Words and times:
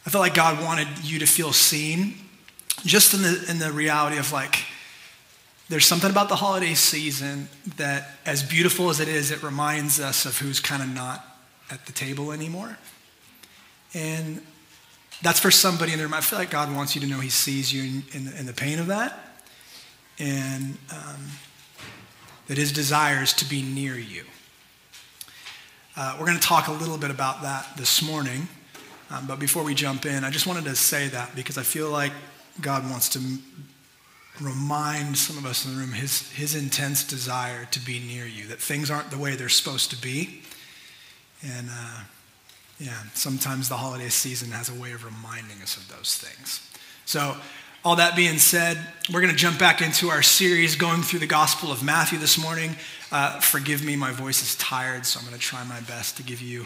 I 0.08 0.10
felt 0.10 0.22
like 0.22 0.36
God 0.36 0.64
wanted 0.64 0.88
you 1.04 1.20
to 1.20 1.26
feel 1.26 1.52
seen, 1.52 2.14
just 2.86 3.14
in 3.14 3.24
the 3.24 3.46
in 3.50 3.60
the 3.60 3.74
reality 3.74 4.18
of 4.18 4.32
like 4.32 4.64
there's 5.68 5.86
something 5.86 6.10
about 6.10 6.30
the 6.30 6.38
holiday 6.38 6.76
season 6.76 7.50
that, 7.76 8.12
as 8.26 8.42
beautiful 8.42 8.90
as 8.90 9.02
it 9.02 9.10
is, 9.10 9.32
it 9.32 9.44
reminds 9.44 10.00
us 10.00 10.26
of 10.26 10.38
who's 10.38 10.62
kind 10.62 10.82
of 10.82 10.88
not 10.88 11.26
at 11.70 11.86
the 11.88 11.92
table 11.92 12.32
anymore, 12.32 12.78
and 13.94 14.42
that's 15.22 15.42
for 15.42 15.52
somebody 15.52 15.92
in 15.92 15.98
the 15.98 16.06
room. 16.06 16.14
I 16.14 16.22
feel 16.22 16.40
like 16.40 16.52
God 16.52 16.74
wants 16.74 16.96
you 16.96 17.02
to 17.02 17.08
know 17.08 17.20
He 17.20 17.30
sees 17.30 17.74
you 17.74 17.84
in, 17.84 18.04
in, 18.14 18.34
in 18.38 18.46
the 18.46 18.54
pain 18.54 18.80
of 18.80 18.88
that, 18.88 19.44
and 20.20 20.78
um, 20.90 21.32
that 22.48 22.58
His 22.58 22.72
desire 22.72 23.24
is 23.24 23.34
to 23.34 23.50
be 23.50 23.62
near 23.62 23.98
you. 23.98 24.24
Uh, 25.98 26.16
we're 26.18 26.28
going 26.28 26.40
to 26.40 26.48
talk 26.48 26.70
a 26.70 26.72
little 26.72 26.98
bit 26.98 27.12
about 27.12 27.42
that 27.42 27.76
this 27.76 28.02
morning. 28.02 28.48
Um, 29.10 29.26
but 29.28 29.40
before 29.40 29.64
we 29.64 29.74
jump 29.74 30.06
in, 30.06 30.24
I 30.24 30.30
just 30.30 30.48
wanted 30.48 30.66
to 30.66 30.76
say 30.76 31.08
that 31.10 31.36
because 31.36 31.58
I 31.58 31.64
feel 31.64 31.90
like 31.90 32.12
God 32.62 32.90
wants 32.90 33.10
to 33.10 33.20
remind 34.42 35.18
some 35.18 35.38
of 35.38 35.46
us 35.46 35.66
in 35.66 35.74
the 35.74 35.80
room 35.80 35.92
his, 35.92 36.30
his 36.32 36.56
intense 36.56 37.04
desire 37.04 37.66
to 37.72 37.80
be 37.80 38.00
near 38.00 38.26
you, 38.26 38.48
that 38.48 38.60
things 38.60 38.92
aren't 38.92 39.10
the 39.10 39.18
way 39.18 39.36
they're 39.36 39.50
supposed 39.50 39.90
to 39.92 40.02
be. 40.02 40.42
And 41.44 41.70
uh, 41.70 42.00
yeah, 42.80 42.98
sometimes 43.14 43.70
the 43.70 43.78
holiday 43.78 44.10
season 44.10 44.52
has 44.52 44.70
a 44.70 44.80
way 44.80 44.92
of 44.92 45.04
reminding 45.06 45.62
us 45.62 45.78
of 45.78 45.88
those 45.88 46.16
things. 46.16 46.62
So, 47.06 47.36
all 47.86 47.96
that 47.96 48.18
being 48.18 48.38
said, 48.38 48.78
we're 49.14 49.22
going 49.22 49.32
to 49.32 49.38
jump 49.38 49.58
back 49.58 49.82
into 49.82 50.10
our 50.10 50.22
series 50.22 50.76
going 50.76 51.04
through 51.04 51.20
the 51.20 51.28
Gospel 51.28 51.72
of 51.72 51.84
Matthew 51.84 52.20
this 52.20 52.38
morning. 52.38 52.76
Uh, 53.14 53.40
forgive 53.40 53.86
me, 53.86 53.96
my 53.96 54.12
voice 54.12 54.42
is 54.42 54.56
tired, 54.56 55.06
so 55.06 55.20
I'm 55.20 55.26
going 55.26 55.40
to 55.40 55.42
try 55.42 55.64
my 55.64 55.80
best 55.82 56.18
to 56.18 56.24
give 56.24 56.42
you 56.42 56.66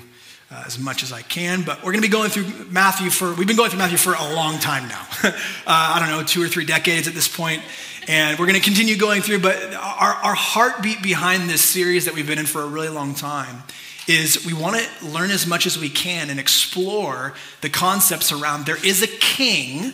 uh, 0.51 0.63
as 0.65 0.77
much 0.77 1.03
as 1.03 1.13
I 1.13 1.21
can. 1.21 1.63
But 1.63 1.77
we're 1.77 1.93
going 1.93 2.03
to 2.03 2.07
be 2.07 2.11
going 2.11 2.29
through 2.29 2.65
Matthew 2.69 3.09
for, 3.09 3.33
we've 3.33 3.47
been 3.47 3.55
going 3.55 3.69
through 3.69 3.79
Matthew 3.79 3.97
for 3.97 4.13
a 4.13 4.33
long 4.33 4.59
time 4.59 4.87
now. 4.87 5.07
uh, 5.23 5.31
I 5.65 5.99
don't 5.99 6.09
know, 6.09 6.23
two 6.23 6.43
or 6.43 6.47
three 6.47 6.65
decades 6.65 7.07
at 7.07 7.13
this 7.13 7.27
point. 7.27 7.61
And 8.07 8.37
we're 8.37 8.47
going 8.47 8.59
to 8.59 8.65
continue 8.65 8.97
going 8.97 9.21
through, 9.21 9.39
but 9.39 9.55
our, 9.75 10.13
our 10.13 10.35
heartbeat 10.35 11.03
behind 11.03 11.49
this 11.49 11.61
series 11.61 12.05
that 12.05 12.15
we've 12.15 12.27
been 12.27 12.39
in 12.39 12.47
for 12.47 12.61
a 12.61 12.67
really 12.67 12.89
long 12.89 13.13
time 13.13 13.63
is 14.07 14.43
we 14.45 14.53
want 14.53 14.75
to 14.75 15.05
learn 15.05 15.29
as 15.29 15.45
much 15.45 15.67
as 15.67 15.77
we 15.77 15.87
can 15.87 16.29
and 16.29 16.39
explore 16.39 17.33
the 17.61 17.69
concepts 17.69 18.31
around 18.31 18.65
there 18.65 18.83
is 18.83 19.03
a 19.03 19.07
king 19.07 19.93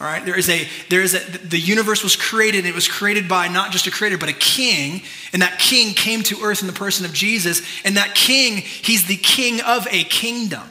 all 0.00 0.06
right, 0.06 0.24
there 0.24 0.38
is 0.38 0.48
a, 0.48 0.66
there 0.90 1.02
is 1.02 1.14
a, 1.14 1.38
the 1.38 1.58
universe 1.58 2.04
was 2.04 2.14
created, 2.14 2.64
it 2.64 2.74
was 2.74 2.86
created 2.86 3.28
by 3.28 3.48
not 3.48 3.72
just 3.72 3.88
a 3.88 3.90
creator, 3.90 4.16
but 4.16 4.28
a 4.28 4.34
king. 4.34 5.02
And 5.32 5.42
that 5.42 5.58
king 5.58 5.92
came 5.92 6.22
to 6.24 6.40
earth 6.42 6.60
in 6.60 6.68
the 6.68 6.72
person 6.72 7.04
of 7.04 7.12
Jesus. 7.12 7.62
And 7.84 7.96
that 7.96 8.14
king, 8.14 8.58
he's 8.58 9.08
the 9.08 9.16
king 9.16 9.60
of 9.60 9.88
a 9.90 10.04
kingdom. 10.04 10.62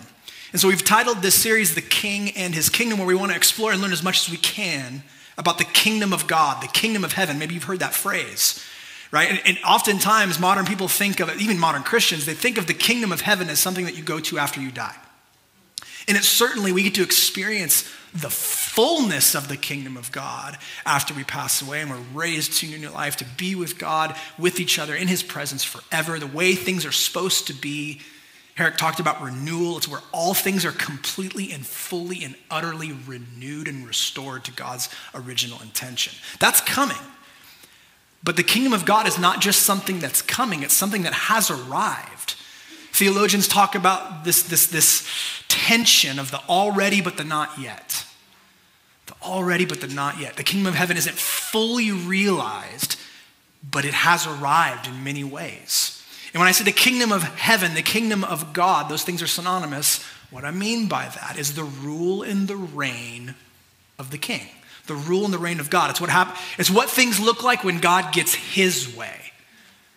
And 0.54 0.62
so 0.62 0.70
we've 0.70 0.84
titled 0.84 1.22
this 1.22 1.36
series 1.36 1.76
The 1.76 1.82
King 1.82 2.32
and 2.32 2.56
His 2.56 2.70
Kingdom, 2.70 3.00
where 3.00 3.08
we 3.08 3.16
want 3.16 3.32
to 3.32 3.36
explore 3.36 3.74
and 3.74 3.82
learn 3.82 3.92
as 3.92 4.02
much 4.02 4.26
as 4.26 4.32
we 4.32 4.38
can 4.38 5.04
about 5.38 5.58
the 5.58 5.66
kingdom 5.66 6.14
of 6.14 6.26
God, 6.26 6.64
the 6.64 6.68
kingdom 6.68 7.04
of 7.04 7.12
heaven. 7.12 7.38
Maybe 7.38 7.54
you've 7.54 7.66
heard 7.66 7.80
that 7.80 7.94
phrase, 7.94 8.64
right? 9.12 9.30
And, 9.30 9.42
and 9.46 9.58
oftentimes 9.68 10.40
modern 10.40 10.66
people 10.66 10.88
think 10.88 11.20
of 11.20 11.28
it, 11.28 11.42
even 11.42 11.60
modern 11.60 11.84
Christians, 11.84 12.26
they 12.26 12.34
think 12.34 12.58
of 12.58 12.66
the 12.66 12.74
kingdom 12.74 13.12
of 13.12 13.22
heaven 13.22 13.50
as 13.50 13.60
something 13.60 13.84
that 13.86 13.98
you 13.98 14.04
go 14.04 14.22
to 14.22 14.40
after 14.40 14.62
you 14.62 14.72
die. 14.72 14.96
And 16.08 16.18
it's 16.18 16.28
certainly 16.28 16.72
we 16.72 16.84
get 16.84 16.96
to 16.96 17.04
experience 17.04 17.94
the 18.18 18.30
fullness 18.30 19.36
of 19.36 19.48
the 19.48 19.58
kingdom 19.58 19.96
of 19.96 20.12
God 20.12 20.58
after 20.86 21.14
we 21.14 21.24
pass 21.24 21.62
away 21.62 21.82
and 21.82 21.90
we're 21.90 21.98
raised 22.14 22.54
to 22.60 22.68
new 22.68 22.90
life 22.90 23.18
to 23.18 23.26
be 23.38 23.56
with 23.56 23.78
God, 23.78 24.16
with 24.38 24.60
each 24.60 24.80
other, 24.80 24.96
in 24.96 25.08
his 25.08 25.24
presence 25.24 25.64
forever, 25.64 26.18
the 26.20 26.28
way 26.28 26.56
things 26.56 26.86
are 26.86 26.92
supposed 26.92 27.48
to 27.48 27.54
be. 27.54 28.02
Eric 28.58 28.78
talked 28.78 29.00
about 29.00 29.22
renewal. 29.22 29.78
It's 29.78 29.88
where 29.88 30.02
all 30.12 30.34
things 30.34 30.66
are 30.66 30.72
completely 30.72 31.52
and 31.52 31.66
fully 31.66 32.24
and 32.24 32.36
utterly 32.50 32.92
renewed 32.92 33.68
and 33.68 33.88
restored 33.88 34.46
to 34.46 34.52
God's 34.52 34.90
original 35.14 35.62
intention. 35.62 36.14
That's 36.40 36.60
coming. 36.62 36.98
But 38.24 38.36
the 38.36 38.44
kingdom 38.44 38.74
of 38.74 38.84
God 38.84 39.08
is 39.08 39.20
not 39.20 39.42
just 39.42 39.62
something 39.62 40.00
that's 40.00 40.24
coming, 40.24 40.64
it's 40.64 40.74
something 40.74 41.04
that 41.04 41.14
has 41.14 41.52
arrived. 41.52 42.36
Theologians 42.92 43.48
talk 43.48 43.76
about 43.76 44.24
this, 44.24 44.42
this, 44.42 44.66
this 44.68 45.08
tension 45.48 46.18
of 46.18 46.32
the 46.32 46.40
already 46.50 47.00
but 47.00 47.16
the 47.16 47.24
not 47.24 47.60
yet. 47.60 48.06
Already 49.28 49.66
but 49.66 49.82
the 49.82 49.88
not 49.88 50.20
yet. 50.20 50.36
The 50.36 50.44
kingdom 50.44 50.68
of 50.68 50.76
heaven 50.76 50.98
isn't 50.98 51.16
fully 51.16 51.92
realized, 51.92 52.98
but 53.70 53.86
it 53.86 53.94
has 53.94 54.26
arrived 54.26 54.88
in 54.88 55.04
many 55.04 55.24
ways. 55.24 56.04
And 56.34 56.40
when 56.40 56.48
I 56.48 56.52
say 56.52 56.64
the 56.64 56.72
kingdom 56.72 57.12
of 57.12 57.24
heaven, 57.24 57.74
the 57.74 57.82
kingdom 57.82 58.24
of 58.24 58.54
God, 58.54 58.90
those 58.90 59.04
things 59.04 59.22
are 59.22 59.28
synonymous. 59.28 60.04
What 60.30 60.44
I 60.44 60.52
mean 60.52 60.88
by 60.88 61.08
that 61.08 61.38
is 61.38 61.56
the 61.56 61.64
rule 61.64 62.22
and 62.24 62.48
the 62.48 62.56
reign 62.56 63.36
of 63.98 64.12
the 64.12 64.18
king. 64.18 64.48
The 64.88 64.96
rule 64.96 65.26
and 65.26 65.34
the 65.34 65.40
reign 65.40 65.60
of 65.60 65.70
God. 65.70 65.90
It's 65.90 66.02
what 66.02 66.10
happen- 66.10 66.36
it's 66.58 66.70
what 66.70 66.90
things 66.90 67.20
look 67.20 67.44
like 67.44 67.63
when 67.63 67.80
God 67.80 68.13
gets 68.13 68.34
his 68.34 68.94
way. 68.96 69.34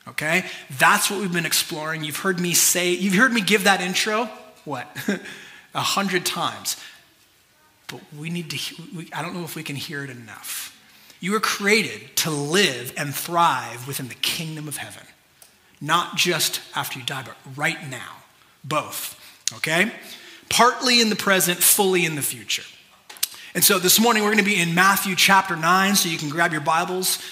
Okay? 0.08 0.44
That's 0.78 1.10
what 1.10 1.20
we've 1.20 1.32
been 1.32 1.46
exploring. 1.46 2.04
You've 2.04 2.19
heard 2.19 2.40
me 2.40 2.54
say, 2.54 2.90
you've 2.93 3.14
heard 3.14 3.32
me 3.32 3.40
give 3.40 3.64
that 3.64 3.81
intro, 3.81 4.28
what? 4.64 4.88
A 5.75 5.81
hundred 5.81 6.26
times. 6.26 6.76
But 7.90 8.00
we 8.16 8.31
need 8.31 8.50
to, 8.50 8.82
we, 8.96 9.08
I 9.12 9.22
don't 9.22 9.34
know 9.34 9.44
if 9.44 9.56
we 9.56 9.62
can 9.62 9.76
hear 9.76 10.04
it 10.04 10.10
enough. 10.10 10.76
You 11.20 11.32
were 11.32 11.40
created 11.40 12.16
to 12.19 12.31
live 12.31 12.94
and 12.96 13.14
thrive 13.14 13.87
within 13.87 14.08
the 14.08 14.14
kingdom 14.14 14.69
of 14.69 14.76
heaven. 14.76 15.02
Not 15.81 16.16
just 16.16 16.60
after 16.75 16.98
you 16.98 17.04
die, 17.04 17.25
but 17.25 17.37
right 17.56 17.88
now. 17.88 18.16
Both. 18.64 19.19
Okay? 19.56 19.92
Partly 20.48 21.00
in 21.00 21.10
the 21.10 21.16
present, 21.16 21.58
fully 21.58 22.04
in 22.04 22.14
the 22.14 22.22
future. 22.22 22.64
And 23.54 23.64
so 23.64 23.78
this 23.78 23.98
morning 23.98 24.22
we're 24.22 24.31
going 24.31 24.44
to 24.44 24.50
be 24.50 24.60
in 24.60 24.75
Matthew 24.75 25.16
chapter 25.16 25.56
9, 25.56 25.96
so 25.96 26.08
you 26.08 26.19
can 26.19 26.28
grab 26.28 26.52
your 26.52 26.60
Bibles. 26.60 27.22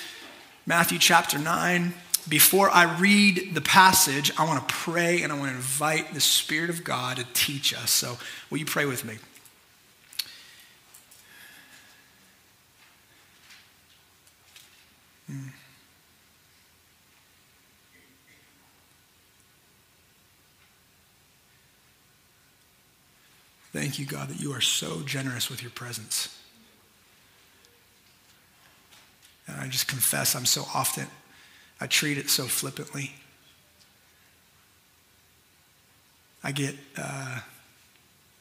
Matthew 0.66 0.98
chapter 0.98 1.38
9 1.38 1.94
before 2.28 2.70
I 2.70 2.98
read 2.98 3.54
the 3.54 3.60
passage, 3.60 4.30
I 4.36 4.44
want 4.44 4.66
to 4.66 4.74
pray 4.74 5.22
and 5.22 5.32
I 5.32 5.38
want 5.38 5.50
to 5.50 5.56
invite 5.56 6.12
the 6.12 6.20
Spirit 6.20 6.68
of 6.68 6.84
God 6.84 7.16
to 7.16 7.26
teach 7.32 7.72
us. 7.72 7.90
So, 7.90 8.18
will 8.50 8.58
you 8.58 8.66
pray 8.66 8.84
with 8.84 9.04
me? 9.04 9.16
Hmm. 15.28 15.48
Thank 23.72 23.98
you, 23.98 24.06
God, 24.06 24.28
that 24.28 24.40
you 24.40 24.52
are 24.54 24.60
so 24.60 25.02
generous 25.02 25.50
with 25.50 25.62
your 25.62 25.70
presence. 25.70 26.36
And 29.46 29.60
I 29.60 29.68
just 29.68 29.86
confess 29.86 30.34
I'm 30.34 30.46
so 30.46 30.64
often, 30.74 31.06
I 31.80 31.86
treat 31.86 32.18
it 32.18 32.30
so 32.30 32.44
flippantly. 32.44 33.12
I 36.42 36.52
get, 36.52 36.74
uh, 36.96 37.40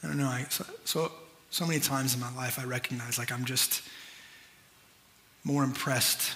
I 0.04 0.07
don't 0.07 0.18
know, 0.18 0.28
I, 0.28 0.45
so, 0.50 0.66
so, 0.86 1.12
so 1.50 1.66
many 1.66 1.80
times 1.80 2.13
in 2.13 2.19
my 2.19 2.33
life 2.36 2.57
I 2.60 2.63
recognize 2.63 3.18
like 3.18 3.31
I'm 3.31 3.45
just 3.45 3.81
more 5.44 5.63
impressed 5.63 6.33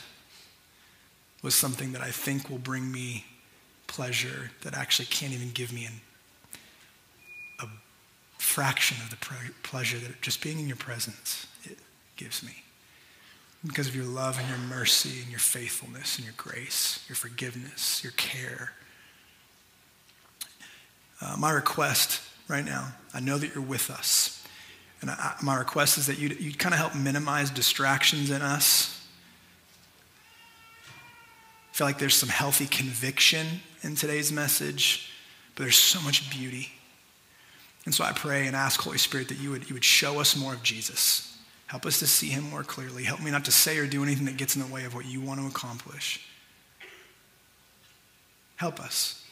with 1.41 1.53
something 1.53 1.91
that 1.93 2.01
I 2.01 2.11
think 2.11 2.49
will 2.49 2.57
bring 2.57 2.91
me 2.91 3.25
pleasure 3.87 4.51
that 4.61 4.73
actually 4.73 5.07
can't 5.07 5.33
even 5.33 5.51
give 5.51 5.73
me 5.73 5.85
an, 5.85 5.93
a 7.59 7.67
fraction 8.37 8.97
of 9.03 9.09
the 9.09 9.17
pre- 9.17 9.49
pleasure 9.63 9.97
that 9.97 10.21
just 10.21 10.41
being 10.41 10.59
in 10.59 10.67
your 10.67 10.77
presence 10.77 11.47
it 11.63 11.77
gives 12.15 12.43
me. 12.43 12.63
Because 13.65 13.87
of 13.87 13.95
your 13.95 14.05
love 14.05 14.39
and 14.39 14.47
your 14.49 14.57
mercy 14.57 15.21
and 15.21 15.29
your 15.29 15.39
faithfulness 15.39 16.17
and 16.17 16.25
your 16.25 16.33
grace, 16.35 17.03
your 17.07 17.15
forgiveness, 17.15 18.03
your 18.03 18.13
care. 18.13 18.73
Uh, 21.21 21.35
my 21.37 21.51
request 21.51 22.21
right 22.47 22.65
now, 22.65 22.93
I 23.13 23.19
know 23.19 23.37
that 23.37 23.53
you're 23.53 23.63
with 23.63 23.91
us. 23.91 24.43
And 25.01 25.11
I, 25.11 25.35
my 25.43 25.57
request 25.57 25.97
is 25.97 26.07
that 26.07 26.17
you'd, 26.17 26.39
you'd 26.39 26.57
kind 26.57 26.73
of 26.73 26.79
help 26.79 26.95
minimize 26.95 27.51
distractions 27.51 28.31
in 28.31 28.41
us 28.41 29.00
I 31.71 31.75
feel 31.75 31.87
like 31.87 31.99
there's 31.99 32.15
some 32.15 32.29
healthy 32.29 32.65
conviction 32.65 33.47
in 33.81 33.95
today's 33.95 34.31
message, 34.31 35.11
but 35.55 35.63
there's 35.63 35.77
so 35.77 36.01
much 36.01 36.29
beauty. 36.29 36.69
And 37.85 37.95
so 37.95 38.03
I 38.03 38.11
pray 38.11 38.47
and 38.47 38.55
ask, 38.55 38.79
Holy 38.81 38.97
Spirit, 38.97 39.29
that 39.29 39.39
you 39.39 39.51
would, 39.51 39.69
you 39.69 39.73
would 39.73 39.83
show 39.83 40.19
us 40.19 40.35
more 40.35 40.53
of 40.53 40.61
Jesus. 40.63 41.37
Help 41.67 41.85
us 41.85 41.99
to 41.99 42.07
see 42.07 42.27
him 42.27 42.49
more 42.49 42.63
clearly. 42.63 43.03
Help 43.03 43.21
me 43.21 43.31
not 43.31 43.45
to 43.45 43.51
say 43.51 43.77
or 43.77 43.87
do 43.87 44.03
anything 44.03 44.25
that 44.25 44.37
gets 44.37 44.55
in 44.55 44.61
the 44.61 44.67
way 44.67 44.83
of 44.83 44.93
what 44.93 45.05
you 45.05 45.21
want 45.21 45.39
to 45.39 45.47
accomplish. 45.47 46.27
Help 48.57 48.79
us. 48.79 49.25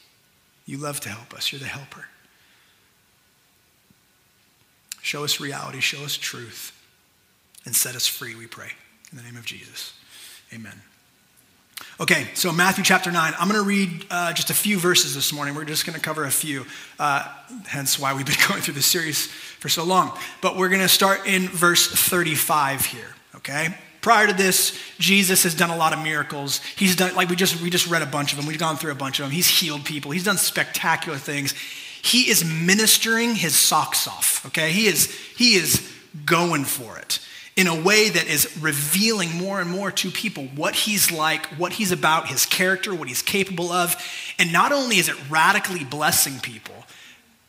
You 0.65 0.77
love 0.77 0.99
to 1.01 1.09
help 1.09 1.33
us. 1.33 1.51
You're 1.51 1.59
the 1.59 1.65
helper. 1.65 2.05
Show 5.01 5.23
us 5.23 5.39
reality, 5.39 5.79
show 5.79 6.03
us 6.03 6.15
truth, 6.15 6.71
and 7.65 7.75
set 7.75 7.95
us 7.95 8.07
free, 8.07 8.35
we 8.35 8.47
pray. 8.47 8.69
In 9.11 9.17
the 9.17 9.23
name 9.23 9.37
of 9.37 9.45
Jesus. 9.45 9.93
Amen. 10.53 10.81
Okay, 12.01 12.27
so 12.33 12.53
Matthew 12.53 12.83
chapter 12.83 13.11
9. 13.11 13.33
I'm 13.37 13.49
going 13.49 13.61
to 13.61 13.67
read 13.67 14.05
uh, 14.09 14.31
just 14.31 14.49
a 14.49 14.53
few 14.53 14.79
verses 14.79 15.15
this 15.15 15.33
morning. 15.33 15.53
We're 15.53 15.65
just 15.65 15.85
going 15.85 15.95
to 15.95 16.01
cover 16.01 16.23
a 16.23 16.31
few, 16.31 16.65
uh, 16.97 17.27
hence 17.67 17.99
why 17.99 18.13
we've 18.13 18.25
been 18.25 18.37
going 18.47 18.61
through 18.61 18.75
this 18.75 18.85
series 18.85 19.27
for 19.27 19.67
so 19.67 19.83
long. 19.83 20.17
But 20.41 20.55
we're 20.55 20.69
going 20.69 20.81
to 20.81 20.87
start 20.87 21.27
in 21.27 21.49
verse 21.49 21.87
35 21.87 22.85
here, 22.85 23.15
okay? 23.35 23.75
Prior 23.99 24.27
to 24.27 24.33
this, 24.33 24.79
Jesus 24.97 25.43
has 25.43 25.53
done 25.53 25.71
a 25.71 25.75
lot 25.75 25.91
of 25.91 26.01
miracles. 26.01 26.61
He's 26.77 26.95
done, 26.95 27.13
like 27.15 27.27
we 27.27 27.35
just, 27.35 27.61
we 27.61 27.69
just 27.69 27.87
read 27.87 28.01
a 28.01 28.05
bunch 28.05 28.31
of 28.31 28.37
them. 28.37 28.47
We've 28.47 28.57
gone 28.57 28.77
through 28.77 28.93
a 28.93 28.95
bunch 28.95 29.19
of 29.19 29.25
them. 29.25 29.31
He's 29.31 29.49
healed 29.49 29.83
people. 29.83 30.11
He's 30.11 30.23
done 30.23 30.37
spectacular 30.37 31.17
things. 31.17 31.53
He 32.01 32.29
is 32.29 32.45
ministering 32.45 33.35
his 33.35 33.57
socks 33.57 34.07
off, 34.07 34.45
okay? 34.45 34.71
He 34.71 34.87
is, 34.87 35.13
he 35.35 35.55
is 35.55 35.91
going 36.25 36.63
for 36.63 36.97
it 36.97 37.19
in 37.59 37.67
a 37.67 37.75
way 37.75 38.07
that 38.07 38.25
is 38.25 38.57
revealing 38.61 39.35
more 39.35 39.59
and 39.59 39.69
more 39.69 39.91
to 39.91 40.09
people 40.09 40.45
what 40.55 40.73
he's 40.73 41.11
like, 41.11 41.45
what 41.57 41.73
he's 41.73 41.91
about, 41.91 42.29
his 42.29 42.45
character, 42.45 42.95
what 42.95 43.09
he's 43.09 43.21
capable 43.21 43.69
of. 43.69 43.97
And 44.39 44.53
not 44.53 44.71
only 44.71 44.95
is 44.95 45.09
it 45.09 45.29
radically 45.29 45.83
blessing 45.83 46.39
people, 46.39 46.85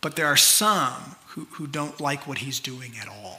but 0.00 0.16
there 0.16 0.26
are 0.26 0.36
some 0.36 1.14
who, 1.28 1.46
who 1.52 1.68
don't 1.68 2.00
like 2.00 2.26
what 2.26 2.38
he's 2.38 2.58
doing 2.58 2.94
at 3.00 3.06
all. 3.06 3.38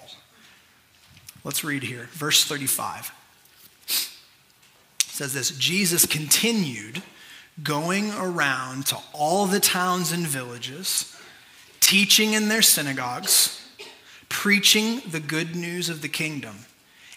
Let's 1.44 1.62
read 1.62 1.84
here, 1.84 2.08
verse 2.14 2.46
35. 2.46 3.12
It 3.88 4.10
says 5.10 5.34
this 5.34 5.52
Jesus 5.52 6.06
continued 6.06 7.04
going 7.62 8.14
around 8.14 8.86
to 8.86 8.98
all 9.12 9.46
the 9.46 9.60
towns 9.60 10.14
and 10.14 10.26
villages, 10.26 11.20
teaching 11.82 12.32
in 12.32 12.48
their 12.48 12.62
synagogues 12.62 13.61
preaching 14.32 15.02
the 15.10 15.20
good 15.20 15.56
news 15.56 15.90
of 15.90 16.02
the 16.02 16.08
kingdom 16.08 16.56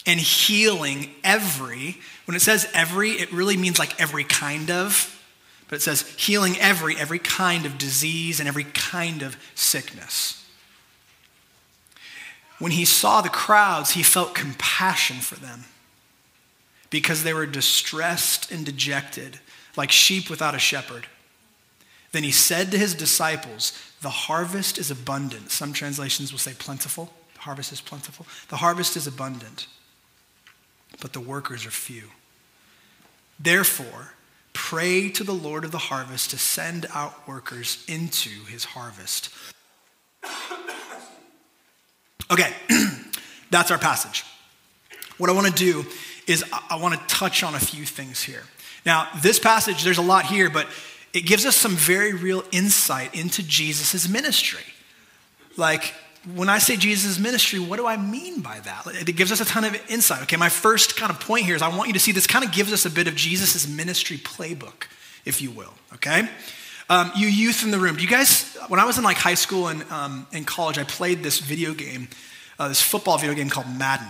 and 0.05 0.19
healing 0.19 1.11
every, 1.23 1.99
when 2.27 2.37
it 2.37 2.41
says 2.41 2.69
every, 2.75 3.13
it 3.13 3.33
really 3.33 3.57
means 3.57 3.79
like 3.79 3.99
every 4.01 4.25
kind 4.25 4.71
of, 4.71 5.11
but 5.69 5.77
it 5.77 5.83
says 5.83 6.03
healing 6.19 6.57
every, 6.59 6.97
every 6.97 7.21
kind 7.21 7.65
of 7.65 7.79
disease 7.79 8.41
and 8.41 8.49
every 8.49 8.65
kind 8.65 9.23
of 9.23 9.37
sickness. 9.55 10.45
When 12.59 12.73
he 12.73 12.85
saw 12.85 13.21
the 13.21 13.29
crowds, 13.29 13.93
he 13.93 14.03
felt 14.03 14.35
compassion 14.35 15.17
for 15.17 15.37
them 15.37 15.65
because 16.91 17.23
they 17.23 17.33
were 17.33 17.47
distressed 17.47 18.51
and 18.51 18.67
dejected, 18.67 19.39
like 19.77 19.91
sheep 19.91 20.29
without 20.29 20.55
a 20.55 20.59
shepherd. 20.59 21.07
Then 22.15 22.23
he 22.23 22.31
said 22.31 22.71
to 22.71 22.79
his 22.79 22.95
disciples, 22.95 23.73
The 24.01 24.09
harvest 24.09 24.79
is 24.79 24.89
abundant. 24.89 25.51
Some 25.51 25.73
translations 25.73 26.31
will 26.31 26.39
say 26.39 26.55
plentiful. 26.57 27.13
The 27.35 27.41
harvest 27.41 27.73
is 27.73 27.81
plentiful. 27.81 28.25
The 28.51 28.59
harvest 28.59 28.97
is 28.97 29.09
abundant, 29.09 29.67
but 31.01 31.13
the 31.13 31.19
workers 31.19 31.67
are 31.67 31.73
few. 31.73 32.05
Therefore, 33.41 34.13
pray 34.53 35.11
to 35.11 35.25
the 35.25 35.33
Lord 35.33 35.65
of 35.65 35.73
the 35.73 35.79
harvest 35.79 36.31
to 36.31 36.39
send 36.39 36.87
out 36.95 37.27
workers 37.27 37.85
into 37.89 38.31
his 38.45 38.65
harvest. 38.65 39.31
Okay, 42.31 42.53
that's 43.51 43.73
our 43.73 43.79
passage. 43.79 44.23
What 45.19 45.31
I 45.31 45.33
want 45.33 45.49
to 45.49 45.53
do 45.53 45.85
is 46.29 46.45
I 46.71 46.77
want 46.77 46.95
to 46.95 47.05
touch 47.13 47.43
on 47.43 47.57
a 47.57 47.61
few 47.61 47.85
things 47.85 48.23
here. 48.23 48.45
Now, 48.87 49.09
this 49.21 49.41
passage, 49.41 49.83
there's 49.83 49.99
a 49.99 50.03
lot 50.03 50.27
here, 50.27 50.49
but 50.49 50.69
it 51.15 51.23
gives 51.23 51.47
us 51.47 51.57
some 51.57 51.77
very 51.77 52.13
real 52.13 52.43
insight 52.51 53.15
into 53.15 53.43
Jesus' 53.43 54.09
ministry. 54.09 54.65
Like, 55.57 55.95
when 56.35 56.49
I 56.49 56.59
say 56.59 56.77
Jesus' 56.77 57.21
ministry, 57.21 57.61
what 57.61 57.77
do 57.77 57.87
I 57.87 57.97
mean 57.97 58.41
by 58.41 58.59
that? 58.61 58.87
It 59.09 59.13
gives 59.15 59.31
us 59.31 59.41
a 59.41 59.45
ton 59.45 59.65
of 59.65 59.91
insight. 59.91 60.23
Okay, 60.23 60.37
my 60.37 60.49
first 60.49 60.97
kind 60.97 61.13
of 61.13 61.21
point 61.21 61.45
here 61.45 61.55
is 61.55 61.63
I 61.63 61.69
want 61.69 61.87
you 61.87 61.93
to 61.93 62.01
see 62.01 62.11
this 62.11 62.27
kind 62.27 62.45
of 62.45 62.51
gives 62.51 62.73
us 62.73 62.85
a 62.85 62.91
bit 62.91 63.07
of 63.07 63.15
Jesus' 63.15 63.69
ministry 63.69 64.17
playbook, 64.19 64.89
if 65.25 65.41
you 65.41 65.53
will, 65.53 65.73
okay? 65.95 66.29
Um, 66.91 67.13
you 67.15 67.29
youth 67.29 67.63
in 67.63 67.71
the 67.71 67.79
room, 67.79 67.97
do 67.97 68.03
you 68.03 68.09
guys, 68.09 68.57
when 68.67 68.81
I 68.81 68.85
was 68.85 68.99
in 68.99 69.05
like 69.05 69.17
high 69.17 69.35
school 69.35 69.69
and 69.69 69.85
um, 69.93 70.27
in 70.33 70.45
college, 70.45 70.79
I 70.79 70.85
played 70.85 71.23
this 71.23 71.39
video 71.39 71.75
game, 71.75 72.09
uh, 72.59 72.69
this 72.69 72.83
football 72.83 73.19
video 73.19 73.35
game 73.35 73.49
called 73.49 73.69
Madden. 73.79 74.09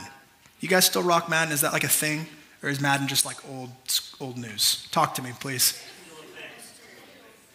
You 0.61 0.69
guys 0.69 0.87
still 0.87 1.03
rock 1.03 1.29
Madden? 1.29 1.53
Is 1.53 1.61
that 1.61 1.75
like 1.75 1.85
a 1.85 1.89
thing? 1.89 2.27
Or 2.63 2.71
is 2.71 2.81
Madden 2.81 3.09
just 3.09 3.27
like 3.27 3.37
old, 3.51 3.71
old 4.21 4.39
news? 4.39 4.89
Talk 4.91 5.15
to 5.17 5.23
me, 5.23 5.33
please. 5.39 5.79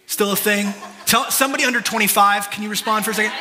Still 0.09 0.31
a 0.31 0.35
thing? 0.35 0.73
Tell 1.05 1.29
somebody 1.29 1.65
under 1.65 1.81
25, 1.81 2.49
can 2.49 2.63
you 2.63 2.69
respond 2.69 3.05
for 3.05 3.11
a 3.11 3.13
second? 3.13 3.31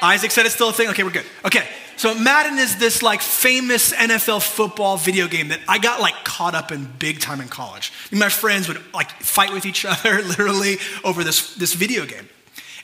Isaac 0.00 0.30
said 0.30 0.46
it's 0.46 0.54
still 0.54 0.68
a 0.68 0.72
thing? 0.72 0.88
Okay, 0.90 1.02
we're 1.02 1.10
good. 1.10 1.26
Okay, 1.44 1.66
so 1.96 2.14
Madden 2.14 2.56
is 2.56 2.76
this 2.76 3.02
like 3.02 3.20
famous 3.20 3.92
NFL 3.92 4.42
football 4.42 4.96
video 4.96 5.26
game 5.26 5.48
that 5.48 5.58
I 5.66 5.78
got 5.78 6.00
like 6.00 6.14
caught 6.24 6.54
up 6.54 6.70
in 6.70 6.88
big 7.00 7.18
time 7.18 7.40
in 7.40 7.48
college. 7.48 7.92
My 8.12 8.28
friends 8.28 8.68
would 8.68 8.80
like 8.94 9.10
fight 9.10 9.52
with 9.52 9.66
each 9.66 9.84
other 9.88 10.22
literally 10.22 10.78
over 11.02 11.24
this, 11.24 11.56
this 11.56 11.74
video 11.74 12.06
game. 12.06 12.28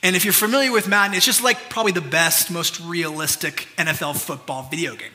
And 0.03 0.17
if 0.17 0.25
you're 0.25 0.35
familiar 0.35 0.73
with 0.73 0.89
Madden, 0.89 1.17
it's 1.17 1.25
just 1.25 1.45
like 1.45 1.71
probably 1.71 1.93
the 1.93 2.01
best, 2.01 2.51
most 2.51 2.81
realistic 2.81 3.69
NFL 3.79 4.17
football 4.17 4.65
video 4.65 4.97
game. 4.97 5.13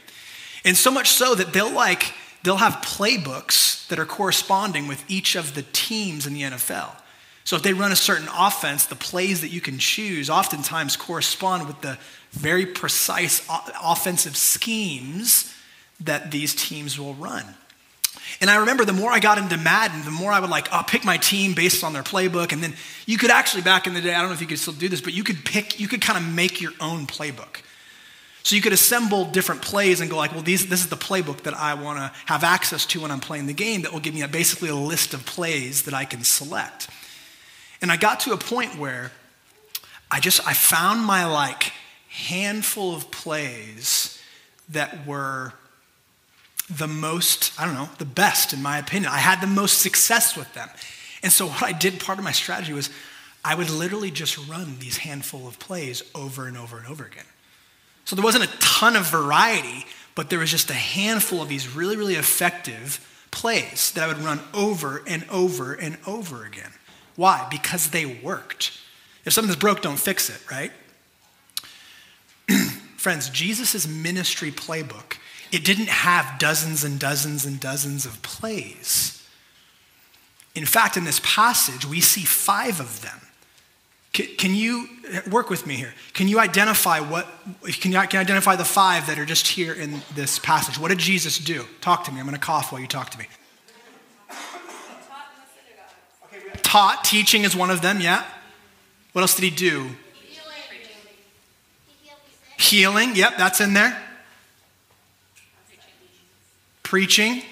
And 0.64 0.78
so 0.78 0.90
much 0.90 1.10
so 1.10 1.36
that 1.36 1.52
they'll 1.52 1.70
like 1.70 2.14
they'll 2.44 2.58
have 2.58 2.74
playbooks 2.76 3.88
that 3.88 4.00
are 4.00 4.06
corresponding 4.06 4.88
with 4.88 5.04
each 5.10 5.36
of 5.36 5.54
the 5.56 5.64
teams 5.74 6.26
in 6.26 6.34
the 6.34 6.42
NFL. 6.42 6.96
So 7.44 7.56
if 7.56 7.64
they 7.64 7.74
run 7.74 7.92
a 7.92 7.96
certain 7.96 8.28
offense, 8.38 8.86
the 8.86 8.96
plays 8.96 9.42
that 9.42 9.50
you 9.50 9.62
can 9.62 9.80
choose 9.80 10.30
oftentimes 10.30 10.96
correspond 10.96 11.68
with 11.68 11.82
the 11.82 11.98
very 12.32 12.66
precise 12.66 13.46
offensive 13.84 14.38
schemes 14.38 15.54
that 16.00 16.32
these 16.32 16.56
teams 16.56 17.00
will 17.00 17.14
run. 17.16 17.46
And 18.40 18.50
I 18.50 18.58
remember 18.58 18.86
the 18.86 18.94
more 18.94 19.12
I 19.12 19.20
got 19.20 19.38
into 19.38 19.58
Madden, 19.58 20.04
the 20.06 20.12
more 20.12 20.32
I 20.32 20.40
would 20.40 20.50
like, 20.50 20.72
I'll 20.72 20.84
pick 20.84 21.04
my 21.04 21.18
team 21.18 21.54
based 21.54 21.84
on 21.84 21.94
their 21.94 22.04
playbook. 22.04 22.54
And 22.54 22.64
then 22.64 22.74
you 23.06 23.18
could 23.18 23.32
actually, 23.32 23.64
back 23.64 23.88
in 23.88 23.94
the 23.94 24.02
day, 24.02 24.14
I 24.14 24.20
don't 24.20 24.30
know 24.30 24.36
if 24.36 24.42
you 24.42 24.48
could 24.48 24.60
still 24.60 24.74
do 24.74 24.88
this, 24.88 25.02
but 25.02 25.14
you 25.14 25.24
could 25.24 25.44
pick, 25.44 25.80
you 25.80 25.88
could 25.88 26.02
kind 26.02 26.18
of 26.18 26.34
make 26.34 26.62
your 26.62 26.72
own 26.80 27.08
playbook. 27.08 27.62
So 28.44 28.56
you 28.56 28.62
could 28.62 28.74
assemble 28.74 29.26
different 29.26 29.62
plays 29.62 30.02
and 30.02 30.10
go 30.10 30.18
like, 30.18 30.32
well, 30.32 30.42
these, 30.42 30.68
this 30.68 30.82
is 30.82 30.90
the 30.90 30.96
playbook 30.96 31.42
that 31.42 31.54
I 31.54 31.76
want 31.76 32.00
to 32.00 32.12
have 32.26 32.44
access 32.44 32.86
to 32.88 33.02
when 33.02 33.12
I'm 33.12 33.20
playing 33.20 33.46
the 33.46 33.54
game 33.54 33.84
that 33.84 33.94
will 33.94 34.00
give 34.00 34.16
me 34.16 34.24
a, 34.24 34.28
basically 34.28 34.70
a 34.70 34.76
list 34.76 35.14
of 35.14 35.26
plays 35.26 35.84
that 35.84 35.94
I 35.94 36.06
can 36.06 36.24
select. 36.24 36.90
And 37.82 37.92
I 37.92 37.98
got 37.98 38.20
to 38.22 38.34
a 38.34 38.38
point 38.38 38.78
where 38.78 39.12
I 40.10 40.20
just, 40.20 40.46
I 40.48 40.54
found 40.54 41.02
my 41.02 41.26
like 41.26 41.72
handful 42.10 42.96
of 42.96 43.12
plays 43.12 44.22
that 44.70 45.06
were 45.06 45.54
the 46.70 46.88
most, 46.88 47.54
I 47.60 47.66
don't 47.66 47.76
know, 47.76 47.90
the 47.98 48.06
best 48.06 48.54
in 48.54 48.62
my 48.62 48.78
opinion. 48.78 49.12
I 49.12 49.18
had 49.18 49.42
the 49.42 49.48
most 49.48 49.82
success 49.82 50.36
with 50.36 50.52
them. 50.54 50.70
And 51.22 51.32
so 51.32 51.48
what 51.48 51.64
I 51.64 51.74
did, 51.74 52.00
part 52.00 52.18
of 52.18 52.24
my 52.24 52.32
strategy 52.32 52.74
was 52.74 52.90
I 53.44 53.56
would 53.56 53.70
literally 53.70 54.12
just 54.12 54.38
run 54.48 54.78
these 54.80 54.98
handful 54.98 55.48
of 55.48 55.60
plays 55.60 56.04
over 56.16 56.48
and 56.48 56.58
over 56.58 56.78
and 56.78 56.88
over 56.88 57.06
again. 57.06 57.26
So 58.06 58.16
there 58.16 58.26
wasn't 58.26 58.46
a 58.46 58.58
ton 58.60 58.96
of 58.96 59.10
variety, 59.10 59.86
but 60.16 60.30
there 60.30 60.40
was 60.40 60.52
just 60.52 60.70
a 60.70 60.74
handful 60.74 61.42
of 61.42 61.50
these 61.50 61.74
really, 61.74 61.96
really 61.96 62.16
effective 62.16 63.08
plays 63.32 63.92
that 63.92 64.04
I 64.04 64.08
would 64.08 64.18
run 64.20 64.42
over 64.54 65.04
and 65.08 65.26
over 65.30 65.74
and 65.74 65.98
over 66.06 66.46
again. 66.46 66.72
Why? 67.16 67.48
Because 67.50 67.90
they 67.90 68.06
worked. 68.06 68.78
If 69.26 69.34
something's 69.34 69.56
broke, 69.56 69.82
don't 69.82 70.00
fix 70.00 70.30
it, 70.30 70.52
right? 70.52 70.72
Friends, 72.98 73.30
Jesus' 73.30 73.88
ministry 73.88 74.52
playbook, 74.52 75.18
it 75.52 75.66
didn't 75.66 75.90
have 75.90 76.40
dozens 76.40 76.84
and 76.84 77.00
dozens 77.00 77.46
and 77.46 77.60
dozens 77.60 78.06
of 78.06 78.22
plays. 78.22 79.26
In 80.56 80.66
fact, 80.66 80.98
in 80.98 81.04
this 81.04 81.22
passage, 81.24 81.86
we 81.86 82.02
see 82.02 82.22
five 82.22 82.80
of 82.80 83.02
them. 83.02 83.20
Can, 84.14 84.54
you 84.54 84.90
work 85.30 85.50
with 85.50 85.66
me 85.66 85.76
here? 85.76 85.94
Can 86.14 86.28
you 86.28 86.40
identify 86.40 87.00
what, 87.00 87.28
can 87.64 87.94
you, 87.94 88.00
can 88.00 88.12
you 88.12 88.20
identify 88.20 88.58
the 88.58 88.66
five 88.66 89.08
that 89.08 89.18
are 89.18 89.26
just 89.26 89.48
here 89.48 89.74
in 89.74 90.02
this 90.16 90.38
passage? 90.38 90.78
What 90.78 90.90
did 90.90 90.98
Jesus 90.98 91.38
do? 91.38 91.66
Talk 91.80 92.04
to 92.06 92.12
me. 92.12 92.20
I'm 92.20 92.26
going 92.26 92.38
to 92.38 92.42
cough 92.42 92.72
while 92.74 92.82
you 92.82 92.88
talk 92.88 93.10
to 93.12 93.18
me. 93.18 93.26
Taught, 96.62 97.04
teaching 97.06 97.44
is 97.44 97.56
one 97.56 97.70
of 97.70 97.82
them, 97.82 98.02
yeah. 98.02 98.26
What 99.14 99.22
else 99.22 99.36
did 99.36 99.44
he 99.44 99.50
do? 99.50 99.90
Healing, 102.58 103.16
yep, 103.16 103.38
that's 103.38 103.60
in 103.60 103.74
there. 103.74 103.98
Preaching. 106.84 107.44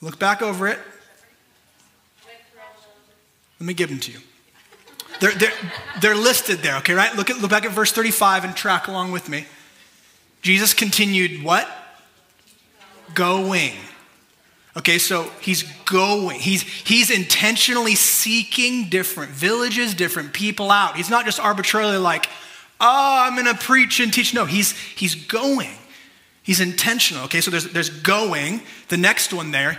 Look 0.00 0.18
back 0.18 0.42
over 0.42 0.68
it. 0.68 0.78
Let 3.60 3.66
me 3.66 3.74
give 3.74 3.88
them 3.88 4.00
to 4.00 4.12
you. 4.12 4.18
They're, 5.20 5.32
they're, 5.32 5.52
they're 6.00 6.14
listed 6.14 6.58
there, 6.58 6.76
okay, 6.78 6.94
right? 6.94 7.14
Look, 7.14 7.30
at, 7.30 7.38
look 7.38 7.50
back 7.50 7.64
at 7.64 7.72
verse 7.72 7.92
35 7.92 8.44
and 8.44 8.56
track 8.56 8.86
along 8.86 9.12
with 9.12 9.28
me. 9.28 9.46
Jesus 10.42 10.74
continued 10.74 11.42
what? 11.42 11.68
Going. 13.14 13.72
Okay, 14.76 14.98
so 14.98 15.24
he's 15.40 15.64
going. 15.84 16.38
He's, 16.38 16.62
he's 16.62 17.10
intentionally 17.10 17.96
seeking 17.96 18.88
different 18.88 19.32
villages, 19.32 19.92
different 19.94 20.32
people 20.32 20.70
out. 20.70 20.96
He's 20.96 21.10
not 21.10 21.24
just 21.24 21.40
arbitrarily 21.40 21.96
like, 21.96 22.26
oh, 22.80 23.24
I'm 23.26 23.34
going 23.34 23.52
to 23.52 23.60
preach 23.60 23.98
and 23.98 24.12
teach. 24.12 24.32
No, 24.32 24.44
he's, 24.44 24.72
he's 24.72 25.16
going. 25.16 25.74
He's 26.44 26.60
intentional. 26.60 27.24
Okay, 27.24 27.40
so 27.40 27.50
there's, 27.50 27.70
there's 27.72 27.90
going. 27.90 28.62
The 28.88 28.96
next 28.96 29.32
one 29.32 29.50
there, 29.50 29.78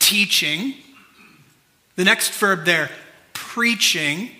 teaching. 0.00 0.74
The 1.94 2.04
next 2.04 2.32
verb 2.32 2.64
there, 2.64 2.90
preaching. 3.32 4.30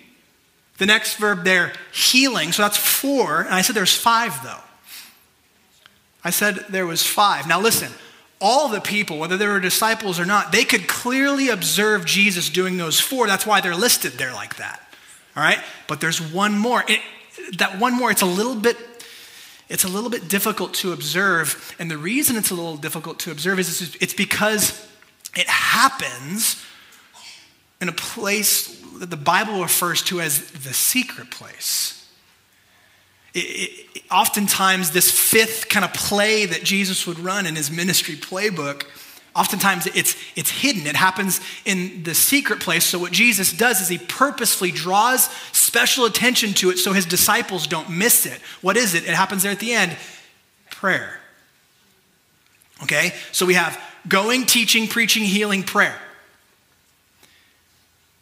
The 0.77 0.85
next 0.85 1.15
verb 1.15 1.43
there, 1.43 1.73
healing. 1.93 2.51
So 2.51 2.63
that's 2.63 2.77
four. 2.77 3.41
And 3.41 3.53
I 3.53 3.61
said 3.61 3.75
there's 3.75 3.95
five, 3.95 4.41
though. 4.43 4.59
I 6.23 6.29
said 6.29 6.65
there 6.69 6.87
was 6.87 7.05
five. 7.05 7.47
Now 7.47 7.59
listen, 7.59 7.91
all 8.39 8.69
the 8.69 8.81
people, 8.81 9.19
whether 9.19 9.37
they 9.37 9.47
were 9.47 9.59
disciples 9.59 10.19
or 10.19 10.25
not, 10.25 10.51
they 10.51 10.63
could 10.63 10.87
clearly 10.87 11.49
observe 11.49 12.05
Jesus 12.05 12.49
doing 12.49 12.77
those 12.77 12.99
four. 12.99 13.27
That's 13.27 13.45
why 13.45 13.61
they're 13.61 13.75
listed 13.75 14.13
there 14.13 14.33
like 14.33 14.55
that. 14.55 14.81
All 15.35 15.43
right? 15.43 15.59
But 15.87 16.01
there's 16.01 16.21
one 16.21 16.57
more. 16.57 16.83
It, 16.87 16.99
that 17.57 17.79
one 17.79 17.93
more, 17.93 18.11
it's 18.11 18.21
a 18.21 18.27
little 18.27 18.55
bit 18.55 18.77
it's 19.69 19.85
a 19.85 19.87
little 19.87 20.09
bit 20.09 20.27
difficult 20.27 20.73
to 20.75 20.91
observe. 20.91 21.73
And 21.79 21.89
the 21.89 21.97
reason 21.97 22.35
it's 22.35 22.51
a 22.51 22.53
little 22.53 22.77
difficult 22.77 23.19
to 23.19 23.31
observe 23.31 23.59
is 23.59 23.95
it's 23.99 24.13
because 24.13 24.87
it 25.35 25.47
happens 25.47 26.63
in 27.81 27.89
a 27.89 27.93
place 27.93 28.82
that 29.03 29.09
the 29.09 29.17
Bible 29.17 29.61
refers 29.61 30.01
to 30.01 30.21
as 30.21 30.49
the 30.51 30.73
secret 30.73 31.29
place. 31.29 32.07
It, 33.33 33.39
it, 33.95 34.03
oftentimes, 34.09 34.91
this 34.91 35.11
fifth 35.11 35.67
kind 35.67 35.83
of 35.83 35.93
play 35.93 36.45
that 36.45 36.63
Jesus 36.63 37.05
would 37.05 37.19
run 37.19 37.45
in 37.45 37.57
his 37.57 37.69
ministry 37.69 38.15
playbook, 38.15 38.85
oftentimes 39.35 39.87
it's, 39.87 40.15
it's 40.37 40.49
hidden. 40.49 40.87
It 40.87 40.95
happens 40.95 41.41
in 41.65 42.03
the 42.03 42.15
secret 42.15 42.61
place. 42.61 42.85
So, 42.85 42.97
what 42.97 43.11
Jesus 43.11 43.51
does 43.51 43.81
is 43.81 43.89
he 43.89 43.97
purposefully 43.97 44.71
draws 44.71 45.25
special 45.51 46.05
attention 46.05 46.53
to 46.53 46.69
it 46.69 46.77
so 46.77 46.93
his 46.93 47.05
disciples 47.05 47.67
don't 47.67 47.89
miss 47.89 48.25
it. 48.25 48.39
What 48.61 48.77
is 48.77 48.93
it? 48.93 49.03
It 49.03 49.15
happens 49.15 49.43
there 49.43 49.51
at 49.51 49.59
the 49.59 49.73
end 49.73 49.97
prayer. 50.71 51.19
Okay? 52.83 53.11
So, 53.33 53.45
we 53.45 53.55
have 53.55 53.77
going, 54.07 54.45
teaching, 54.45 54.87
preaching, 54.87 55.23
healing, 55.23 55.63
prayer. 55.63 55.99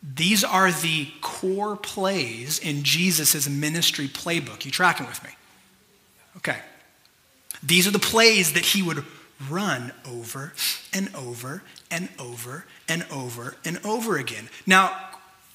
These 0.03 0.43
are 0.43 0.71
the 0.71 1.09
core 1.21 1.75
plays 1.75 2.57
in 2.57 2.83
Jesus' 2.83 3.47
ministry 3.47 4.07
playbook. 4.07 4.65
You 4.65 4.71
tracking 4.71 5.05
with 5.05 5.23
me? 5.23 5.29
Okay. 6.37 6.57
These 7.61 7.87
are 7.87 7.91
the 7.91 7.99
plays 7.99 8.53
that 8.53 8.65
he 8.65 8.81
would 8.81 9.05
run 9.49 9.91
over 10.07 10.53
and 10.93 11.13
over 11.15 11.63
and 11.89 12.09
over 12.19 12.65
and 12.87 13.05
over 13.11 13.55
and 13.63 13.79
over 13.85 14.17
again. 14.17 14.49
Now, 14.65 14.95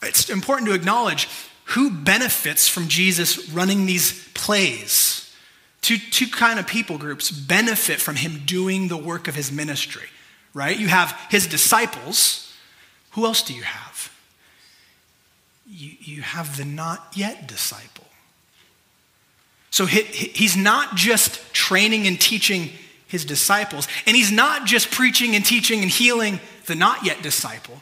it's 0.02 0.28
important 0.28 0.68
to 0.68 0.74
acknowledge 0.74 1.28
who 1.66 1.90
benefits 1.90 2.68
from 2.68 2.86
Jesus 2.86 3.48
running 3.50 3.86
these 3.86 4.28
plays. 4.34 5.34
Two, 5.80 5.98
two 5.98 6.28
kind 6.28 6.58
of 6.58 6.66
people 6.66 6.98
groups 6.98 7.30
benefit 7.30 8.00
from 8.00 8.16
him 8.16 8.42
doing 8.44 8.88
the 8.88 8.96
work 8.96 9.26
of 9.26 9.34
his 9.34 9.50
ministry, 9.50 10.08
right? 10.54 10.78
You 10.78 10.88
have 10.88 11.18
his 11.30 11.46
disciples. 11.46 12.54
Who 13.12 13.24
else 13.24 13.42
do 13.42 13.54
you 13.54 13.62
have? 13.62 13.95
You, 15.68 15.92
you 16.00 16.22
have 16.22 16.56
the 16.56 16.64
not 16.64 17.12
yet 17.14 17.46
disciple. 17.48 18.04
So 19.70 19.84
he, 19.84 20.02
he's 20.02 20.56
not 20.56 20.96
just 20.96 21.52
training 21.52 22.06
and 22.06 22.20
teaching 22.20 22.70
his 23.08 23.24
disciples, 23.24 23.86
and 24.06 24.16
he's 24.16 24.32
not 24.32 24.66
just 24.66 24.90
preaching 24.90 25.34
and 25.34 25.44
teaching 25.44 25.82
and 25.82 25.90
healing 25.90 26.40
the 26.66 26.74
not 26.74 27.04
yet 27.04 27.22
disciple. 27.22 27.80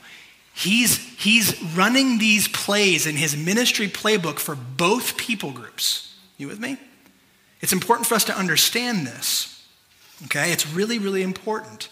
He's, 0.54 0.96
he's 1.18 1.60
running 1.74 2.18
these 2.18 2.46
plays 2.48 3.06
in 3.06 3.16
his 3.16 3.36
ministry 3.36 3.88
playbook 3.88 4.38
for 4.38 4.54
both 4.54 5.16
people 5.16 5.50
groups. 5.50 6.14
You 6.36 6.48
with 6.48 6.60
me? 6.60 6.76
It's 7.60 7.72
important 7.72 8.06
for 8.06 8.14
us 8.14 8.24
to 8.24 8.36
understand 8.36 9.06
this. 9.06 9.66
Okay? 10.26 10.52
It's 10.52 10.68
really, 10.68 10.98
really 10.98 11.22
important. 11.22 11.88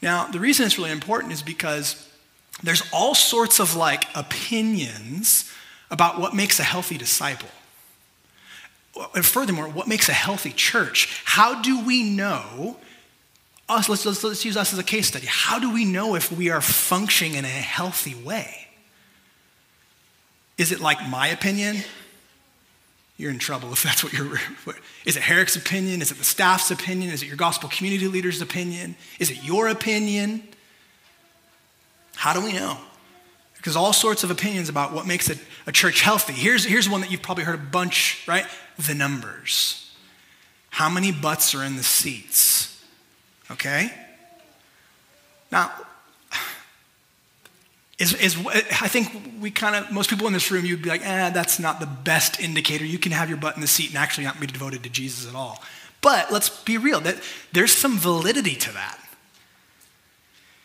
Now, 0.00 0.26
the 0.26 0.40
reason 0.40 0.66
it's 0.66 0.78
really 0.78 0.90
important 0.90 1.32
is 1.32 1.42
because 1.42 2.08
there's 2.62 2.82
all 2.92 3.14
sorts 3.14 3.58
of 3.60 3.74
like 3.74 4.04
opinions 4.14 5.50
about 5.90 6.18
what 6.18 6.34
makes 6.34 6.58
a 6.58 6.64
healthy 6.64 6.98
disciple. 6.98 7.48
And 9.14 9.24
furthermore, 9.24 9.68
what 9.68 9.88
makes 9.88 10.08
a 10.08 10.12
healthy 10.12 10.50
church? 10.50 11.22
How 11.24 11.62
do 11.62 11.84
we 11.84 12.02
know? 12.02 12.76
Us, 13.68 13.88
let's, 13.88 14.04
let's, 14.04 14.22
let's 14.22 14.44
use 14.44 14.56
us 14.56 14.72
as 14.72 14.78
a 14.78 14.84
case 14.84 15.08
study. 15.08 15.26
How 15.28 15.58
do 15.58 15.72
we 15.72 15.84
know 15.84 16.14
if 16.14 16.30
we 16.30 16.50
are 16.50 16.60
functioning 16.60 17.34
in 17.34 17.44
a 17.44 17.48
healthy 17.48 18.14
way? 18.14 18.68
Is 20.58 20.72
it 20.72 20.80
like 20.80 21.08
my 21.08 21.28
opinion? 21.28 21.78
You're 23.16 23.30
in 23.30 23.38
trouble 23.38 23.72
if 23.72 23.82
that's 23.82 24.04
what 24.04 24.12
you're. 24.12 24.38
Is 25.04 25.16
it 25.16 25.30
Eric's 25.30 25.56
opinion? 25.56 26.02
Is 26.02 26.10
it 26.10 26.18
the 26.18 26.24
staff's 26.24 26.70
opinion? 26.70 27.12
Is 27.12 27.22
it 27.22 27.26
your 27.26 27.36
gospel 27.36 27.68
community 27.68 28.08
leader's 28.08 28.42
opinion? 28.42 28.96
Is 29.18 29.30
it 29.30 29.42
your 29.42 29.68
opinion? 29.68 30.42
How 32.22 32.32
do 32.32 32.40
we 32.40 32.52
know? 32.52 32.78
Because 33.56 33.74
all 33.74 33.92
sorts 33.92 34.22
of 34.22 34.30
opinions 34.30 34.68
about 34.68 34.92
what 34.92 35.08
makes 35.08 35.28
a, 35.28 35.34
a 35.66 35.72
church 35.72 36.02
healthy. 36.02 36.32
Here's, 36.32 36.64
here's 36.64 36.88
one 36.88 37.00
that 37.00 37.10
you've 37.10 37.20
probably 37.20 37.42
heard 37.42 37.56
a 37.56 37.58
bunch, 37.58 38.22
right? 38.28 38.46
The 38.78 38.94
numbers. 38.94 39.92
How 40.70 40.88
many 40.88 41.10
butts 41.10 41.52
are 41.52 41.64
in 41.64 41.74
the 41.74 41.82
seats? 41.82 42.80
Okay? 43.50 43.92
Now, 45.50 45.72
is, 47.98 48.14
is, 48.14 48.36
I 48.46 48.86
think 48.86 49.40
we 49.40 49.50
kind 49.50 49.74
of, 49.74 49.90
most 49.90 50.08
people 50.08 50.28
in 50.28 50.32
this 50.32 50.48
room, 50.48 50.64
you'd 50.64 50.80
be 50.80 50.90
like, 50.90 51.04
eh, 51.04 51.30
that's 51.30 51.58
not 51.58 51.80
the 51.80 51.86
best 51.86 52.38
indicator. 52.38 52.84
You 52.84 53.00
can 53.00 53.10
have 53.10 53.30
your 53.30 53.38
butt 53.38 53.56
in 53.56 53.60
the 53.60 53.66
seat 53.66 53.88
and 53.88 53.98
actually 53.98 54.26
not 54.26 54.38
be 54.38 54.46
devoted 54.46 54.84
to 54.84 54.88
Jesus 54.88 55.28
at 55.28 55.34
all. 55.34 55.60
But 56.00 56.30
let's 56.30 56.62
be 56.62 56.78
real, 56.78 57.00
that 57.00 57.16
there's 57.50 57.72
some 57.72 57.98
validity 57.98 58.54
to 58.54 58.72
that 58.74 59.00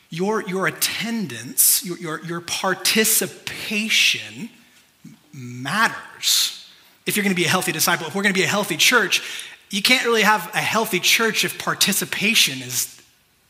your, 0.10 0.42
your 0.44 0.68
attendance, 0.68 1.86
your, 1.86 1.98
your, 1.98 2.24
your 2.24 2.42
participation 2.42 4.50
matters. 5.34 6.70
If 7.06 7.16
you're 7.16 7.24
going 7.24 7.36
to 7.36 7.40
be 7.40 7.46
a 7.46 7.50
healthy 7.50 7.72
disciple, 7.72 8.08
if 8.08 8.16
we're 8.16 8.24
going 8.24 8.34
to 8.34 8.40
be 8.40 8.46
a 8.46 8.48
healthy 8.48 8.78
church, 8.78 9.22
you 9.70 9.82
can't 9.82 10.06
really 10.06 10.22
have 10.22 10.50
a 10.54 10.60
healthy 10.60 11.00
church 11.00 11.46
if 11.46 11.58
participation 11.58 12.62
is, 12.62 13.02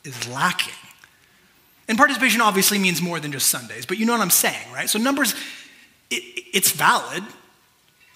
is 0.03 0.27
lacking. 0.27 0.73
And 1.87 1.97
participation 1.97 2.41
obviously 2.41 2.79
means 2.79 3.01
more 3.01 3.19
than 3.19 3.31
just 3.31 3.47
Sundays, 3.47 3.85
but 3.85 3.97
you 3.97 4.05
know 4.05 4.13
what 4.13 4.21
I'm 4.21 4.29
saying, 4.29 4.71
right? 4.73 4.89
So 4.89 4.99
numbers, 4.99 5.35
it, 6.09 6.23
it's 6.53 6.71
valid, 6.71 7.23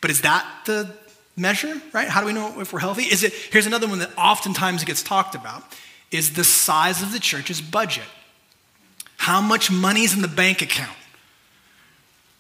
but 0.02 0.12
is 0.12 0.22
that 0.22 0.46
the 0.66 0.94
measure, 1.38 1.82
right? 1.94 2.08
How 2.08 2.20
do 2.20 2.28
we 2.28 2.34
know 2.34 2.60
if 2.60 2.74
we're 2.74 2.80
healthy? 2.80 3.04
Is 3.04 3.24
it, 3.24 3.34
here's 3.34 3.68
another 3.68 3.88
one 3.88 4.00
that 4.00 4.12
oftentimes 4.18 4.84
gets 4.84 5.04
talked 5.04 5.36
about, 5.36 5.64
is 6.12 6.34
the 6.34 6.44
size 6.44 7.02
of 7.02 7.14
the 7.14 7.20
church's 7.20 7.62
budget. 7.62 8.04
How 9.22 9.40
much 9.40 9.70
money's 9.70 10.16
in 10.16 10.24
the 10.24 10.28
bank 10.28 10.64
account? 10.64 10.98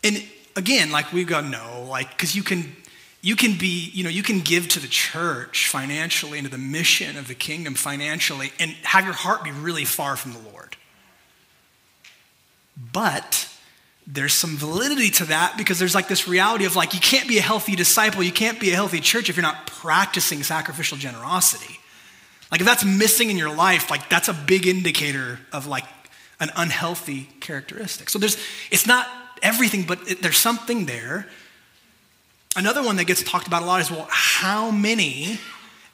And 0.03 0.23
again, 0.55 0.89
like 0.89 1.13
we 1.13 1.23
go, 1.25 1.39
no, 1.39 1.85
like, 1.87 2.09
because 2.09 2.35
you 2.35 2.41
can, 2.41 2.75
you 3.21 3.35
can 3.35 3.55
be, 3.55 3.91
you 3.93 4.03
know, 4.03 4.09
you 4.09 4.23
can 4.23 4.39
give 4.39 4.67
to 4.69 4.79
the 4.79 4.87
church 4.87 5.67
financially 5.67 6.39
into 6.39 6.49
the 6.49 6.57
mission 6.57 7.17
of 7.17 7.27
the 7.27 7.35
kingdom 7.35 7.75
financially 7.75 8.51
and 8.59 8.71
have 8.81 9.05
your 9.05 9.13
heart 9.13 9.43
be 9.43 9.51
really 9.51 9.85
far 9.85 10.15
from 10.15 10.33
the 10.33 10.39
Lord. 10.39 10.75
But 12.91 13.47
there's 14.07 14.33
some 14.33 14.57
validity 14.57 15.11
to 15.11 15.25
that 15.25 15.59
because 15.59 15.77
there's 15.77 15.93
like 15.93 16.07
this 16.07 16.27
reality 16.27 16.65
of 16.65 16.75
like 16.75 16.95
you 16.95 16.99
can't 16.99 17.27
be 17.27 17.37
a 17.37 17.43
healthy 17.43 17.75
disciple, 17.75 18.23
you 18.23 18.31
can't 18.31 18.59
be 18.59 18.71
a 18.71 18.75
healthy 18.75 19.01
church 19.01 19.29
if 19.29 19.35
you're 19.35 19.43
not 19.43 19.67
practicing 19.67 20.41
sacrificial 20.41 20.97
generosity. 20.97 21.77
Like 22.51 22.59
if 22.59 22.65
that's 22.65 22.83
missing 22.83 23.29
in 23.29 23.37
your 23.37 23.55
life, 23.55 23.91
like 23.91 24.09
that's 24.09 24.29
a 24.29 24.33
big 24.33 24.65
indicator 24.65 25.37
of 25.53 25.67
like 25.67 25.85
an 26.41 26.49
unhealthy 26.57 27.29
characteristic. 27.39 28.09
So 28.09 28.19
there's 28.19 28.37
it's 28.69 28.85
not 28.85 29.07
everything, 29.41 29.83
but 29.83 29.99
it, 30.09 30.21
there's 30.21 30.37
something 30.37 30.85
there 30.85 31.27
Another 32.55 32.83
one 32.83 32.97
that 32.97 33.05
gets 33.05 33.23
talked 33.23 33.47
about 33.47 33.63
a 33.63 33.65
lot 33.65 33.79
is 33.79 33.89
well, 33.89 34.07
how 34.09 34.71
many, 34.71 35.39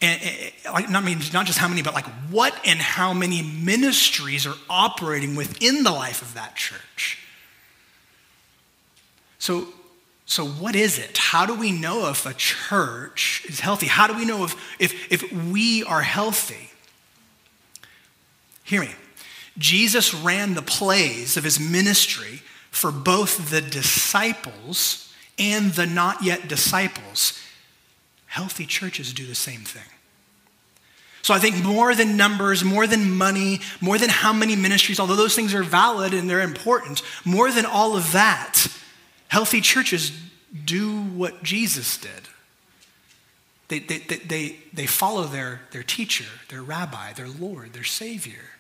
and, 0.02 0.20
like 0.66 0.90
not, 0.90 1.04
I 1.04 1.06
mean, 1.06 1.20
not 1.32 1.46
just 1.46 1.60
how 1.60 1.68
many, 1.68 1.84
but 1.84 1.94
like 1.94 2.08
what 2.32 2.60
and 2.66 2.80
how 2.80 3.14
many 3.14 3.44
ministries 3.44 4.48
are 4.48 4.56
operating 4.70 5.36
within 5.36 5.84
the 5.84 5.92
life 5.92 6.22
of 6.24 6.34
that 6.34 6.56
church? 6.56 7.20
So, 9.38 9.68
so 10.26 10.46
what 10.46 10.76
is 10.76 10.98
it? 10.98 11.18
How 11.18 11.46
do 11.46 11.54
we 11.54 11.72
know 11.72 12.10
if 12.10 12.26
a 12.26 12.34
church 12.34 13.46
is 13.48 13.60
healthy? 13.60 13.86
How 13.86 14.08
do 14.08 14.16
we 14.16 14.26
know 14.26 14.44
if, 14.44 14.56
if, 14.80 15.12
if 15.12 15.32
we 15.32 15.84
are 15.84 16.02
healthy? 16.02 16.72
Hear 18.64 18.82
me. 18.82 18.90
Jesus 19.58 20.14
ran 20.14 20.54
the 20.54 20.62
plays 20.62 21.38
of 21.38 21.44
his 21.44 21.60
ministry 21.60 22.42
for 22.70 22.92
both 22.92 23.50
the 23.50 23.62
disciples 23.62 25.14
and 25.40 25.74
the 25.74 25.86
not 25.86 26.24
yet 26.24 26.48
disciples, 26.48 27.42
healthy 28.28 28.66
churches 28.66 29.14
do 29.14 29.26
the 29.26 29.36
same 29.36 29.62
thing. 29.62 29.84
So 31.22 31.34
I 31.34 31.40
think 31.40 31.64
more 31.64 31.94
than 31.94 32.16
numbers, 32.16 32.64
more 32.64 32.88
than 32.88 33.12
money, 33.12 33.60
more 33.82 33.98
than 33.98 34.10
how 34.10 34.32
many 34.32 34.56
ministries, 34.56 35.00
although 35.00 35.16
those 35.16 35.36
things 35.36 35.54
are 35.54 35.64
valid 35.64 36.14
and 36.14 36.30
they're 36.30 36.42
important, 36.42 37.02
more 37.26 37.52
than 37.52 37.66
all 37.66 37.98
of 37.98 38.14
that, 38.14 38.68
healthy 39.28 39.60
churches 39.60 40.12
do 40.64 41.02
what 41.02 41.44
Jesus 41.44 41.98
did. 41.98 42.12
They, 43.68 43.80
they, 43.80 43.98
they, 43.98 44.16
they, 44.18 44.56
they 44.72 44.86
follow 44.86 45.24
their, 45.24 45.62
their 45.72 45.84
teacher, 45.84 46.26
their 46.48 46.64
rabbi, 46.64 47.12
their 47.14 47.28
Lord, 47.28 47.74
their 47.74 47.84
Savior. 47.84 48.52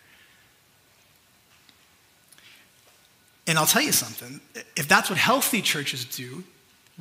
And 3.47 3.57
I'll 3.57 3.65
tell 3.65 3.81
you 3.81 3.93
something 3.93 4.41
if 4.75 4.87
that's 4.87 5.09
what 5.09 5.17
healthy 5.17 5.61
churches 5.61 6.05
do, 6.05 6.43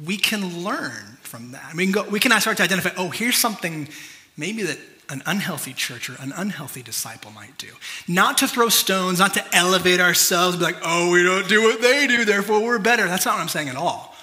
we 0.02 0.16
can 0.16 0.62
learn 0.62 1.18
from 1.22 1.52
that. 1.52 1.74
We 1.74 1.84
can, 1.84 1.92
go, 1.92 2.02
we 2.04 2.20
can 2.20 2.38
start 2.40 2.56
to 2.58 2.62
identify, 2.62 2.90
oh, 2.96 3.10
here's 3.10 3.36
something 3.36 3.88
maybe 4.36 4.62
that 4.62 4.78
an 5.08 5.22
unhealthy 5.26 5.72
church 5.72 6.10
or 6.10 6.16
an 6.20 6.32
unhealthy 6.36 6.82
disciple 6.82 7.30
might 7.30 7.56
do. 7.58 7.68
Not 8.08 8.38
to 8.38 8.48
throw 8.48 8.68
stones, 8.68 9.18
not 9.18 9.34
to 9.34 9.54
elevate 9.54 10.00
ourselves, 10.00 10.56
be 10.56 10.64
like, 10.64 10.78
oh, 10.82 11.10
we 11.12 11.22
don't 11.22 11.48
do 11.48 11.62
what 11.62 11.80
they 11.80 12.06
do, 12.06 12.24
therefore 12.24 12.62
we're 12.62 12.78
better. 12.78 13.06
That's 13.06 13.24
not 13.24 13.36
what 13.36 13.42
I'm 13.42 13.48
saying 13.48 13.68
at 13.68 13.76
all. 13.76 14.16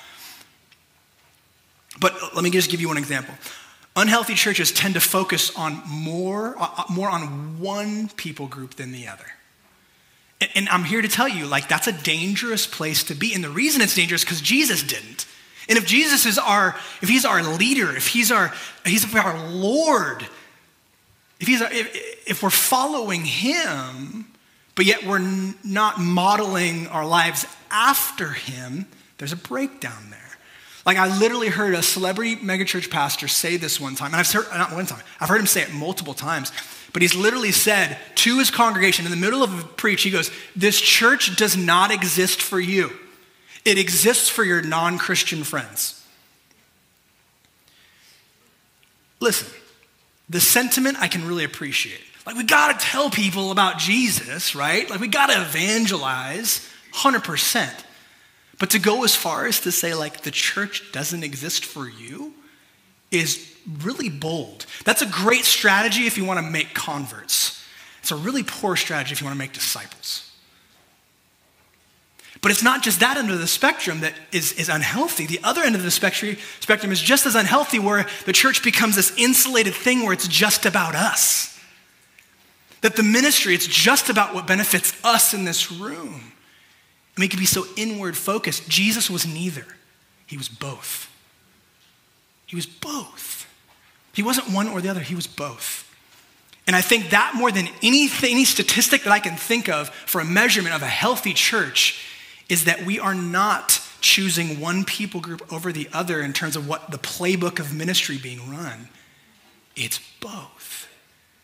But 1.99 2.35
let 2.35 2.43
me 2.43 2.49
just 2.49 2.69
give 2.69 2.81
you 2.81 2.87
one 2.87 2.97
example. 2.97 3.33
Unhealthy 3.95 4.33
churches 4.33 4.71
tend 4.71 4.95
to 4.95 4.99
focus 4.99 5.55
on 5.55 5.81
more, 5.87 6.55
uh, 6.59 6.83
more 6.89 7.09
on 7.09 7.59
one 7.59 8.09
people 8.09 8.47
group 8.47 8.75
than 8.75 8.91
the 8.91 9.07
other. 9.07 9.25
And, 10.55 10.69
I'm 10.69 10.83
here 10.83 11.01
to 11.01 11.07
tell 11.07 11.27
you, 11.27 11.45
like, 11.45 11.67
that's 11.67 11.87
a 11.87 11.91
dangerous 11.91 12.65
place 12.65 13.03
to 13.05 13.15
be. 13.15 13.33
And 13.33 13.43
the 13.43 13.49
reason 13.49 13.81
it's 13.81 13.95
dangerous 13.95 14.23
because 14.23 14.41
Jesus 14.41 14.83
didn't. 14.83 15.25
And 15.69 15.77
if 15.77 15.85
Jesus 15.85 16.25
is 16.25 16.37
our, 16.37 16.75
if 17.01 17.09
he's 17.09 17.25
our 17.25 17.41
leader, 17.43 17.95
if 17.95 18.07
he's 18.07 18.31
our, 18.31 18.53
he's 18.85 19.13
our 19.15 19.49
Lord, 19.49 20.27
if, 21.39 21.47
he's 21.47 21.61
our, 21.61 21.71
if, 21.71 22.27
if 22.27 22.43
we're 22.43 22.49
following 22.49 23.23
him, 23.25 24.27
but 24.75 24.85
yet 24.85 25.05
we're 25.05 25.19
n- 25.19 25.55
not 25.63 25.99
modeling 25.99 26.87
our 26.87 27.05
lives 27.05 27.45
after 27.71 28.29
him, 28.29 28.87
there's 29.17 29.33
a 29.33 29.37
breakdown 29.37 30.09
there. 30.09 30.19
Like 30.85 30.97
I 30.97 31.17
literally 31.17 31.47
heard 31.47 31.75
a 31.75 31.81
celebrity 31.81 32.35
megachurch 32.35 32.89
pastor 32.89 33.27
say 33.27 33.57
this 33.57 33.79
one 33.79 33.95
time, 33.95 34.07
and 34.07 34.17
I've 34.17 34.29
heard 34.29 34.47
not 34.51 34.73
one 34.73 34.85
time, 34.85 35.01
I've 35.19 35.29
heard 35.29 35.39
him 35.39 35.47
say 35.47 35.61
it 35.61 35.71
multiple 35.71 36.13
times. 36.13 36.51
But 36.93 37.01
he's 37.01 37.15
literally 37.15 37.51
said 37.51 37.97
to 38.15 38.37
his 38.37 38.51
congregation 38.51 39.05
in 39.05 39.11
the 39.11 39.17
middle 39.17 39.41
of 39.41 39.59
a 39.59 39.63
preach, 39.65 40.03
he 40.03 40.11
goes, 40.11 40.29
This 40.55 40.79
church 40.79 41.35
does 41.35 41.57
not 41.57 41.91
exist 41.91 42.41
for 42.41 42.59
you. 42.59 42.91
It 43.65 43.79
exists 43.79 44.29
for 44.29 44.43
your 44.43 44.61
non 44.61 44.99
Christian 44.99 45.43
friends. 45.43 45.99
Listen, 49.19 49.47
the 50.29 50.39
sentiment 50.39 50.97
I 50.99 51.07
can 51.07 51.27
really 51.27 51.45
appreciate. 51.45 52.01
Like, 52.25 52.35
we 52.35 52.43
gotta 52.43 52.77
tell 52.77 53.09
people 53.09 53.51
about 53.51 53.79
Jesus, 53.79 54.55
right? 54.55 54.89
Like, 54.89 54.99
we 54.99 55.07
gotta 55.07 55.41
evangelize 55.41 56.69
100%. 56.93 57.69
But 58.59 58.69
to 58.71 58.79
go 58.79 59.03
as 59.03 59.15
far 59.15 59.45
as 59.47 59.61
to 59.61 59.71
say, 59.71 59.93
like, 59.93 60.21
the 60.21 60.31
church 60.31 60.91
doesn't 60.91 61.23
exist 61.23 61.65
for 61.65 61.89
you 61.89 62.33
is 63.11 63.52
really 63.81 64.09
bold. 64.09 64.65
That's 64.85 65.01
a 65.01 65.05
great 65.05 65.45
strategy 65.45 66.05
if 66.05 66.17
you 66.17 66.25
wanna 66.25 66.41
make 66.41 66.73
converts. 66.73 67.63
It's 68.01 68.11
a 68.11 68.15
really 68.15 68.43
poor 68.43 68.75
strategy 68.75 69.13
if 69.13 69.21
you 69.21 69.25
wanna 69.25 69.37
make 69.37 69.53
disciples. 69.53 70.29
But 72.43 72.51
it's 72.51 72.61
not 72.61 72.83
just 72.83 72.99
that 72.99 73.15
end 73.15 73.31
of 73.31 73.39
the 73.39 73.47
spectrum 73.47 74.01
that 74.01 74.13
is, 74.33 74.51
is 74.53 74.67
unhealthy. 74.67 75.25
The 75.25 75.39
other 75.43 75.61
end 75.63 75.75
of 75.75 75.83
the 75.83 75.89
spectrum, 75.89 76.35
spectrum 76.59 76.91
is 76.91 77.01
just 77.01 77.25
as 77.25 77.35
unhealthy, 77.35 77.79
where 77.79 78.05
the 78.25 78.33
church 78.33 78.61
becomes 78.63 78.97
this 78.97 79.17
insulated 79.17 79.73
thing 79.73 80.03
where 80.03 80.11
it's 80.11 80.27
just 80.27 80.65
about 80.65 80.93
us. 80.93 81.57
That 82.81 82.97
the 82.97 83.03
ministry, 83.03 83.55
it's 83.55 83.65
just 83.65 84.09
about 84.09 84.35
what 84.35 84.45
benefits 84.45 84.93
us 85.05 85.33
in 85.33 85.45
this 85.45 85.71
room. 85.71 86.33
And 87.15 87.21
we 87.21 87.29
can 87.29 87.39
be 87.39 87.45
so 87.45 87.65
inward 87.77 88.17
focused. 88.17 88.67
Jesus 88.67 89.09
was 89.09 89.25
neither, 89.25 89.65
he 90.27 90.35
was 90.35 90.49
both. 90.49 91.09
He 92.45 92.57
was 92.57 92.65
both. 92.65 93.32
He 94.13 94.23
wasn't 94.23 94.51
one 94.51 94.67
or 94.67 94.79
the 94.79 94.89
other, 94.89 94.99
he 94.99 95.15
was 95.15 95.27
both. 95.27 95.89
And 96.65 96.75
I 96.75 96.81
think 96.81 97.09
that 97.09 97.33
more 97.35 97.51
than 97.51 97.67
anything, 97.81 98.31
any 98.31 98.45
statistic 98.45 99.03
that 99.03 99.11
I 99.11 99.19
can 99.19 99.35
think 99.35 99.67
of 99.67 99.89
for 99.89 100.21
a 100.21 100.25
measurement 100.25 100.73
of 100.73 100.81
a 100.81 100.87
healthy 100.87 101.33
church 101.33 101.99
is 102.47 102.65
that 102.65 102.85
we 102.85 102.99
are 102.99 103.15
not 103.15 103.81
choosing 103.99 104.59
one 104.59 104.85
people 104.85 105.19
group 105.19 105.51
over 105.51 105.71
the 105.71 105.89
other 105.91 106.21
in 106.21 106.33
terms 106.33 106.55
of 106.55 106.67
what 106.67 106.91
the 106.91 106.97
playbook 106.97 107.59
of 107.59 107.73
ministry 107.73 108.17
being 108.17 108.49
run. 108.49 108.89
It's 109.75 109.99
both, 110.19 110.87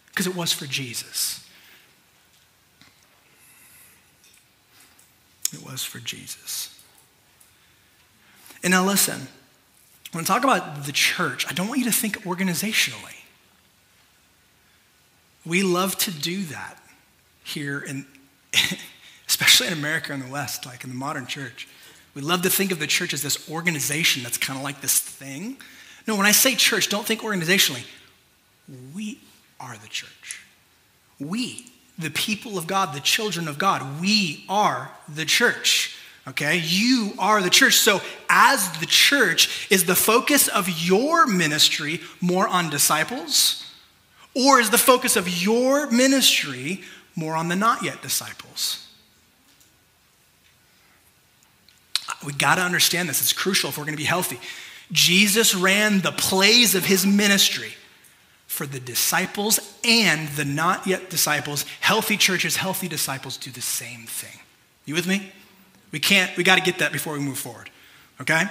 because 0.08 0.28
it 0.28 0.36
was 0.36 0.54
for 0.54 0.66
Jesus. 0.66 1.46
It 5.52 5.64
was 5.64 5.84
for 5.84 6.00
Jesus. 6.00 6.80
And 8.62 8.72
now 8.72 8.86
listen, 8.86 9.28
when 10.12 10.24
I 10.24 10.28
talk 10.28 10.44
about 10.44 10.86
the 10.86 10.92
church, 10.92 11.46
I 11.50 11.54
don't 11.54 11.68
want 11.68 11.80
you 11.80 11.86
to 11.86 11.92
think 11.92 12.24
organizationally. 12.24 13.16
We 15.46 15.64
love 15.64 15.98
to 16.00 16.12
do 16.12 16.44
that 16.46 16.82
here 17.44 17.80
in 17.80 18.06
especially 19.28 19.68
in 19.68 19.74
America 19.74 20.12
and 20.12 20.24
the 20.24 20.32
West, 20.32 20.66
like 20.66 20.84
in 20.84 20.90
the 20.90 20.96
modern 20.96 21.28
church. 21.28 21.68
We 22.16 22.22
love 22.22 22.42
to 22.42 22.50
think 22.50 22.72
of 22.72 22.80
the 22.80 22.88
church 22.88 23.14
as 23.14 23.22
this 23.22 23.50
organization 23.50 24.24
that's 24.24 24.38
kind 24.38 24.58
of 24.58 24.64
like 24.64 24.82
this 24.82 25.00
thing. 25.00 25.58
No, 26.08 26.16
when 26.16 26.26
I 26.26 26.32
say 26.32 26.56
church, 26.56 26.90
don't 26.90 27.06
think 27.06 27.22
organizationally. 27.22 27.86
We 28.96 29.20
are 29.60 29.78
the 29.78 29.88
church. 29.88 30.42
We, 31.20 31.68
the 32.00 32.10
people 32.10 32.58
of 32.58 32.66
God, 32.66 32.96
the 32.96 33.00
children 33.00 33.48
of 33.48 33.60
God, 33.60 34.02
we 34.02 34.46
are 34.50 34.92
the 35.08 35.26
church. 35.26 35.96
Okay? 36.28 36.58
You 36.58 37.14
are 37.18 37.42
the 37.42 37.50
church. 37.50 37.76
So, 37.76 38.02
as 38.30 38.70
the 38.80 38.86
church, 38.86 39.68
is 39.72 39.86
the 39.86 39.96
focus 39.96 40.48
of 40.48 40.70
your 40.70 41.26
ministry 41.26 42.02
more 42.22 42.48
on 42.48 42.70
disciples? 42.70 43.66
Or 44.36 44.60
is 44.60 44.70
the 44.70 44.78
focus 44.78 45.16
of 45.16 45.28
your 45.28 45.90
ministry 45.90 46.84
more 47.16 47.36
on 47.36 47.48
the 47.48 47.56
not 47.56 47.84
yet 47.84 48.02
disciples? 48.02 48.86
We 52.24 52.34
got 52.34 52.56
to 52.56 52.62
understand 52.62 53.10
this. 53.10 53.22
It's 53.22 53.34
crucial 53.34 53.70
if 53.70 53.78
we're 53.78 53.86
going 53.86 53.96
to 53.96 53.98
be 53.98 54.04
healthy. 54.04 54.40
Jesus 54.92 55.56
ran 55.56 56.02
the 56.02 56.12
plays 56.12 56.76
of 56.76 56.86
his 56.86 57.06
ministry 57.06 57.74
for 58.48 58.66
the 58.66 58.80
disciples 58.80 59.60
and 59.84 60.28
the 60.30 60.46
not 60.46 60.88
yet 60.88 61.10
disciples. 61.10 61.66
Healthy 61.80 62.18
churches, 62.18 62.56
healthy 62.56 62.88
disciples 62.88 63.38
do 63.38 63.52
the 63.52 63.62
same 63.62 64.06
thing. 64.06 64.40
You 64.86 64.96
with 64.96 65.08
me? 65.08 65.32
We 65.92 66.00
can't, 66.00 66.36
we 66.38 66.44
got 66.44 66.58
to 66.58 66.64
get 66.64 66.80
that 66.80 66.92
before 66.92 67.14
we 67.14 67.20
move 67.20 67.38
forward. 67.38 67.70
Okay? 68.22 68.44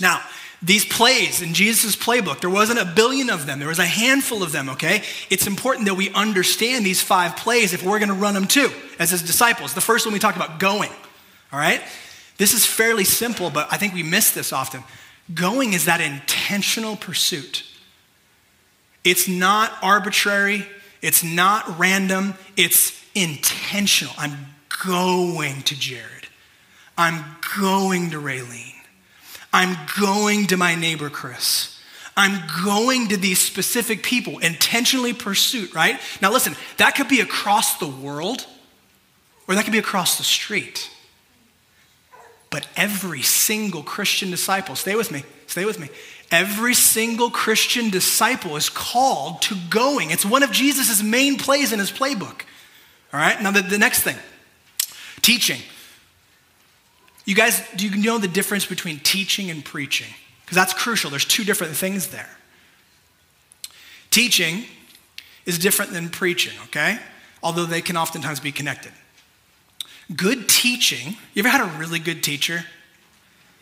Now, 0.00 0.20
these 0.62 0.84
plays 0.84 1.42
in 1.42 1.54
Jesus' 1.54 1.96
playbook, 1.96 2.40
there 2.40 2.50
wasn't 2.50 2.78
a 2.78 2.84
billion 2.84 3.30
of 3.30 3.46
them, 3.46 3.58
there 3.58 3.68
was 3.68 3.78
a 3.78 3.86
handful 3.86 4.42
of 4.42 4.52
them, 4.52 4.70
okay? 4.70 5.02
It's 5.28 5.46
important 5.46 5.86
that 5.86 5.94
we 5.94 6.10
understand 6.10 6.84
these 6.84 7.02
five 7.02 7.36
plays 7.36 7.72
if 7.74 7.82
we're 7.82 7.98
gonna 7.98 8.14
run 8.14 8.34
them 8.34 8.46
too, 8.46 8.70
as 8.98 9.10
his 9.10 9.22
disciples. 9.22 9.74
The 9.74 9.80
first 9.80 10.06
one 10.06 10.12
we 10.12 10.18
talked 10.18 10.36
about 10.36 10.58
going, 10.58 10.90
all 11.52 11.58
right? 11.58 11.82
This 12.38 12.54
is 12.54 12.64
fairly 12.64 13.04
simple, 13.04 13.50
but 13.50 13.70
I 13.70 13.76
think 13.76 13.94
we 13.94 14.02
miss 14.02 14.30
this 14.30 14.52
often. 14.52 14.82
Going 15.34 15.72
is 15.72 15.86
that 15.86 16.00
intentional 16.00 16.96
pursuit. 16.96 17.64
It's 19.04 19.28
not 19.28 19.72
arbitrary, 19.82 20.66
it's 21.02 21.22
not 21.22 21.78
random, 21.78 22.34
it's 22.56 22.92
intentional. 23.14 24.14
I'm 24.18 24.36
going 24.84 25.62
to 25.62 25.78
Jared. 25.78 26.15
I'm 26.96 27.24
going 27.58 28.10
to 28.10 28.20
Raylene. 28.20 28.72
I'm 29.52 29.76
going 30.00 30.46
to 30.48 30.56
my 30.56 30.74
neighbor 30.74 31.10
Chris. 31.10 31.78
I'm 32.16 32.42
going 32.64 33.08
to 33.08 33.16
these 33.16 33.38
specific 33.38 34.02
people, 34.02 34.38
intentionally 34.38 35.12
pursuit, 35.12 35.74
right? 35.74 36.00
Now 36.22 36.32
listen, 36.32 36.56
that 36.78 36.94
could 36.94 37.08
be 37.08 37.20
across 37.20 37.78
the 37.78 37.86
world 37.86 38.46
or 39.46 39.54
that 39.54 39.64
could 39.64 39.72
be 39.72 39.78
across 39.78 40.16
the 40.16 40.24
street. 40.24 40.90
But 42.50 42.66
every 42.76 43.22
single 43.22 43.82
Christian 43.82 44.30
disciple, 44.30 44.76
stay 44.76 44.94
with 44.94 45.10
me, 45.10 45.24
stay 45.46 45.66
with 45.66 45.78
me. 45.78 45.90
Every 46.30 46.74
single 46.74 47.30
Christian 47.30 47.90
disciple 47.90 48.56
is 48.56 48.68
called 48.68 49.42
to 49.42 49.56
going. 49.70 50.10
It's 50.10 50.24
one 50.24 50.42
of 50.42 50.50
Jesus' 50.50 51.02
main 51.02 51.38
plays 51.38 51.72
in 51.72 51.78
his 51.78 51.92
playbook. 51.92 52.42
All 53.12 53.20
right, 53.20 53.40
now 53.40 53.50
the, 53.50 53.62
the 53.62 53.78
next 53.78 54.02
thing 54.02 54.16
teaching. 55.22 55.60
You 57.26 57.34
guys, 57.34 57.60
do 57.74 57.86
you 57.86 57.96
know 57.96 58.18
the 58.18 58.28
difference 58.28 58.64
between 58.64 59.00
teaching 59.00 59.50
and 59.50 59.62
preaching? 59.64 60.14
Because 60.44 60.56
that's 60.56 60.72
crucial. 60.72 61.10
There's 61.10 61.24
two 61.24 61.44
different 61.44 61.74
things 61.74 62.06
there. 62.08 62.30
Teaching 64.10 64.64
is 65.44 65.58
different 65.58 65.92
than 65.92 66.08
preaching, 66.08 66.54
okay? 66.66 66.98
Although 67.42 67.66
they 67.66 67.82
can 67.82 67.96
oftentimes 67.96 68.40
be 68.40 68.52
connected. 68.52 68.92
Good 70.14 70.48
teaching, 70.48 71.16
you 71.34 71.40
ever 71.40 71.48
had 71.48 71.60
a 71.60 71.78
really 71.78 71.98
good 71.98 72.22
teacher? 72.22 72.64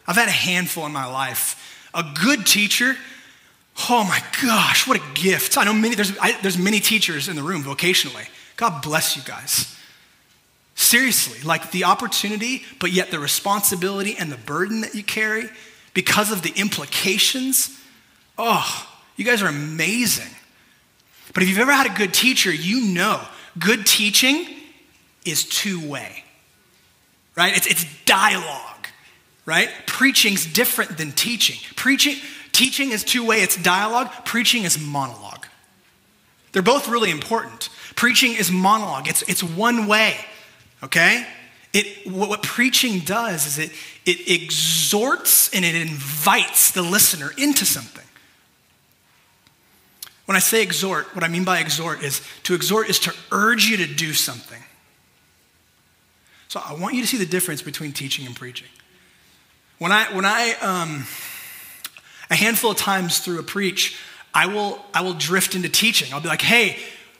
I've 0.07 0.17
had 0.17 0.29
a 0.29 0.33
handful 0.33 0.85
in 0.85 0.93
my 0.93 1.07
life. 1.07 1.89
A 1.95 2.05
good 2.23 2.45
teacher, 2.45 2.97
oh 3.89 4.05
my 4.05 4.23
gosh, 4.43 4.87
what 4.87 4.99
a 4.99 5.03
gift. 5.15 5.57
I 5.57 5.65
know 5.65 5.73
many, 5.73 5.95
there's, 5.95 6.17
I, 6.19 6.39
there's 6.43 6.59
many 6.59 6.81
teachers 6.81 7.29
in 7.29 7.37
the 7.37 7.43
room 7.43 7.63
vocationally. 7.63 8.27
God 8.57 8.83
bless 8.83 9.17
you 9.17 9.23
guys. 9.23 9.75
Seriously, 10.75 11.41
like 11.43 11.71
the 11.71 11.85
opportunity, 11.85 12.63
but 12.81 12.91
yet 12.91 13.11
the 13.11 13.19
responsibility 13.19 14.17
and 14.17 14.31
the 14.31 14.37
burden 14.37 14.81
that 14.81 14.95
you 14.95 15.05
carry 15.05 15.49
because 15.93 16.33
of 16.33 16.43
the 16.43 16.53
implications. 16.57 17.79
Oh, 18.37 18.89
you 19.17 19.25
guys 19.25 19.43
are 19.43 19.49
amazing. 19.49 20.35
But 21.33 21.43
if 21.43 21.49
you've 21.49 21.59
ever 21.59 21.73
had 21.73 21.87
a 21.87 21.95
good 21.97 22.13
teacher, 22.13 22.53
you 22.53 22.93
know 22.93 23.21
good 23.59 23.87
teaching 23.87 24.47
is 25.25 25.45
two 25.45 25.89
way, 25.89 26.25
right? 27.37 27.57
It's, 27.57 27.67
it's 27.67 27.87
dialogue, 28.05 28.89
right? 29.47 29.71
Preaching's 29.87 30.45
different 30.45 30.99
than 30.99 31.13
teaching. 31.13 31.57
Preaching, 31.77 32.17
teaching 32.53 32.91
is 32.91 33.05
two 33.05 33.25
way, 33.25 33.43
it's 33.43 33.57
dialogue. 33.57 34.11
Preaching 34.25 34.65
is 34.65 34.79
monologue. 34.79 35.47
They're 36.53 36.63
both 36.63 36.89
really 36.89 37.11
important. 37.11 37.69
Preaching 37.97 38.33
is 38.33 38.51
monologue, 38.51 39.09
it's, 39.09 39.23
it's 39.23 39.43
one 39.43 39.87
way, 39.87 40.17
okay? 40.85 41.27
It, 41.73 42.07
what, 42.07 42.43
preaching 42.43 43.01
does 43.01 43.47
is 43.47 43.59
it, 43.59 43.73
it 44.07 44.31
exhorts 44.31 45.53
and 45.53 45.65
it 45.65 45.75
invites 45.75 46.71
the 46.71 46.83
listener 46.83 47.33
into 47.37 47.65
something. 47.65 48.05
When 50.27 50.37
I 50.37 50.41
say 50.41 50.63
exhort, 50.63 51.15
what 51.15 51.25
I 51.25 51.29
mean 51.29 51.45
by 51.45 51.59
exhort 51.59 52.03
is 52.03 52.23
to 52.45 52.55
exhort 52.55 52.89
is 52.89 52.99
to 53.01 53.15
urge 53.33 53.67
you 53.67 53.77
to 53.79 53.87
do 53.87 54.13
something. 54.13 54.63
So 56.49 56.61
I 56.65 56.75
want 56.75 56.95
you 56.95 57.03
to 57.03 57.09
see 57.09 57.19
the 57.19 57.27
difference 57.27 57.63
between 57.63 57.93
teaching 57.93 58.25
and 58.25 58.37
preaching. 58.37 58.69
When 59.79 59.91
I, 59.91 60.05
when 60.15 60.25
I, 60.25 60.55
um, 60.63 61.07
a 62.31 62.37
handful 62.37 62.71
of 62.71 62.77
times 62.77 63.19
through 63.19 63.41
a 63.41 63.43
preach, 63.43 63.99
I 64.33 64.47
will, 64.47 64.79
I 64.95 65.03
will 65.03 65.15
drift 65.15 65.57
into 65.57 65.69
teaching. 65.69 66.13
I'll 66.13 66.21
be 66.21 66.29
like, 66.29 66.43
hey, 66.43 66.79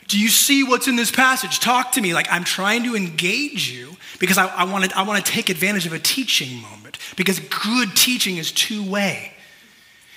do 0.09 0.19
you 0.19 0.29
see 0.29 0.65
what's 0.65 0.89
in 0.89 0.97
this 0.97 1.11
passage? 1.11 1.61
Talk 1.61 1.93
to 1.93 2.01
me. 2.01 2.15
Like 2.15 2.27
I'm 2.31 2.45
trying 2.45 2.85
to 2.85 2.97
engage 2.97 3.71
you 3.71 3.97
because 4.19 4.39
I, 4.39 4.47
I 4.47 4.65
want 4.65 4.85
to 4.91 5.33
take 5.33 5.49
advantage 5.49 5.87
of 5.87 5.93
a 5.93 5.99
teaching 5.99 6.61
moment 6.61 6.99
because 7.17 7.39
good 7.41 7.97
teaching 7.97 8.37
is 8.37 8.53
two 8.53 8.89
way. 8.89 9.33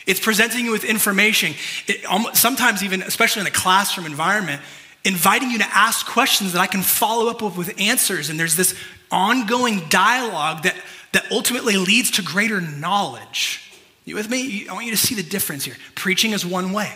It's 0.05 0.19
presenting 0.21 0.65
you 0.65 0.71
with 0.71 0.85
information. 0.85 1.53
It, 1.85 2.05
sometimes 2.35 2.83
even, 2.83 3.01
especially 3.01 3.41
in 3.41 3.47
a 3.47 3.51
classroom 3.51 4.05
environment, 4.05 4.61
inviting 5.03 5.51
you 5.51 5.57
to 5.57 5.67
ask 5.75 6.05
questions 6.05 6.53
that 6.53 6.59
I 6.59 6.67
can 6.67 6.81
follow 6.81 7.29
up 7.29 7.41
with, 7.41 7.57
with 7.57 7.79
answers. 7.79 8.29
And 8.29 8.39
there's 8.39 8.55
this 8.55 8.73
ongoing 9.11 9.81
dialogue 9.89 10.63
that, 10.63 10.75
that 11.11 11.29
ultimately 11.31 11.75
leads 11.77 12.11
to 12.11 12.21
greater 12.21 12.61
knowledge. 12.61 13.69
You 14.05 14.15
with 14.15 14.29
me? 14.29 14.67
I 14.69 14.73
want 14.73 14.85
you 14.85 14.91
to 14.91 14.97
see 14.97 15.15
the 15.15 15.23
difference 15.23 15.65
here. 15.65 15.75
Preaching 15.95 16.31
is 16.31 16.45
one 16.45 16.71
way. 16.71 16.93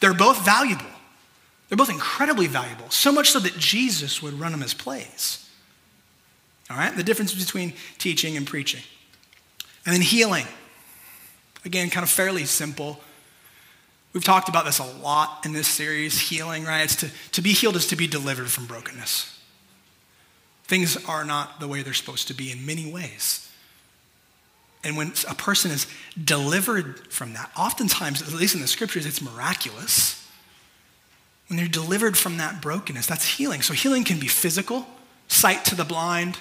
They're 0.00 0.12
both 0.12 0.44
valuable. 0.44 0.84
They're 1.68 1.76
both 1.76 1.90
incredibly 1.90 2.46
valuable, 2.46 2.90
so 2.90 3.10
much 3.10 3.30
so 3.30 3.38
that 3.40 3.56
Jesus 3.56 4.22
would 4.22 4.34
run 4.34 4.52
them 4.52 4.62
as 4.62 4.74
plays. 4.74 5.48
All 6.70 6.76
right? 6.76 6.94
The 6.94 7.02
difference 7.02 7.34
between 7.34 7.74
teaching 7.98 8.36
and 8.36 8.46
preaching. 8.46 8.82
And 9.86 9.94
then 9.94 10.02
healing. 10.02 10.46
Again, 11.64 11.90
kind 11.90 12.04
of 12.04 12.10
fairly 12.10 12.44
simple. 12.44 13.00
We've 14.12 14.24
talked 14.24 14.48
about 14.48 14.64
this 14.64 14.78
a 14.78 14.84
lot 14.84 15.44
in 15.44 15.52
this 15.52 15.68
series 15.68 16.18
healing, 16.18 16.64
right? 16.64 16.84
It's 16.84 16.96
to, 16.96 17.10
to 17.32 17.42
be 17.42 17.52
healed 17.52 17.76
is 17.76 17.86
to 17.88 17.96
be 17.96 18.06
delivered 18.06 18.48
from 18.50 18.66
brokenness. 18.66 19.30
Things 20.64 20.96
are 21.06 21.24
not 21.24 21.60
the 21.60 21.68
way 21.68 21.82
they're 21.82 21.92
supposed 21.92 22.28
to 22.28 22.34
be 22.34 22.50
in 22.50 22.64
many 22.64 22.90
ways. 22.90 23.50
And 24.82 24.96
when 24.96 25.12
a 25.28 25.34
person 25.34 25.70
is 25.70 25.86
delivered 26.22 27.12
from 27.12 27.32
that, 27.32 27.50
oftentimes, 27.56 28.22
at 28.22 28.32
least 28.32 28.54
in 28.54 28.60
the 28.60 28.66
scriptures, 28.66 29.06
it's 29.06 29.22
miraculous. 29.22 30.23
When 31.48 31.56
they're 31.58 31.68
delivered 31.68 32.16
from 32.16 32.38
that 32.38 32.62
brokenness, 32.62 33.06
that's 33.06 33.26
healing. 33.36 33.62
So 33.62 33.74
healing 33.74 34.04
can 34.04 34.18
be 34.18 34.28
physical, 34.28 34.86
sight 35.28 35.64
to 35.66 35.74
the 35.74 35.84
blind, 35.84 36.38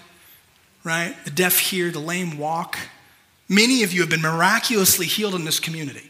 right? 0.83 1.15
The 1.25 1.31
deaf 1.31 1.59
hear, 1.59 1.91
the 1.91 1.99
lame 1.99 2.37
walk. 2.37 2.77
Many 3.49 3.83
of 3.83 3.91
you 3.93 4.01
have 4.01 4.09
been 4.09 4.21
miraculously 4.21 5.05
healed 5.05 5.35
in 5.35 5.45
this 5.45 5.59
community. 5.59 6.09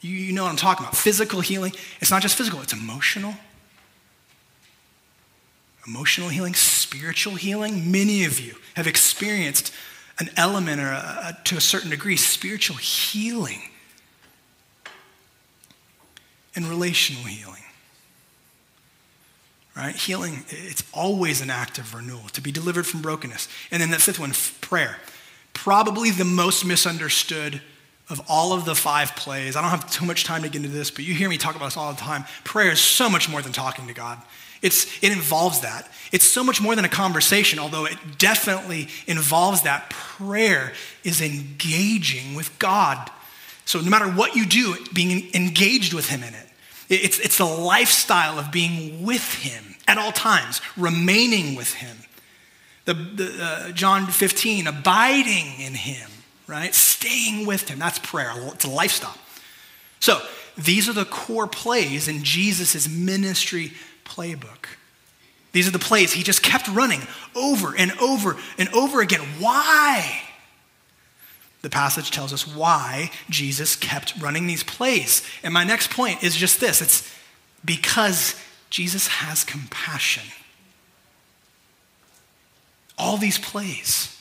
You, 0.00 0.10
you 0.10 0.32
know 0.32 0.42
what 0.42 0.50
I'm 0.50 0.56
talking 0.56 0.84
about. 0.84 0.96
Physical 0.96 1.40
healing. 1.40 1.72
It's 2.00 2.10
not 2.10 2.22
just 2.22 2.36
physical, 2.36 2.60
it's 2.60 2.72
emotional. 2.72 3.34
Emotional 5.86 6.28
healing, 6.28 6.54
spiritual 6.54 7.34
healing. 7.34 7.90
Many 7.90 8.24
of 8.24 8.38
you 8.38 8.54
have 8.74 8.86
experienced 8.86 9.72
an 10.18 10.30
element 10.36 10.80
or 10.80 10.88
a, 10.88 11.36
a, 11.40 11.44
to 11.44 11.56
a 11.56 11.60
certain 11.60 11.90
degree 11.90 12.16
spiritual 12.16 12.76
healing 12.76 13.62
and 16.54 16.66
relational 16.66 17.24
healing 17.24 17.61
right? 19.76 19.94
Healing, 19.94 20.44
it's 20.48 20.82
always 20.92 21.40
an 21.40 21.50
act 21.50 21.78
of 21.78 21.94
renewal, 21.94 22.28
to 22.32 22.40
be 22.40 22.52
delivered 22.52 22.86
from 22.86 23.02
brokenness. 23.02 23.48
And 23.70 23.80
then 23.80 23.90
the 23.90 23.98
fifth 23.98 24.18
one, 24.18 24.32
prayer. 24.60 24.98
Probably 25.54 26.10
the 26.10 26.24
most 26.24 26.64
misunderstood 26.64 27.60
of 28.08 28.20
all 28.28 28.52
of 28.52 28.64
the 28.64 28.74
five 28.74 29.14
plays. 29.16 29.56
I 29.56 29.62
don't 29.62 29.70
have 29.70 29.90
too 29.90 30.04
much 30.04 30.24
time 30.24 30.42
to 30.42 30.48
get 30.48 30.56
into 30.56 30.68
this, 30.68 30.90
but 30.90 31.04
you 31.04 31.14
hear 31.14 31.28
me 31.28 31.38
talk 31.38 31.56
about 31.56 31.66
this 31.66 31.76
all 31.76 31.92
the 31.92 32.00
time. 32.00 32.24
Prayer 32.44 32.72
is 32.72 32.80
so 32.80 33.08
much 33.08 33.28
more 33.28 33.40
than 33.40 33.52
talking 33.52 33.86
to 33.86 33.94
God. 33.94 34.18
It's, 34.60 35.02
it 35.02 35.12
involves 35.12 35.60
that. 35.60 35.90
It's 36.12 36.24
so 36.24 36.44
much 36.44 36.60
more 36.60 36.76
than 36.76 36.84
a 36.84 36.88
conversation, 36.88 37.58
although 37.58 37.84
it 37.86 37.96
definitely 38.18 38.88
involves 39.06 39.62
that. 39.62 39.90
Prayer 39.90 40.72
is 41.02 41.20
engaging 41.20 42.34
with 42.34 42.56
God. 42.58 43.10
So 43.64 43.80
no 43.80 43.90
matter 43.90 44.06
what 44.06 44.36
you 44.36 44.46
do, 44.46 44.76
being 44.92 45.34
engaged 45.34 45.94
with 45.94 46.08
Him 46.08 46.22
in 46.22 46.34
it. 46.34 46.48
It's, 46.92 47.18
it's 47.18 47.38
the 47.38 47.46
lifestyle 47.46 48.38
of 48.38 48.52
being 48.52 49.04
with 49.04 49.34
him 49.42 49.76
at 49.88 49.96
all 49.96 50.12
times, 50.12 50.60
remaining 50.76 51.54
with 51.54 51.74
him. 51.74 51.96
The, 52.84 52.94
the 52.94 53.36
uh, 53.40 53.72
John 53.72 54.06
15, 54.06 54.66
abiding 54.66 55.60
in 55.60 55.74
him, 55.74 56.10
right? 56.46 56.74
Staying 56.74 57.46
with 57.46 57.68
him. 57.68 57.78
That's 57.78 57.98
prayer. 57.98 58.32
It's 58.48 58.64
a 58.64 58.70
lifestyle. 58.70 59.16
So 60.00 60.20
these 60.58 60.88
are 60.88 60.92
the 60.92 61.04
core 61.04 61.46
plays 61.46 62.08
in 62.08 62.24
Jesus' 62.24 62.88
ministry 62.88 63.72
playbook. 64.04 64.66
These 65.52 65.68
are 65.68 65.72
the 65.72 65.78
plays 65.78 66.12
he 66.12 66.22
just 66.22 66.42
kept 66.42 66.68
running 66.68 67.02
over 67.34 67.74
and 67.76 67.92
over 68.00 68.36
and 68.58 68.68
over 68.70 69.00
again. 69.00 69.20
Why? 69.38 70.20
The 71.62 71.70
passage 71.70 72.10
tells 72.10 72.32
us 72.32 72.46
why 72.46 73.10
Jesus 73.30 73.76
kept 73.76 74.20
running 74.20 74.46
these 74.46 74.64
plays. 74.64 75.22
And 75.44 75.54
my 75.54 75.62
next 75.64 75.90
point 75.90 76.22
is 76.22 76.36
just 76.36 76.60
this 76.60 76.82
it's 76.82 77.12
because 77.64 78.34
Jesus 78.68 79.06
has 79.06 79.44
compassion. 79.44 80.24
All 82.98 83.16
these 83.16 83.38
plays, 83.38 84.20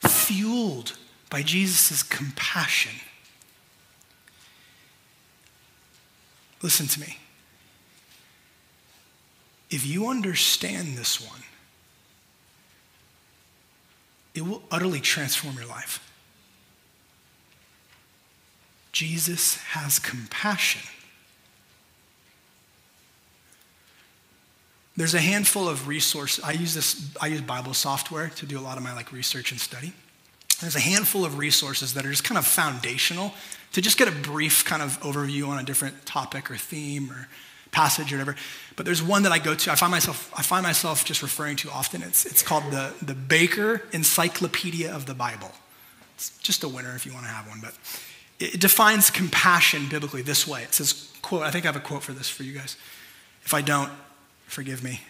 fueled 0.00 0.96
by 1.30 1.42
Jesus' 1.42 2.02
compassion. 2.02 2.92
Listen 6.62 6.86
to 6.86 7.00
me. 7.00 7.18
If 9.70 9.86
you 9.86 10.08
understand 10.08 10.96
this 10.96 11.20
one, 11.20 11.40
it 14.34 14.46
will 14.46 14.62
utterly 14.70 15.00
transform 15.00 15.56
your 15.56 15.66
life. 15.66 16.00
Jesus 18.96 19.58
has 19.58 19.98
compassion. 19.98 20.80
There's 24.96 25.12
a 25.12 25.20
handful 25.20 25.68
of 25.68 25.86
resources. 25.86 26.42
I 26.42 26.52
use 26.52 26.72
this, 26.72 27.14
I 27.20 27.26
use 27.26 27.42
Bible 27.42 27.74
software 27.74 28.30
to 28.36 28.46
do 28.46 28.58
a 28.58 28.62
lot 28.62 28.78
of 28.78 28.82
my 28.82 28.94
like 28.94 29.12
research 29.12 29.50
and 29.50 29.60
study. 29.60 29.92
There's 30.62 30.76
a 30.76 30.80
handful 30.80 31.26
of 31.26 31.36
resources 31.36 31.92
that 31.92 32.06
are 32.06 32.10
just 32.10 32.24
kind 32.24 32.38
of 32.38 32.46
foundational 32.46 33.34
to 33.74 33.82
just 33.82 33.98
get 33.98 34.08
a 34.08 34.12
brief 34.12 34.64
kind 34.64 34.80
of 34.80 34.98
overview 35.00 35.46
on 35.46 35.58
a 35.58 35.62
different 35.62 36.06
topic 36.06 36.50
or 36.50 36.56
theme 36.56 37.10
or 37.10 37.28
passage 37.72 38.14
or 38.14 38.16
whatever. 38.16 38.34
But 38.76 38.86
there's 38.86 39.02
one 39.02 39.24
that 39.24 39.32
I 39.32 39.38
go 39.38 39.54
to, 39.54 39.70
I 39.70 39.74
find 39.74 39.90
myself, 39.90 40.32
I 40.34 40.40
find 40.40 40.62
myself 40.62 41.04
just 41.04 41.20
referring 41.20 41.56
to 41.56 41.70
often. 41.70 42.00
It's, 42.00 42.24
it's 42.24 42.42
called 42.42 42.64
the, 42.70 42.94
the 43.02 43.14
Baker 43.14 43.82
Encyclopedia 43.92 44.90
of 44.90 45.04
the 45.04 45.12
Bible. 45.12 45.52
It's 46.14 46.30
just 46.38 46.64
a 46.64 46.68
winner 46.68 46.96
if 46.96 47.04
you 47.04 47.12
want 47.12 47.26
to 47.26 47.30
have 47.30 47.46
one, 47.46 47.60
but 47.60 47.74
it 48.38 48.60
defines 48.60 49.10
compassion 49.10 49.88
biblically 49.88 50.22
this 50.22 50.46
way. 50.46 50.62
It 50.62 50.74
says, 50.74 51.12
quote, 51.22 51.42
I 51.42 51.50
think 51.50 51.64
I 51.64 51.68
have 51.68 51.76
a 51.76 51.80
quote 51.80 52.02
for 52.02 52.12
this 52.12 52.28
for 52.28 52.42
you 52.42 52.52
guys. 52.52 52.76
If 53.44 53.54
I 53.54 53.62
don't, 53.62 53.90
forgive 54.46 54.82
me. 54.82 55.00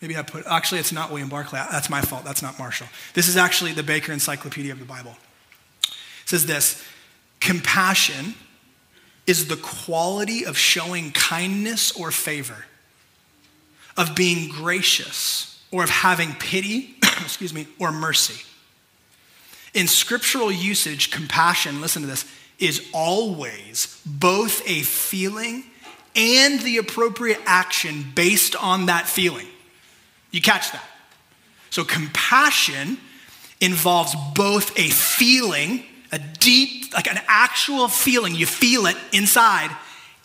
Maybe 0.00 0.16
I 0.16 0.22
put, 0.22 0.46
actually, 0.46 0.80
it's 0.80 0.92
not 0.92 1.10
William 1.10 1.28
Barclay. 1.28 1.60
That's 1.70 1.90
my 1.90 2.00
fault. 2.00 2.24
That's 2.24 2.42
not 2.42 2.58
Marshall. 2.58 2.86
This 3.14 3.26
is 3.26 3.36
actually 3.36 3.72
the 3.72 3.82
Baker 3.82 4.12
Encyclopedia 4.12 4.72
of 4.72 4.78
the 4.78 4.84
Bible. 4.84 5.16
It 5.82 6.28
says 6.28 6.46
this 6.46 6.84
compassion 7.40 8.34
is 9.26 9.48
the 9.48 9.56
quality 9.56 10.44
of 10.44 10.56
showing 10.56 11.12
kindness 11.12 11.92
or 11.92 12.10
favor, 12.10 12.64
of 13.96 14.14
being 14.14 14.48
gracious, 14.48 15.62
or 15.70 15.84
of 15.84 15.90
having 15.90 16.32
pity, 16.34 16.96
excuse 17.02 17.52
me, 17.52 17.66
or 17.78 17.92
mercy. 17.92 18.44
In 19.74 19.86
scriptural 19.86 20.50
usage, 20.50 21.10
compassion, 21.10 21.80
listen 21.80 22.02
to 22.02 22.08
this, 22.08 22.24
is 22.58 22.88
always 22.92 24.02
both 24.04 24.62
a 24.68 24.82
feeling 24.82 25.64
and 26.16 26.60
the 26.60 26.78
appropriate 26.78 27.40
action 27.46 28.04
based 28.14 28.56
on 28.56 28.86
that 28.86 29.06
feeling. 29.06 29.46
You 30.30 30.40
catch 30.40 30.72
that? 30.72 30.84
So, 31.70 31.84
compassion 31.84 32.98
involves 33.60 34.14
both 34.34 34.76
a 34.78 34.88
feeling, 34.88 35.84
a 36.10 36.18
deep, 36.18 36.92
like 36.94 37.10
an 37.10 37.20
actual 37.26 37.88
feeling, 37.88 38.34
you 38.34 38.46
feel 38.46 38.86
it 38.86 38.96
inside, 39.12 39.74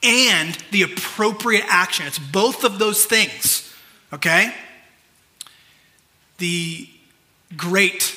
and 0.02 0.58
the 0.72 0.84
appropriate 0.84 1.66
action. 1.68 2.06
It's 2.08 2.20
both 2.20 2.64
of 2.64 2.80
those 2.80 3.06
things, 3.06 3.74
okay? 4.12 4.54
The 6.38 6.90
great 7.56 8.16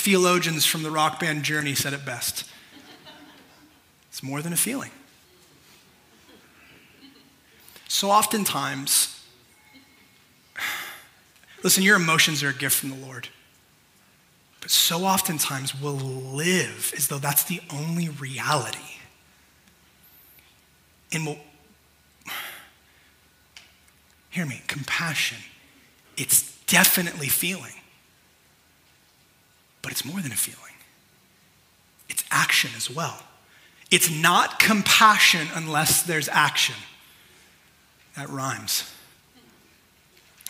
theologians 0.00 0.64
from 0.64 0.82
the 0.82 0.90
rock 0.90 1.20
band 1.20 1.42
Journey 1.42 1.74
said 1.74 1.92
it 1.92 2.04
best 2.04 2.48
it's 4.08 4.22
more 4.22 4.42
than 4.42 4.52
a 4.52 4.56
feeling. 4.56 4.90
So 7.86 8.10
oftentimes, 8.10 9.24
listen, 11.62 11.82
your 11.82 11.96
emotions 11.96 12.42
are 12.42 12.48
a 12.48 12.54
gift 12.54 12.76
from 12.76 12.90
the 12.90 12.96
Lord. 12.96 13.28
But 14.60 14.70
so 14.70 15.04
oftentimes 15.04 15.80
we'll 15.80 15.94
live 15.94 16.92
as 16.96 17.08
though 17.08 17.18
that's 17.18 17.44
the 17.44 17.60
only 17.72 18.08
reality. 18.08 18.78
And 21.12 21.26
we'll, 21.26 21.38
hear 24.30 24.46
me, 24.46 24.62
compassion, 24.66 25.38
it's 26.16 26.56
definitely 26.66 27.28
feeling. 27.28 27.79
But 29.82 29.92
it's 29.92 30.04
more 30.04 30.20
than 30.20 30.32
a 30.32 30.36
feeling, 30.36 30.74
it's 32.08 32.24
action 32.30 32.70
as 32.76 32.90
well. 32.90 33.22
It's 33.90 34.10
not 34.10 34.60
compassion 34.60 35.48
unless 35.54 36.02
there's 36.02 36.28
action. 36.28 36.76
That 38.16 38.28
rhymes. 38.28 38.88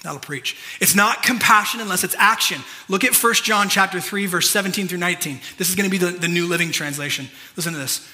That'll 0.03 0.19
preach. 0.19 0.57
It's 0.81 0.95
not 0.95 1.23
compassion 1.23 1.81
unless 1.81 2.05
it's 2.05 2.15
action. 2.17 2.63
Look 2.89 3.05
at 3.05 3.15
1 3.15 3.35
John 3.35 3.69
chapter 3.69 4.01
3, 4.01 4.27
verse 4.27 4.49
17 4.51 4.89
through 4.89 4.99
19. 4.99 5.41
This 5.59 5.69
is 5.69 5.75
going 5.75 5.89
to 5.89 5.91
be 5.91 5.99
the, 5.99 6.11
the 6.11 6.29
New 6.29 6.47
Living 6.47 6.71
Translation. 6.71 7.29
Listen 7.57 7.75
to 7.75 7.79
this. 7.79 8.09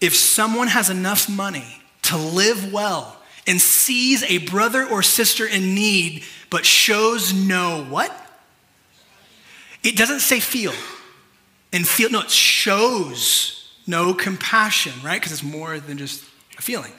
If 0.00 0.14
someone 0.14 0.68
has 0.68 0.90
enough 0.90 1.28
money 1.28 1.82
to 2.02 2.16
live 2.16 2.72
well 2.72 3.16
and 3.46 3.60
sees 3.60 4.22
a 4.24 4.38
brother 4.38 4.86
or 4.86 5.02
sister 5.02 5.46
in 5.46 5.74
need, 5.74 6.22
but 6.50 6.64
shows 6.64 7.32
no 7.32 7.84
what? 7.84 8.23
It 9.84 9.96
doesn't 9.96 10.20
say 10.20 10.40
feel. 10.40 10.72
And 11.72 11.86
feel, 11.86 12.10
no, 12.10 12.20
it 12.20 12.30
shows 12.30 13.72
no 13.86 14.14
compassion, 14.14 14.92
right? 15.04 15.20
Because 15.20 15.32
it's 15.32 15.42
more 15.42 15.78
than 15.78 15.98
just 15.98 16.24
a 16.58 16.62
feeling 16.62 16.92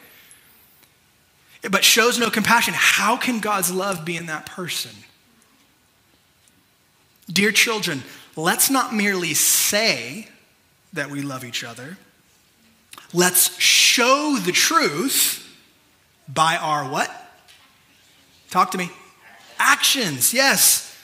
but 1.69 1.83
shows 1.83 2.19
no 2.19 2.29
compassion, 2.29 2.73
how 2.75 3.17
can 3.17 3.39
God's 3.39 3.71
love 3.71 4.05
be 4.05 4.17
in 4.17 4.27
that 4.27 4.45
person? 4.45 4.91
Dear 7.31 7.51
children, 7.51 8.03
let's 8.35 8.69
not 8.69 8.93
merely 8.93 9.33
say 9.33 10.27
that 10.93 11.09
we 11.09 11.21
love 11.21 11.43
each 11.43 11.63
other. 11.63 11.97
Let's 13.13 13.57
show 13.59 14.37
the 14.43 14.51
truth 14.51 15.41
by 16.27 16.57
our 16.57 16.89
what? 16.89 17.11
Talk 18.49 18.71
to 18.71 18.77
me. 18.77 18.91
Actions, 19.57 20.33
yes. 20.33 20.94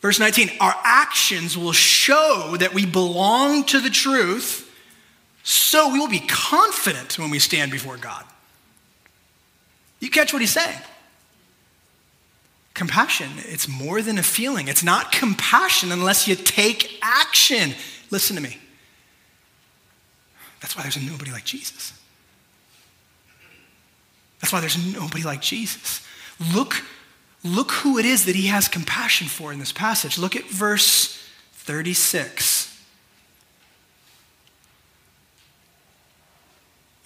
Verse 0.00 0.20
19, 0.20 0.50
our 0.60 0.74
actions 0.84 1.58
will 1.58 1.72
show 1.72 2.56
that 2.58 2.72
we 2.72 2.86
belong 2.86 3.64
to 3.64 3.80
the 3.80 3.90
truth, 3.90 4.64
so 5.42 5.92
we 5.92 5.98
will 5.98 6.08
be 6.08 6.24
confident 6.28 7.18
when 7.18 7.30
we 7.30 7.38
stand 7.38 7.72
before 7.72 7.96
God. 7.96 8.24
You 10.00 10.10
catch 10.10 10.32
what 10.32 10.40
he's 10.40 10.52
saying? 10.52 10.78
Compassion, 12.74 13.28
it's 13.38 13.66
more 13.66 14.02
than 14.02 14.18
a 14.18 14.22
feeling. 14.22 14.68
It's 14.68 14.84
not 14.84 15.10
compassion 15.10 15.90
unless 15.90 16.28
you 16.28 16.36
take 16.36 16.96
action. 17.02 17.74
Listen 18.10 18.36
to 18.36 18.42
me. 18.42 18.56
That's 20.60 20.76
why 20.76 20.82
there's 20.82 20.96
nobody 21.02 21.32
like 21.32 21.44
Jesus. 21.44 21.92
That's 24.40 24.52
why 24.52 24.60
there's 24.60 24.94
nobody 24.94 25.24
like 25.24 25.40
Jesus. 25.40 26.06
Look, 26.54 26.84
look 27.44 27.70
who 27.72 27.98
it 27.98 28.04
is 28.04 28.24
that 28.24 28.34
he 28.34 28.48
has 28.48 28.68
compassion 28.68 29.26
for 29.26 29.52
in 29.52 29.58
this 29.58 29.72
passage. 29.72 30.18
Look 30.18 30.36
at 30.36 30.44
verse 30.44 31.22
36. 31.52 32.66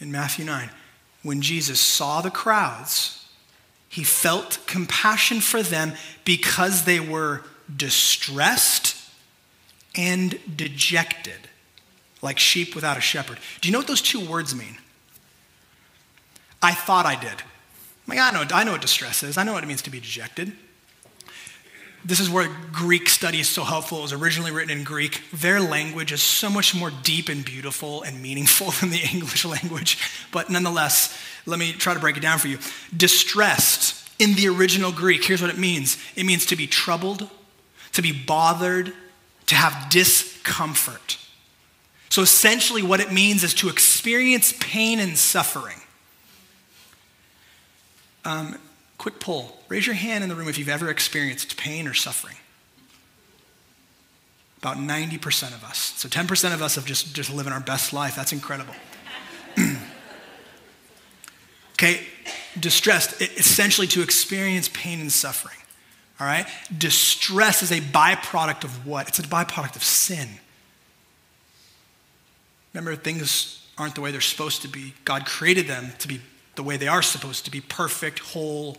In 0.00 0.10
Matthew 0.10 0.44
9 0.44 0.70
when 1.22 1.40
Jesus 1.40 1.80
saw 1.80 2.20
the 2.20 2.30
crowds, 2.30 3.26
he 3.88 4.04
felt 4.04 4.58
compassion 4.66 5.40
for 5.40 5.62
them 5.62 5.92
because 6.24 6.84
they 6.84 7.00
were 7.00 7.42
distressed 7.74 8.96
and 9.94 10.38
dejected, 10.56 11.48
like 12.22 12.38
sheep 12.38 12.74
without 12.74 12.96
a 12.96 13.00
shepherd. 13.00 13.38
Do 13.60 13.68
you 13.68 13.72
know 13.72 13.78
what 13.78 13.86
those 13.86 14.02
two 14.02 14.20
words 14.20 14.54
mean? 14.54 14.78
I 16.62 16.72
thought 16.72 17.06
I 17.06 17.16
did. 17.16 17.42
I'm 18.06 18.16
like, 18.16 18.18
I 18.18 18.30
know, 18.30 18.44
I 18.54 18.64
know 18.64 18.72
what 18.72 18.80
distress 18.80 19.22
is. 19.22 19.38
I 19.38 19.44
know 19.44 19.52
what 19.52 19.62
it 19.62 19.66
means 19.66 19.82
to 19.82 19.90
be 19.90 20.00
dejected. 20.00 20.52
This 22.04 22.18
is 22.18 22.28
where 22.28 22.48
Greek 22.72 23.08
study 23.08 23.38
is 23.38 23.48
so 23.48 23.62
helpful. 23.62 23.98
It 23.98 24.02
was 24.02 24.12
originally 24.12 24.50
written 24.50 24.76
in 24.76 24.82
Greek. 24.82 25.22
Their 25.32 25.60
language 25.60 26.10
is 26.10 26.20
so 26.20 26.50
much 26.50 26.74
more 26.74 26.90
deep 26.90 27.28
and 27.28 27.44
beautiful 27.44 28.02
and 28.02 28.20
meaningful 28.20 28.70
than 28.80 28.90
the 28.90 29.00
English 29.12 29.44
language. 29.44 29.98
But 30.32 30.50
nonetheless, 30.50 31.16
let 31.46 31.60
me 31.60 31.72
try 31.72 31.94
to 31.94 32.00
break 32.00 32.16
it 32.16 32.20
down 32.20 32.38
for 32.38 32.48
you. 32.48 32.58
Distressed 32.96 34.10
in 34.18 34.34
the 34.34 34.48
original 34.48 34.90
Greek, 34.90 35.24
here's 35.24 35.40
what 35.40 35.50
it 35.50 35.58
means 35.58 35.96
it 36.16 36.24
means 36.24 36.46
to 36.46 36.56
be 36.56 36.66
troubled, 36.66 37.28
to 37.92 38.02
be 38.02 38.12
bothered, 38.12 38.92
to 39.46 39.54
have 39.54 39.88
discomfort. 39.88 41.18
So 42.08 42.20
essentially, 42.22 42.82
what 42.82 43.00
it 43.00 43.12
means 43.12 43.44
is 43.44 43.54
to 43.54 43.68
experience 43.68 44.52
pain 44.58 44.98
and 44.98 45.16
suffering. 45.16 45.81
Um, 48.24 48.58
Quick 49.02 49.18
poll. 49.18 49.58
Raise 49.68 49.84
your 49.84 49.96
hand 49.96 50.22
in 50.22 50.30
the 50.30 50.36
room 50.36 50.48
if 50.48 50.56
you've 50.56 50.68
ever 50.68 50.88
experienced 50.88 51.56
pain 51.56 51.88
or 51.88 51.92
suffering. 51.92 52.36
About 54.60 54.76
90% 54.76 55.52
of 55.52 55.64
us. 55.64 55.76
So 55.96 56.08
10% 56.08 56.54
of 56.54 56.62
us 56.62 56.76
have 56.76 56.86
just, 56.86 57.12
just 57.12 57.34
living 57.34 57.52
our 57.52 57.58
best 57.58 57.92
life. 57.92 58.14
That's 58.14 58.32
incredible. 58.32 58.76
okay, 61.72 62.02
distressed, 62.60 63.20
essentially 63.20 63.88
to 63.88 64.02
experience 64.02 64.70
pain 64.72 65.00
and 65.00 65.10
suffering. 65.10 65.58
All 66.20 66.26
right? 66.28 66.46
Distress 66.78 67.64
is 67.64 67.72
a 67.72 67.80
byproduct 67.80 68.62
of 68.62 68.86
what? 68.86 69.08
It's 69.08 69.18
a 69.18 69.22
byproduct 69.22 69.74
of 69.74 69.82
sin. 69.82 70.28
Remember, 72.72 72.94
things 72.94 73.66
aren't 73.76 73.96
the 73.96 74.00
way 74.00 74.12
they're 74.12 74.20
supposed 74.20 74.62
to 74.62 74.68
be. 74.68 74.94
God 75.04 75.26
created 75.26 75.66
them 75.66 75.90
to 75.98 76.06
be 76.06 76.20
the 76.54 76.62
way 76.62 76.76
they 76.76 76.88
are 76.88 77.02
supposed 77.02 77.44
to 77.44 77.50
be 77.50 77.60
perfect, 77.60 78.18
whole, 78.18 78.76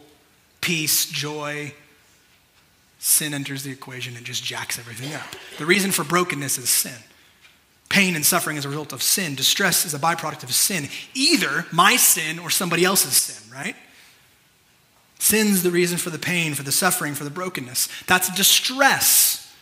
peace, 0.62 1.06
joy. 1.06 1.74
Sin 3.00 3.34
enters 3.34 3.64
the 3.64 3.72
equation 3.72 4.16
and 4.16 4.26
just 4.26 4.44
jacks 4.44 4.80
everything 4.80 5.14
up. 5.14 5.36
The 5.58 5.66
reason 5.66 5.92
for 5.92 6.04
brokenness 6.04 6.58
is 6.58 6.70
sin. 6.70 6.98
Pain 7.90 8.16
and 8.16 8.26
suffering 8.26 8.58
is 8.58 8.66
a 8.66 8.70
result 8.70 8.94
of 8.94 9.04
sin. 9.04 9.36
Distress 9.36 9.86
is 9.86 9.94
a 9.94 10.00
byproduct 10.00 10.44
of 10.44 10.54
sin, 10.54 10.88
either 11.14 11.66
my 11.72 11.96
sin 11.96 12.40
or 12.40 12.50
somebody 12.50 12.86
else's 12.86 13.16
sin, 13.16 13.52
right? 13.54 13.76
Sin's 15.20 15.64
the 15.64 15.72
reason 15.72 15.98
for 15.98 16.10
the 16.10 16.20
pain, 16.20 16.54
for 16.54 16.64
the 16.64 16.72
suffering, 16.72 17.14
for 17.14 17.24
the 17.24 17.30
brokenness. 17.30 17.88
That's 18.08 18.34
distress. 18.36 19.54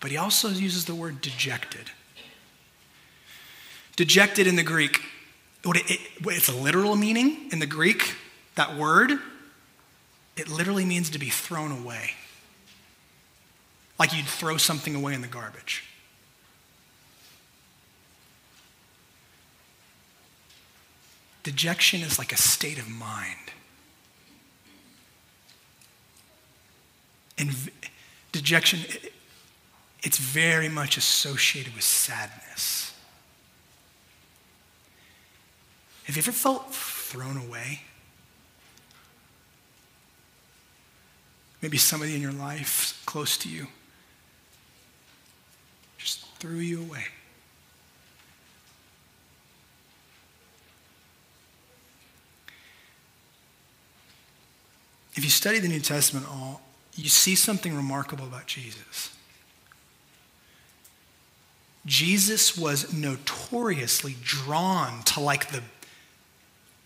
But 0.00 0.10
he 0.10 0.16
also 0.16 0.48
uses 0.48 0.84
the 0.84 0.94
word 0.94 1.20
dejected. 1.20 1.90
Dejected 3.96 4.46
in 4.46 4.56
the 4.56 4.62
Greek, 4.62 5.00
what 5.68 5.76
it, 5.76 5.90
it, 5.90 6.00
it's 6.24 6.48
a 6.48 6.56
literal 6.56 6.96
meaning 6.96 7.50
in 7.52 7.58
the 7.58 7.66
Greek, 7.66 8.16
that 8.54 8.74
word, 8.74 9.12
it 10.34 10.48
literally 10.48 10.86
means 10.86 11.10
to 11.10 11.18
be 11.18 11.28
thrown 11.28 11.70
away. 11.70 12.12
Like 13.98 14.16
you'd 14.16 14.24
throw 14.24 14.56
something 14.56 14.94
away 14.94 15.12
in 15.12 15.20
the 15.20 15.28
garbage. 15.28 15.84
Dejection 21.42 22.00
is 22.00 22.18
like 22.18 22.32
a 22.32 22.36
state 22.36 22.78
of 22.78 22.88
mind. 22.88 23.36
And 27.36 27.50
dejection, 28.32 28.80
it's 30.02 30.16
very 30.16 30.70
much 30.70 30.96
associated 30.96 31.74
with 31.74 31.84
sadness. 31.84 32.87
Have 36.08 36.16
you 36.16 36.22
ever 36.22 36.32
felt 36.32 36.74
thrown 36.74 37.36
away? 37.36 37.82
Maybe 41.60 41.76
somebody 41.76 42.16
in 42.16 42.22
your 42.22 42.32
life 42.32 43.02
close 43.04 43.36
to 43.38 43.48
you 43.48 43.66
just 45.98 46.24
threw 46.38 46.56
you 46.56 46.80
away. 46.80 47.04
If 55.14 55.24
you 55.24 55.30
study 55.30 55.58
the 55.58 55.68
New 55.68 55.80
Testament 55.80 56.26
all, 56.26 56.62
you 56.94 57.10
see 57.10 57.34
something 57.34 57.76
remarkable 57.76 58.24
about 58.24 58.46
Jesus. 58.46 59.14
Jesus 61.84 62.56
was 62.56 62.94
notoriously 62.94 64.16
drawn 64.22 65.02
to 65.02 65.20
like 65.20 65.50
the, 65.50 65.62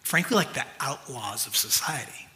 frankly, 0.03 0.37
like 0.37 0.55
the 0.55 0.65
outlaws 0.81 1.47
of 1.47 1.57
society. 1.57 2.29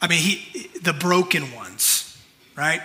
I 0.00 0.08
mean, 0.08 0.20
he, 0.20 0.68
the 0.82 0.92
broken 0.92 1.54
ones, 1.54 2.18
right? 2.56 2.82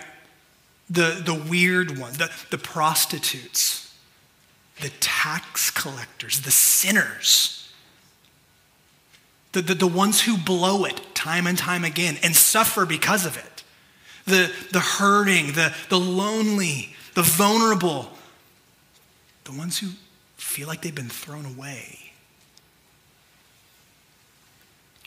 The, 0.90 1.22
the 1.24 1.34
weird 1.34 1.98
ones, 1.98 2.18
the, 2.18 2.30
the 2.50 2.58
prostitutes, 2.58 3.96
the 4.82 4.90
tax 5.00 5.70
collectors, 5.72 6.42
the 6.42 6.52
sinners 6.52 7.62
the, 9.52 9.62
the, 9.62 9.76
the 9.76 9.88
ones 9.88 10.22
who 10.22 10.38
blow 10.38 10.86
it 10.86 11.02
time 11.14 11.48
and 11.48 11.58
time 11.58 11.84
again 11.84 12.18
and 12.24 12.36
suffer 12.36 12.86
because 12.86 13.26
of 13.26 13.38
it, 13.38 13.64
the, 14.26 14.52
the 14.72 14.80
hurting, 14.80 15.54
the, 15.54 15.74
the 15.90 16.00
lonely, 16.00 16.96
the 17.16 17.22
vulnerable, 17.22 18.10
the 19.44 19.52
ones 19.52 19.80
who 19.80 19.90
feel 20.38 20.68
like 20.68 20.82
they've 20.82 20.96
been 20.96 21.10
thrown 21.10 21.46
away. 21.46 22.11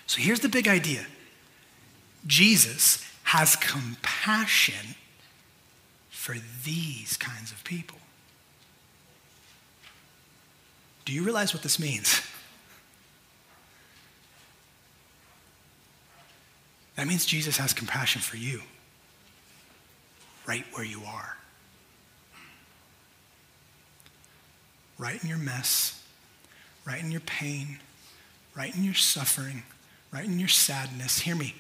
So 0.07 0.21
here's 0.21 0.41
the 0.41 0.49
big 0.49 0.69
idea 0.69 1.07
Jesus 2.27 3.05
has 3.25 3.57
compassion 3.57 4.95
for 6.11 6.37
these 6.65 7.17
kinds 7.17 7.53
of 7.53 7.63
people. 7.65 7.99
Do 11.05 11.13
you 11.13 11.23
realize 11.23 11.53
what 11.53 11.63
this 11.63 11.79
means? 11.79 12.23
That 16.97 17.09
means 17.09 17.27
Jesus 17.27 17.57
has 17.57 17.73
compassion 17.73 18.21
for 18.21 18.37
you 18.37 18.63
right 20.47 20.65
where 20.73 20.85
you 20.85 21.03
are. 21.05 21.37
Right 24.97 25.21
in 25.23 25.29
your 25.29 25.39
mess, 25.39 26.03
right 26.87 27.03
in 27.03 27.11
your 27.11 27.21
pain, 27.23 27.81
right 28.55 28.75
in 28.75 28.85
your 28.85 28.95
suffering, 28.95 29.65
right 30.15 30.25
in 30.25 30.39
your 30.39 30.49
sadness. 30.49 31.19
Hear 31.19 31.35
me, 31.35 31.55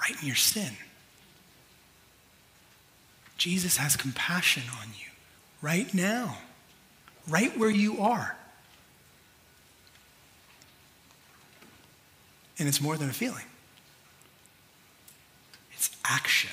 right 0.00 0.14
in 0.22 0.26
your 0.26 0.36
sin. 0.36 0.70
Jesus 3.36 3.76
has 3.76 3.96
compassion 3.96 4.62
on 4.80 4.88
you 4.98 5.10
right 5.60 5.92
now, 5.92 6.38
right 7.28 7.56
where 7.58 7.70
you 7.70 8.00
are. 8.00 8.36
And 12.60 12.68
it's 12.68 12.80
more 12.80 12.96
than 12.96 13.10
a 13.10 13.12
feeling 13.12 13.44
it's 15.72 15.90
action. 16.04 16.50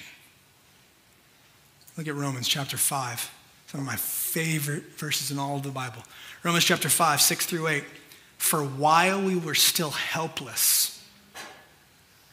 Look 1.97 2.07
at 2.07 2.15
Romans 2.15 2.47
chapter 2.47 2.77
5, 2.77 3.31
some 3.67 3.79
of 3.79 3.85
my 3.85 3.95
favorite 3.95 4.97
verses 4.97 5.31
in 5.31 5.39
all 5.39 5.55
of 5.55 5.63
the 5.63 5.69
Bible. 5.69 6.03
Romans 6.43 6.65
chapter 6.65 6.89
5, 6.89 7.21
6 7.21 7.45
through 7.45 7.67
8. 7.67 7.83
For 8.37 8.63
while 8.63 9.21
we 9.21 9.35
were 9.35 9.55
still 9.55 9.91
helpless, 9.91 10.94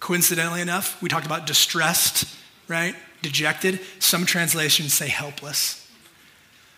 coincidentally 0.03 0.61
enough, 0.61 1.01
we 1.01 1.09
talked 1.09 1.27
about 1.27 1.47
distressed, 1.47 2.27
right? 2.67 2.97
Dejected. 3.23 3.79
Some 4.01 4.27
translations 4.27 4.93
say 4.93 5.07
helpless. 5.07 5.89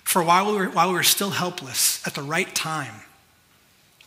For 0.03 0.23
while 0.23 0.53
we 0.53 0.59
were, 0.59 0.67
while 0.67 0.89
we 0.89 0.95
were 0.95 1.03
still 1.03 1.31
helpless, 1.31 2.07
at 2.07 2.13
the 2.15 2.23
right 2.23 2.55
time, 2.55 2.93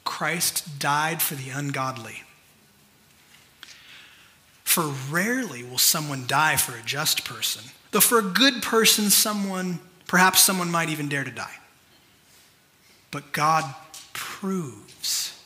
Christ 0.04 0.78
died 0.78 1.20
for 1.20 1.34
the 1.34 1.50
ungodly. 1.50 2.22
For 4.64 4.94
rarely 5.10 5.64
will 5.64 5.80
someone 5.80 6.28
die 6.28 6.56
for 6.56 6.78
a 6.78 6.84
just 6.84 7.26
person, 7.26 7.64
though 7.90 8.00
for 8.00 8.20
a 8.20 8.22
good 8.22 8.62
person, 8.62 9.10
someone, 9.10 9.80
perhaps 10.06 10.42
someone 10.44 10.70
might 10.70 10.90
even 10.90 11.10
dare 11.10 11.24
to 11.24 11.32
die. 11.32 11.56
But 13.10 13.32
God 13.32 13.74
proves. 14.14 15.37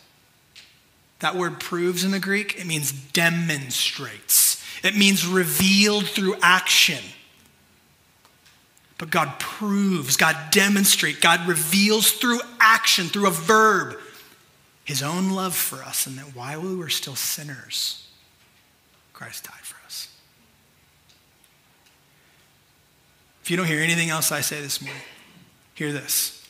That 1.22 1.36
word 1.36 1.60
proves 1.60 2.04
in 2.04 2.12
the 2.12 2.20
Greek, 2.20 2.60
it 2.60 2.66
means 2.66 2.92
demonstrates. 2.92 4.64
It 4.84 4.98
means 4.98 5.26
revealed 5.26 6.08
through 6.08 6.36
action. 6.42 7.04
But 8.98 9.12
God 9.12 9.40
proves, 9.40 10.18
God 10.18 10.36
demonstrates, 10.52 11.20
God 11.20 11.48
reveals 11.48 12.12
through 12.12 12.40
action, 12.60 13.06
through 13.08 13.28
a 13.28 13.32
verb, 13.32 14.00
his 14.84 15.04
own 15.04 15.30
love 15.30 15.56
for 15.56 15.78
us, 15.84 16.08
and 16.08 16.18
that 16.18 16.36
while 16.36 16.62
we 16.62 16.76
were 16.76 16.90
still 16.90 17.16
sinners, 17.16 18.08
Christ 19.14 19.44
died 19.44 19.62
for 19.62 19.84
us. 19.86 20.08
If 23.44 23.52
you 23.52 23.58
don't 23.58 23.68
hear 23.68 23.82
anything 23.82 24.10
else 24.10 24.32
I 24.32 24.42
say 24.42 24.60
this 24.60 24.82
morning, 24.82 25.02
hear 25.76 25.92
this 25.92 26.48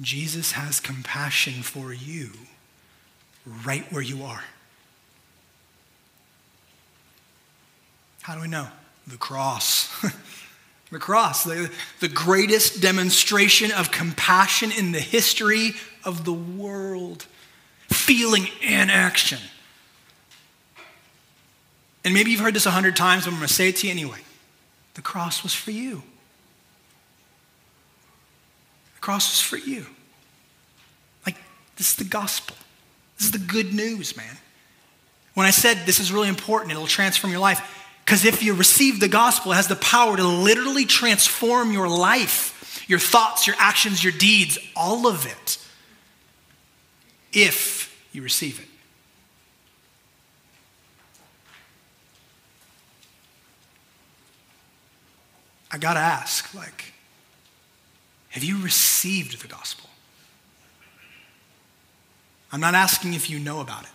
Jesus 0.00 0.52
has 0.52 0.80
compassion 0.80 1.62
for 1.62 1.92
you 1.92 2.30
right 3.64 3.90
where 3.92 4.02
you 4.02 4.24
are. 4.24 4.42
How 8.22 8.34
do 8.34 8.42
we 8.42 8.48
know? 8.48 8.68
The 9.06 9.16
cross. 9.16 9.90
the 10.90 10.98
cross, 10.98 11.44
the, 11.44 11.70
the 12.00 12.08
greatest 12.08 12.82
demonstration 12.82 13.72
of 13.72 13.90
compassion 13.90 14.70
in 14.70 14.92
the 14.92 15.00
history 15.00 15.72
of 16.04 16.24
the 16.24 16.32
world. 16.32 17.26
Feeling 17.88 18.48
and 18.62 18.90
action. 18.90 19.38
And 22.04 22.12
maybe 22.12 22.30
you've 22.30 22.40
heard 22.40 22.54
this 22.54 22.66
a 22.66 22.70
hundred 22.70 22.96
times, 22.96 23.24
but 23.24 23.32
I'm 23.32 23.36
going 23.38 23.48
to 23.48 23.54
say 23.54 23.68
it 23.68 23.76
to 23.76 23.86
you 23.86 23.92
anyway. 23.92 24.20
The 24.94 25.02
cross 25.02 25.42
was 25.42 25.54
for 25.54 25.70
you. 25.70 26.02
The 28.96 29.00
cross 29.00 29.30
was 29.30 29.40
for 29.40 29.56
you. 29.56 29.86
Like, 31.24 31.36
this 31.76 31.90
is 31.90 31.96
the 31.96 32.04
gospel. 32.04 32.56
This 33.18 33.26
is 33.26 33.32
the 33.32 33.38
good 33.38 33.74
news, 33.74 34.16
man. 34.16 34.36
When 35.34 35.46
I 35.46 35.50
said 35.50 35.78
this 35.86 36.00
is 36.00 36.12
really 36.12 36.28
important, 36.28 36.72
it'll 36.72 36.86
transform 36.86 37.30
your 37.30 37.40
life. 37.40 37.86
Because 38.04 38.24
if 38.24 38.42
you 38.42 38.54
receive 38.54 39.00
the 39.00 39.08
gospel, 39.08 39.52
it 39.52 39.56
has 39.56 39.68
the 39.68 39.76
power 39.76 40.16
to 40.16 40.24
literally 40.24 40.84
transform 40.84 41.72
your 41.72 41.88
life, 41.88 42.84
your 42.88 42.98
thoughts, 42.98 43.46
your 43.46 43.56
actions, 43.58 44.02
your 44.02 44.12
deeds, 44.12 44.58
all 44.74 45.06
of 45.06 45.26
it. 45.26 45.58
If 47.32 47.94
you 48.12 48.22
receive 48.22 48.58
it. 48.60 48.66
I 55.70 55.76
got 55.76 55.94
to 55.94 56.00
ask, 56.00 56.54
like, 56.54 56.94
have 58.30 58.42
you 58.42 58.62
received 58.62 59.42
the 59.42 59.48
gospel? 59.48 59.90
I'm 62.50 62.60
not 62.60 62.74
asking 62.74 63.14
if 63.14 63.28
you 63.28 63.38
know 63.38 63.60
about 63.60 63.84
it. 63.84 63.90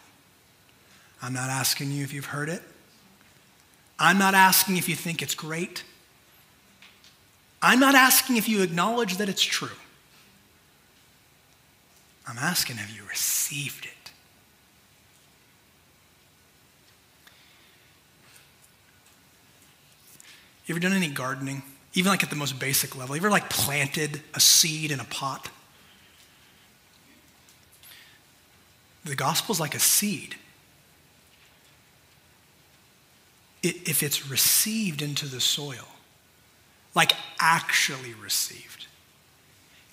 I'm 1.22 1.34
not 1.34 1.50
asking 1.50 1.92
you 1.92 2.04
if 2.04 2.14
you've 2.14 2.26
heard 2.26 2.50
it. 2.50 2.62
I'm 3.98 4.18
not 4.18 4.34
asking 4.34 4.78
if 4.78 4.90
you 4.90 4.96
think 4.96 5.22
it's 5.22 5.36
great. 5.36 5.84
I'm 7.62 7.80
not 7.80 7.96
asking 7.96 8.38
if 8.38 8.50
you 8.50 8.62
acknowledge 8.62 9.18
that 9.18 9.30
it's 9.30 9.42
true. 9.42 9.70
I'm 12.28 12.38
asking, 12.38 12.78
have 12.78 12.90
you 12.90 13.04
received 13.08 13.86
it? 13.86 14.12
You 20.66 20.74
ever 20.74 20.80
done 20.80 20.94
any 20.94 21.10
gardening? 21.10 21.64
Even 21.94 22.10
like 22.10 22.24
at 22.24 22.30
the 22.30 22.36
most 22.36 22.60
basic 22.60 22.98
level? 22.98 23.16
You 23.16 23.22
ever 23.22 23.30
like 23.30 23.50
planted 23.50 24.22
a 24.34 24.40
seed 24.40 24.92
in 24.92 25.00
a 25.00 25.06
pot? 25.06 25.50
The 29.06 29.16
gospel's 29.16 29.60
like 29.60 29.76
a 29.76 29.80
seed. 29.80 30.36
If 33.62 34.04
it's 34.04 34.30
received 34.30 35.02
into 35.02 35.26
the 35.26 35.40
soil, 35.40 35.88
like 36.96 37.14
actually 37.40 38.14
received, 38.14 38.88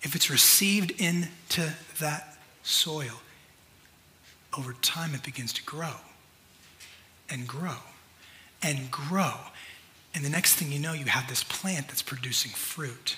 if 0.03 0.15
it's 0.17 0.31
received 0.31 0.93
into 1.01 1.73
that 2.01 2.37
soil, 2.63 3.21
over 4.57 4.73
time 4.83 5.15
it 5.15 5.23
begins 5.23 5.53
to 5.55 5.63
grow 5.65 5.95
and 7.29 7.47
grow 7.47 7.77
and 8.63 8.91
grow. 8.91 9.35
And 10.15 10.25
the 10.25 10.31
next 10.31 10.55
thing 10.55 10.73
you 10.73 10.81
know, 10.81 10.93
you 10.93 11.05
have 11.05 11.29
this 11.29 11.45
plant 11.45 11.89
that's 11.89 12.03
producing 12.03 12.51
fruit. 12.51 13.17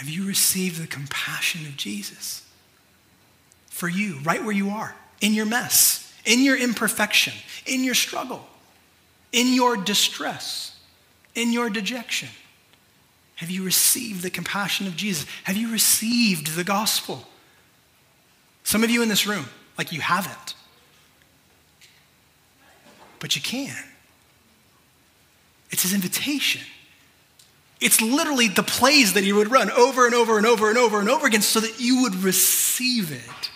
Have 0.00 0.08
you 0.08 0.26
received 0.26 0.80
the 0.80 0.86
compassion 0.86 1.66
of 1.66 1.76
Jesus 1.76 2.42
for 3.68 3.88
you, 3.88 4.18
right 4.22 4.42
where 4.42 4.54
you 4.54 4.70
are, 4.70 4.94
in 5.20 5.34
your 5.34 5.46
mess, 5.46 6.12
in 6.24 6.42
your 6.42 6.56
imperfection, 6.56 7.34
in 7.66 7.84
your 7.84 7.94
struggle, 7.94 8.46
in 9.32 9.54
your 9.54 9.76
distress, 9.76 10.76
in 11.34 11.52
your 11.52 11.68
dejection? 11.68 12.30
Have 13.36 13.50
you 13.50 13.62
received 13.62 14.22
the 14.22 14.30
compassion 14.30 14.86
of 14.86 14.96
Jesus? 14.96 15.26
Have 15.44 15.56
you 15.56 15.70
received 15.70 16.56
the 16.56 16.64
gospel? 16.64 17.26
Some 18.64 18.82
of 18.82 18.90
you 18.90 19.02
in 19.02 19.08
this 19.08 19.26
room, 19.26 19.46
like 19.78 19.92
you 19.92 20.00
haven't 20.00 20.54
but 23.20 23.36
you 23.36 23.42
can. 23.42 23.76
It's 25.70 25.82
his 25.82 25.94
invitation. 25.94 26.62
It's 27.80 28.00
literally 28.00 28.48
the 28.48 28.62
plays 28.62 29.14
that 29.14 29.24
he 29.24 29.32
would 29.32 29.50
run 29.50 29.70
over 29.70 30.04
and 30.04 30.14
over 30.14 30.36
and 30.36 30.46
over 30.46 30.68
and 30.68 30.76
over 30.76 31.00
and 31.00 31.08
over 31.08 31.26
again 31.26 31.42
so 31.42 31.60
that 31.60 31.80
you 31.80 32.02
would 32.02 32.14
receive 32.16 33.10
it 33.10 33.50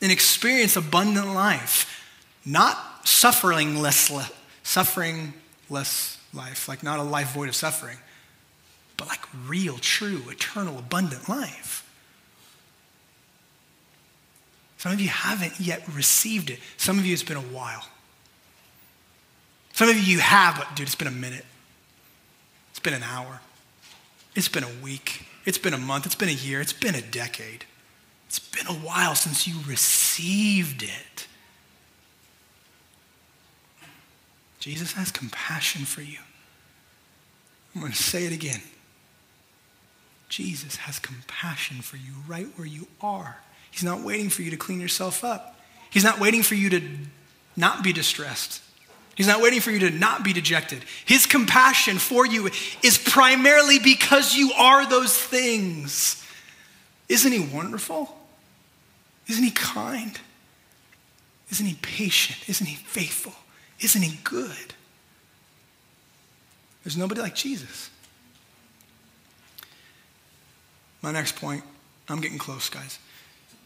and 0.00 0.10
experience 0.10 0.76
abundant 0.76 1.28
life. 1.28 2.04
Not 2.44 2.76
suffering 3.06 3.76
less, 3.76 4.10
suffering 4.62 5.32
less 5.70 6.18
life, 6.34 6.68
like 6.68 6.82
not 6.82 6.98
a 6.98 7.02
life 7.02 7.32
void 7.32 7.48
of 7.48 7.54
suffering, 7.54 7.98
but 8.96 9.06
like 9.08 9.20
real, 9.46 9.78
true, 9.78 10.22
eternal, 10.28 10.78
abundant 10.78 11.28
life. 11.28 11.84
Some 14.78 14.92
of 14.92 15.00
you 15.00 15.08
haven't 15.08 15.58
yet 15.60 15.82
received 15.92 16.50
it. 16.50 16.58
Some 16.76 16.98
of 16.98 17.06
you, 17.06 17.12
it's 17.12 17.22
been 17.22 17.36
a 17.36 17.40
while. 17.40 17.84
Some 19.72 19.88
of 19.88 19.96
you 19.96 20.18
have, 20.18 20.56
but 20.56 20.74
dude, 20.74 20.86
it's 20.86 20.94
been 20.94 21.08
a 21.08 21.12
minute. 21.12 21.44
It's 22.70 22.80
been 22.80 22.94
an 22.94 23.02
hour. 23.02 23.40
It's 24.38 24.48
been 24.48 24.62
a 24.62 24.84
week. 24.84 25.24
It's 25.44 25.58
been 25.58 25.74
a 25.74 25.78
month. 25.78 26.06
It's 26.06 26.14
been 26.14 26.28
a 26.28 26.32
year. 26.32 26.60
It's 26.60 26.72
been 26.72 26.94
a 26.94 27.02
decade. 27.02 27.64
It's 28.28 28.38
been 28.38 28.68
a 28.68 28.78
while 28.78 29.16
since 29.16 29.48
you 29.48 29.56
received 29.66 30.84
it. 30.84 31.26
Jesus 34.60 34.92
has 34.92 35.10
compassion 35.10 35.84
for 35.84 36.02
you. 36.02 36.20
I'm 37.74 37.80
going 37.80 37.92
to 37.92 38.00
say 38.00 38.26
it 38.26 38.32
again. 38.32 38.60
Jesus 40.28 40.76
has 40.76 41.00
compassion 41.00 41.80
for 41.80 41.96
you 41.96 42.12
right 42.28 42.46
where 42.54 42.66
you 42.66 42.86
are. 43.00 43.38
He's 43.72 43.82
not 43.82 44.02
waiting 44.02 44.28
for 44.28 44.42
you 44.42 44.52
to 44.52 44.56
clean 44.56 44.80
yourself 44.80 45.24
up. 45.24 45.58
He's 45.90 46.04
not 46.04 46.20
waiting 46.20 46.44
for 46.44 46.54
you 46.54 46.70
to 46.70 46.80
not 47.56 47.82
be 47.82 47.92
distressed. 47.92 48.62
He's 49.18 49.26
not 49.26 49.42
waiting 49.42 49.60
for 49.60 49.72
you 49.72 49.80
to 49.80 49.90
not 49.90 50.22
be 50.22 50.32
dejected. 50.32 50.84
His 51.04 51.26
compassion 51.26 51.98
for 51.98 52.24
you 52.24 52.48
is 52.84 52.98
primarily 52.98 53.80
because 53.80 54.36
you 54.36 54.52
are 54.52 54.88
those 54.88 55.18
things. 55.18 56.24
Isn't 57.08 57.32
he 57.32 57.40
wonderful? 57.40 58.16
Isn't 59.26 59.42
he 59.42 59.50
kind? 59.50 60.16
Isn't 61.50 61.66
he 61.66 61.74
patient? 61.82 62.48
Isn't 62.48 62.68
he 62.68 62.76
faithful? 62.76 63.32
Isn't 63.80 64.02
he 64.02 64.20
good? 64.22 64.74
There's 66.84 66.96
nobody 66.96 67.20
like 67.20 67.34
Jesus. 67.34 67.90
My 71.02 71.10
next 71.10 71.34
point, 71.34 71.64
I'm 72.08 72.20
getting 72.20 72.38
close, 72.38 72.70
guys. 72.70 73.00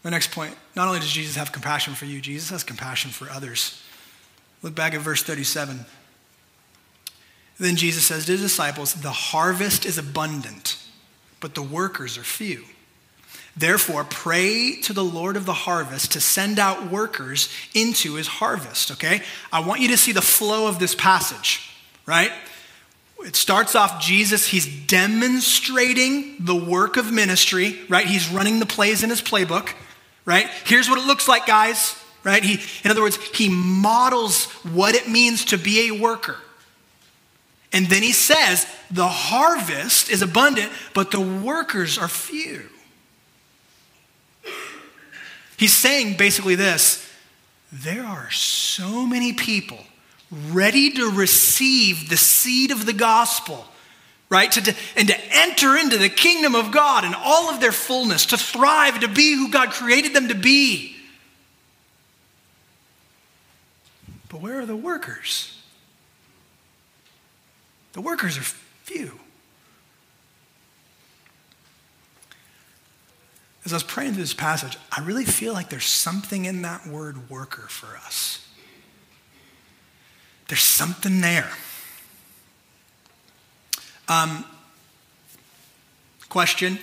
My 0.03 0.09
next 0.09 0.31
point, 0.31 0.55
not 0.75 0.87
only 0.87 0.99
does 0.99 1.11
Jesus 1.11 1.35
have 1.35 1.51
compassion 1.51 1.93
for 1.93 2.05
you, 2.05 2.19
Jesus 2.21 2.49
has 2.49 2.63
compassion 2.63 3.11
for 3.11 3.29
others. 3.29 3.82
Look 4.63 4.73
back 4.73 4.93
at 4.93 5.01
verse 5.01 5.21
37. 5.21 5.85
Then 7.59 7.75
Jesus 7.75 8.05
says 8.05 8.25
to 8.25 8.31
his 8.31 8.41
disciples, 8.41 8.93
The 8.95 9.11
harvest 9.11 9.85
is 9.85 9.97
abundant, 9.97 10.77
but 11.39 11.53
the 11.53 11.61
workers 11.61 12.17
are 12.17 12.23
few. 12.23 12.63
Therefore, 13.55 14.03
pray 14.03 14.79
to 14.81 14.93
the 14.93 15.03
Lord 15.03 15.37
of 15.37 15.45
the 15.45 15.53
harvest 15.53 16.13
to 16.13 16.21
send 16.21 16.57
out 16.57 16.89
workers 16.89 17.49
into 17.75 18.15
his 18.15 18.25
harvest, 18.25 18.89
okay? 18.91 19.21
I 19.51 19.59
want 19.59 19.81
you 19.81 19.89
to 19.89 19.97
see 19.97 20.11
the 20.11 20.23
flow 20.23 20.67
of 20.67 20.79
this 20.79 20.95
passage, 20.95 21.69
right? 22.07 22.31
It 23.19 23.35
starts 23.35 23.75
off 23.75 24.01
Jesus, 24.01 24.47
he's 24.47 24.65
demonstrating 24.87 26.37
the 26.39 26.55
work 26.55 26.97
of 26.97 27.11
ministry, 27.11 27.79
right? 27.89 28.07
He's 28.07 28.27
running 28.29 28.59
the 28.59 28.65
plays 28.65 29.03
in 29.03 29.11
his 29.11 29.21
playbook, 29.21 29.73
right? 30.25 30.47
Here's 30.65 30.89
what 30.89 30.97
it 30.97 31.05
looks 31.05 31.27
like, 31.27 31.45
guys 31.45 32.02
right? 32.23 32.43
He, 32.43 32.59
in 32.83 32.91
other 32.91 33.01
words, 33.01 33.17
he 33.33 33.49
models 33.49 34.45
what 34.63 34.95
it 34.95 35.07
means 35.07 35.45
to 35.45 35.57
be 35.57 35.89
a 35.89 35.99
worker. 35.99 36.37
And 37.71 37.87
then 37.87 38.03
he 38.03 38.11
says, 38.11 38.67
the 38.91 39.07
harvest 39.07 40.09
is 40.09 40.21
abundant, 40.21 40.71
but 40.93 41.11
the 41.11 41.19
workers 41.19 41.97
are 41.97 42.07
few. 42.07 42.69
He's 45.57 45.73
saying 45.73 46.17
basically 46.17 46.55
this 46.55 47.09
there 47.71 48.03
are 48.05 48.29
so 48.29 49.05
many 49.07 49.33
people 49.33 49.79
ready 50.51 50.91
to 50.91 51.09
receive 51.09 52.09
the 52.09 52.17
seed 52.17 52.69
of 52.69 52.85
the 52.85 52.93
gospel, 52.93 53.65
right? 54.29 54.51
To, 54.51 54.61
to, 54.61 54.75
and 54.95 55.07
to 55.07 55.15
enter 55.31 55.75
into 55.75 55.97
the 55.97 56.09
kingdom 56.09 56.53
of 56.53 56.71
God 56.71 57.03
and 57.03 57.15
all 57.15 57.49
of 57.49 57.61
their 57.61 57.71
fullness, 57.71 58.27
to 58.27 58.37
thrive, 58.37 58.99
to 58.99 59.07
be 59.07 59.33
who 59.33 59.49
God 59.49 59.71
created 59.71 60.13
them 60.13 60.27
to 60.27 60.35
be. 60.35 60.92
But 64.33 64.41
where 64.41 64.59
are 64.59 64.65
the 64.65 64.75
workers? 64.75 65.61
The 67.91 68.01
workers 68.01 68.35
are 68.35 68.41
few. 68.41 69.19
As 73.63 73.71
I 73.71 73.75
was 73.75 73.83
praying 73.83 74.13
through 74.13 74.23
this 74.23 74.33
passage, 74.33 74.75
I 74.91 75.01
really 75.01 75.23
feel 75.23 75.53
like 75.53 75.69
there's 75.69 75.85
something 75.85 76.45
in 76.45 76.63
that 76.63 76.87
word 76.87 77.29
worker 77.29 77.67
for 77.69 77.95
us. 77.95 78.43
There's 80.47 80.61
something 80.61 81.21
there. 81.21 81.51
Um, 84.09 84.45
question, 86.29 86.79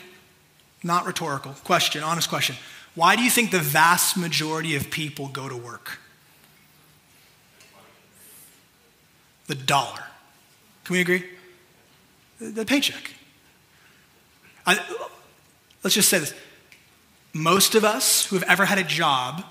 not 0.84 1.04
rhetorical, 1.04 1.54
question, 1.64 2.04
honest 2.04 2.28
question. 2.28 2.54
Why 2.94 3.16
do 3.16 3.24
you 3.24 3.30
think 3.30 3.50
the 3.50 3.58
vast 3.58 4.16
majority 4.16 4.76
of 4.76 4.88
people 4.92 5.26
go 5.26 5.48
to 5.48 5.56
work? 5.56 5.98
The 9.50 9.56
dollar. 9.56 10.04
Can 10.84 10.94
we 10.94 11.00
agree? 11.00 11.24
The 12.40 12.64
paycheck. 12.64 13.12
I, 14.64 14.78
let's 15.82 15.94
just 15.94 16.08
say 16.08 16.20
this. 16.20 16.32
Most 17.32 17.74
of 17.74 17.84
us 17.84 18.26
who 18.26 18.36
have 18.36 18.48
ever 18.48 18.64
had 18.64 18.78
a 18.78 18.84
job, 18.84 19.44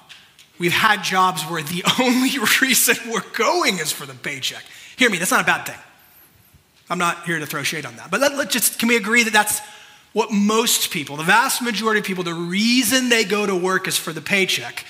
we've 0.58 0.72
had 0.72 1.04
jobs 1.04 1.44
where 1.44 1.62
the 1.62 1.84
only 2.00 2.32
reason 2.62 2.96
we're 3.12 3.30
going 3.34 3.80
is 3.80 3.92
for 3.92 4.06
the 4.06 4.14
paycheck. 4.14 4.64
Hear 4.96 5.10
me, 5.10 5.18
that's 5.18 5.32
not 5.32 5.42
a 5.42 5.46
bad 5.46 5.66
thing. 5.66 5.78
I'm 6.90 6.98
not 6.98 7.26
here 7.26 7.38
to 7.38 7.46
throw 7.46 7.62
shade 7.64 7.86
on 7.86 7.96
that. 7.98 8.10
But 8.10 8.22
let, 8.22 8.36
let 8.36 8.50
just, 8.50 8.80
can 8.80 8.88
we 8.88 8.96
agree 8.96 9.24
that 9.24 9.34
that's 9.34 9.60
what 10.14 10.32
most 10.32 10.92
people, 10.92 11.18
the 11.18 11.24
vast 11.24 11.62
majority 11.62 12.00
of 12.00 12.06
people, 12.06 12.24
the 12.24 12.34
reason 12.34 13.10
they 13.10 13.26
go 13.26 13.46
to 13.46 13.56
work 13.56 13.88
is 13.88 13.98
for 13.98 14.14
the 14.14 14.22
paycheck? 14.22 14.86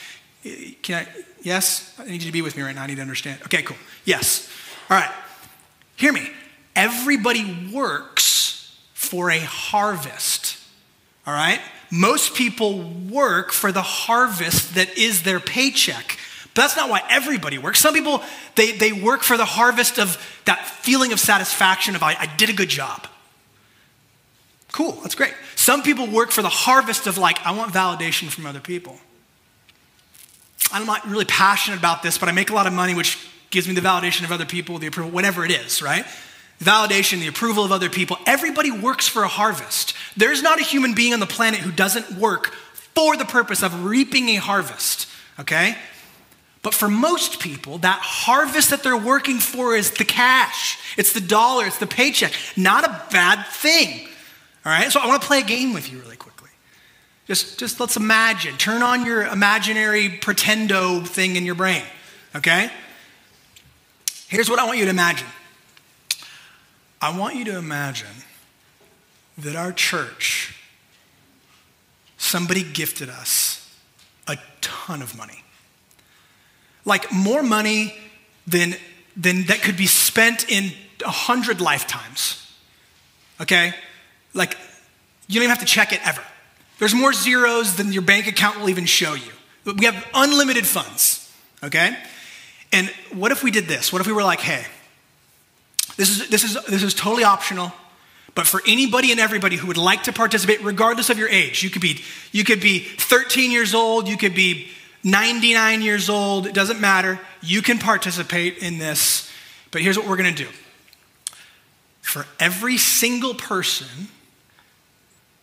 Can 0.84 1.06
I, 1.06 1.08
yes? 1.42 2.00
I 2.00 2.06
need 2.06 2.22
you 2.22 2.28
to 2.28 2.32
be 2.32 2.44
with 2.44 2.56
me 2.56 2.62
right 2.62 2.76
now. 2.76 2.84
I 2.84 2.88
need 2.88 2.96
to 2.96 3.02
understand. 3.02 3.42
Okay, 3.46 3.64
cool. 3.64 3.76
Yes. 4.06 4.50
All 4.90 4.98
right, 4.98 5.12
hear 5.96 6.12
me. 6.12 6.30
Everybody 6.76 7.70
works 7.72 8.76
for 8.94 9.30
a 9.30 9.40
harvest. 9.40 10.58
All 11.28 11.34
right? 11.34 11.60
Most 11.92 12.36
people 12.36 12.82
work 13.10 13.52
for 13.52 13.72
the 13.72 13.82
harvest 13.82 14.76
that 14.76 14.98
is 14.98 15.24
their 15.24 15.40
paycheck. 15.40 16.18
But 16.54 16.62
that's 16.62 16.76
not 16.76 16.90
why 16.90 17.02
everybody 17.10 17.58
works. 17.58 17.80
Some 17.80 17.94
people, 17.94 18.24
they, 18.56 18.72
they 18.72 18.92
work 18.92 19.22
for 19.22 19.38
the 19.38 19.46
harvest 19.46 20.00
of 20.00 20.18
that 20.46 20.66
feeling 20.66 21.14
of 21.14 21.20
satisfaction 21.20 21.96
of, 21.96 22.02
I, 22.02 22.16
I 22.20 22.26
did 22.38 22.50
a 22.50 22.54
good 22.54 22.70
job. 22.70 23.08
Cool, 24.72 24.94
that's 25.02 25.16
great. 25.16 25.34
Some 25.56 25.84
people 25.84 26.08
work 26.08 26.32
for 26.32 26.42
the 26.42 26.50
harvest 26.50 27.08
of, 27.08 27.18
like, 27.18 27.40
I 27.46 27.52
want 27.52 27.74
validation 27.74 28.30
from 28.30 28.46
other 28.46 28.60
people. 28.60 28.98
I'm 30.72 30.86
not 30.86 31.08
really 31.08 31.26
passionate 31.26 31.78
about 31.78 32.04
this, 32.04 32.18
but 32.18 32.30
I 32.30 32.32
make 32.32 32.50
a 32.50 32.54
lot 32.54 32.68
of 32.68 32.74
money, 32.74 32.94
which 32.94 33.18
gives 33.50 33.68
me 33.68 33.74
the 33.74 33.82
validation 33.82 34.24
of 34.24 34.32
other 34.32 34.46
people, 34.46 34.78
the 34.78 34.88
approval, 34.88 35.12
whatever 35.12 35.46
it 35.46 35.52
is, 35.52 35.82
right? 35.82 36.06
Validation, 36.60 37.20
the 37.20 37.28
approval 37.28 37.64
of 37.64 37.72
other 37.72 37.90
people. 37.90 38.18
Everybody 38.26 38.70
works 38.70 39.08
for 39.08 39.24
a 39.24 39.28
harvest. 39.28 39.96
There's 40.18 40.44
not 40.44 40.60
a 40.60 40.64
human 40.64 40.94
being 40.94 41.14
on 41.14 41.20
the 41.20 41.26
planet 41.26 41.62
who 41.62 41.72
doesn't 41.72 42.12
work 42.18 42.54
for 42.96 43.16
the 43.16 43.26
purpose 43.26 43.64
of 43.64 43.86
reaping 43.86 44.30
a 44.30 44.36
harvest, 44.36 45.08
okay? 45.40 45.76
But 46.62 46.74
for 46.74 46.90
most 46.90 47.40
people, 47.40 47.78
that 47.80 48.00
harvest 48.02 48.72
that 48.72 48.84
they're 48.84 48.98
working 48.98 49.40
for 49.40 49.76
is 49.76 49.92
the 49.92 50.04
cash, 50.04 50.78
it's 50.98 51.14
the 51.14 51.22
dollar, 51.22 51.66
it's 51.66 51.78
the 51.78 51.88
paycheck. 51.88 52.34
Not 52.58 52.84
a 52.84 53.02
bad 53.12 53.48
thing, 53.48 54.06
all 54.66 54.72
right? 54.72 54.92
So 54.92 55.00
I 55.00 55.08
want 55.08 55.22
to 55.22 55.28
play 55.28 55.40
a 55.40 55.46
game 55.46 55.74
with 55.74 55.92
you 55.92 56.00
really 56.00 56.18
quickly. 56.18 56.50
Just, 57.26 57.58
just 57.58 57.80
let's 57.80 57.96
imagine. 57.96 58.58
Turn 58.58 58.84
on 58.84 59.06
your 59.06 59.24
imaginary 59.24 60.10
pretendo 60.10 61.08
thing 61.08 61.38
in 61.38 61.46
your 61.46 61.56
brain, 61.56 61.84
okay? 62.36 62.70
Here's 64.30 64.48
what 64.48 64.60
I 64.60 64.66
want 64.66 64.78
you 64.78 64.86
to 64.86 64.92
imagine 64.92 65.28
I 67.02 67.18
want 67.18 67.36
you 67.36 67.46
to 67.46 67.58
imagine 67.58 68.08
that 69.40 69.56
our 69.56 69.72
church, 69.72 70.56
somebody 72.18 72.62
gifted 72.62 73.10
us 73.10 73.76
a 74.28 74.38
ton 74.62 75.02
of 75.02 75.18
money. 75.18 75.44
Like 76.86 77.12
more 77.12 77.42
money 77.42 77.96
than, 78.46 78.76
than 79.16 79.46
that 79.46 79.62
could 79.62 79.78
be 79.78 79.88
spent 79.88 80.50
in 80.50 80.72
a 81.06 81.10
hundred 81.10 81.62
lifetimes. 81.62 82.46
Okay? 83.42 83.74
Like, 84.34 84.58
you 85.28 85.36
don't 85.36 85.44
even 85.44 85.50
have 85.50 85.60
to 85.60 85.66
check 85.66 85.94
it 85.94 86.06
ever. 86.06 86.22
There's 86.80 86.94
more 86.94 87.14
zeros 87.14 87.78
than 87.78 87.94
your 87.94 88.02
bank 88.02 88.28
account 88.28 88.60
will 88.60 88.70
even 88.70 88.86
show 88.86 89.14
you. 89.14 89.32
We 89.66 89.86
have 89.86 90.06
unlimited 90.14 90.68
funds. 90.68 91.34
Okay? 91.64 91.98
And 92.72 92.90
what 93.12 93.32
if 93.32 93.44
we 93.44 93.52
did 93.52 93.66
this? 93.66 93.92
What 93.92 94.02
if 94.02 94.08
we 94.08 94.14
were 94.14 94.24
like, 94.24 94.40
hey, 94.40 94.66
this 95.98 96.10
is, 96.10 96.30
this 96.30 96.44
is, 96.44 96.58
this 96.66 96.84
is 96.84 96.94
totally 96.94 97.24
optional, 97.24 97.74
but 98.36 98.48
for 98.48 98.62
anybody 98.68 99.12
and 99.12 99.20
everybody 99.20 99.58
who 99.58 99.68
would 99.68 99.78
like 99.78 100.04
to 100.04 100.14
participate, 100.14 100.64
regardless 100.64 101.10
of 101.10 101.18
your 101.18 101.30
age, 101.30 101.64
you 101.64 101.70
could 101.70 101.82
be, 101.82 102.02
you 102.32 102.44
could 102.44 102.62
be 102.62 102.80
13 102.80 103.52
years 103.52 103.74
old, 103.74 104.08
you 104.08 104.18
could 104.18 104.36
be 104.36 104.70
99 105.04 105.82
years 105.82 106.10
old, 106.10 106.46
it 106.46 106.54
doesn't 106.54 106.80
matter. 106.80 107.20
You 107.42 107.62
can 107.62 107.80
participate 107.80 108.58
in 108.60 108.78
this. 108.78 109.30
But 109.72 109.82
here's 109.82 109.98
what 109.98 110.08
we're 110.08 110.18
going 110.18 110.34
to 110.34 110.44
do 110.46 110.50
for 112.02 112.26
every 112.40 112.78
single 112.78 113.36
person 113.36 114.08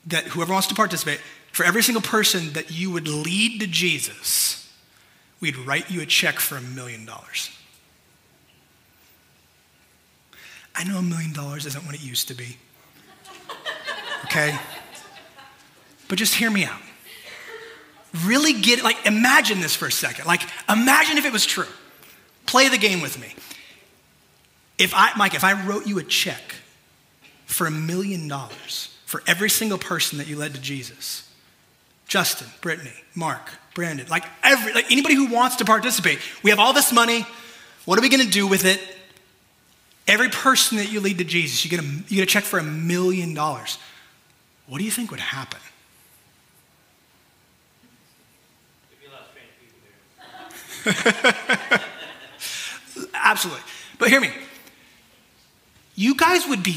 that 0.06 0.24
whoever 0.24 0.52
wants 0.52 0.68
to 0.68 0.74
participate, 0.74 1.20
for 1.52 1.64
every 1.64 1.82
single 1.82 2.02
person 2.02 2.52
that 2.54 2.70
you 2.70 2.90
would 2.90 3.08
lead 3.08 3.60
to 3.60 3.66
Jesus, 3.66 4.65
we'd 5.40 5.56
write 5.56 5.90
you 5.90 6.00
a 6.00 6.06
check 6.06 6.38
for 6.38 6.56
a 6.56 6.60
million 6.60 7.04
dollars. 7.04 7.50
I 10.74 10.84
know 10.84 10.98
a 10.98 11.02
million 11.02 11.32
dollars 11.32 11.64
isn't 11.66 11.86
what 11.86 11.94
it 11.94 12.02
used 12.02 12.28
to 12.28 12.34
be. 12.34 12.58
Okay? 14.24 14.56
But 16.08 16.18
just 16.18 16.34
hear 16.34 16.50
me 16.50 16.64
out. 16.64 16.80
Really 18.24 18.52
get, 18.52 18.82
like, 18.82 19.06
imagine 19.06 19.60
this 19.60 19.74
for 19.74 19.86
a 19.86 19.92
second. 19.92 20.26
Like, 20.26 20.42
imagine 20.68 21.18
if 21.18 21.24
it 21.24 21.32
was 21.32 21.46
true. 21.46 21.66
Play 22.44 22.68
the 22.68 22.78
game 22.78 23.00
with 23.00 23.18
me. 23.18 23.34
If 24.78 24.92
I, 24.94 25.12
Mike, 25.16 25.34
if 25.34 25.44
I 25.44 25.64
wrote 25.66 25.86
you 25.86 25.98
a 25.98 26.02
check 26.02 26.56
for 27.46 27.66
a 27.66 27.70
million 27.70 28.28
dollars 28.28 28.94
for 29.06 29.22
every 29.26 29.48
single 29.48 29.78
person 29.78 30.18
that 30.18 30.26
you 30.26 30.36
led 30.36 30.54
to 30.54 30.60
Jesus, 30.60 31.30
Justin, 32.06 32.48
Brittany, 32.60 32.92
Mark, 33.14 33.50
Brandon, 33.76 34.06
like 34.08 34.24
every, 34.42 34.72
like 34.72 34.90
anybody 34.90 35.14
who 35.14 35.26
wants 35.26 35.56
to 35.56 35.64
participate. 35.66 36.18
We 36.42 36.48
have 36.50 36.58
all 36.58 36.72
this 36.72 36.92
money. 36.92 37.26
What 37.84 37.98
are 37.98 38.02
we 38.02 38.08
going 38.08 38.24
to 38.24 38.30
do 38.30 38.48
with 38.48 38.64
it? 38.64 38.80
Every 40.08 40.30
person 40.30 40.78
that 40.78 40.90
you 40.90 41.00
lead 41.00 41.18
to 41.18 41.24
Jesus, 41.24 41.62
you 41.62 41.70
get 41.70 41.80
a, 41.80 41.84
you 41.84 42.16
get 42.16 42.22
a 42.22 42.26
check 42.26 42.44
for 42.44 42.58
a 42.58 42.62
million 42.62 43.34
dollars. 43.34 43.78
What 44.66 44.78
do 44.78 44.84
you 44.84 44.90
think 44.90 45.10
would 45.10 45.20
happen? 45.20 45.60
Absolutely. 53.14 53.62
But 53.98 54.08
hear 54.08 54.20
me. 54.20 54.30
You 55.96 56.16
guys 56.16 56.48
would 56.48 56.62
be 56.62 56.76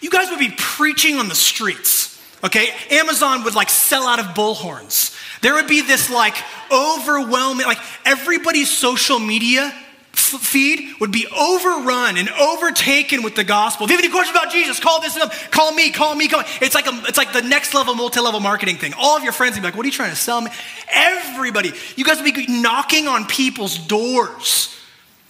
you 0.00 0.08
guys 0.08 0.30
would 0.30 0.38
be 0.38 0.54
preaching 0.56 1.16
on 1.16 1.28
the 1.28 1.34
streets. 1.34 2.19
Okay? 2.42 2.68
Amazon 2.90 3.44
would 3.44 3.54
like 3.54 3.70
sell 3.70 4.06
out 4.06 4.18
of 4.18 4.26
bullhorns. 4.26 5.16
There 5.42 5.54
would 5.54 5.66
be 5.68 5.82
this 5.82 6.10
like 6.10 6.34
overwhelming, 6.70 7.66
like 7.66 7.78
everybody's 8.04 8.70
social 8.70 9.18
media 9.18 9.72
f- 10.12 10.40
feed 10.40 11.00
would 11.00 11.12
be 11.12 11.26
overrun 11.26 12.16
and 12.16 12.28
overtaken 12.30 13.22
with 13.22 13.36
the 13.36 13.44
gospel. 13.44 13.84
If 13.84 13.90
you 13.90 13.96
have 13.96 14.04
any 14.04 14.12
questions 14.12 14.36
about 14.36 14.52
Jesus, 14.52 14.80
call 14.80 15.00
this 15.00 15.16
up. 15.16 15.32
Call 15.50 15.72
me, 15.72 15.90
call 15.90 16.14
me, 16.14 16.28
call 16.28 16.40
me. 16.40 16.46
It's 16.60 16.74
like, 16.74 16.86
a, 16.86 17.02
it's 17.06 17.18
like 17.18 17.32
the 17.32 17.42
next 17.42 17.74
level, 17.74 17.94
multi 17.94 18.20
level 18.20 18.40
marketing 18.40 18.76
thing. 18.76 18.92
All 18.98 19.16
of 19.16 19.22
your 19.22 19.32
friends 19.32 19.54
would 19.54 19.62
be 19.62 19.68
like, 19.68 19.76
what 19.76 19.84
are 19.84 19.88
you 19.88 19.92
trying 19.92 20.10
to 20.10 20.16
sell 20.16 20.40
me? 20.40 20.50
Everybody, 20.92 21.72
you 21.96 22.04
guys 22.04 22.20
would 22.20 22.34
be 22.34 22.46
knocking 22.46 23.08
on 23.08 23.26
people's 23.26 23.78
doors. 23.78 24.76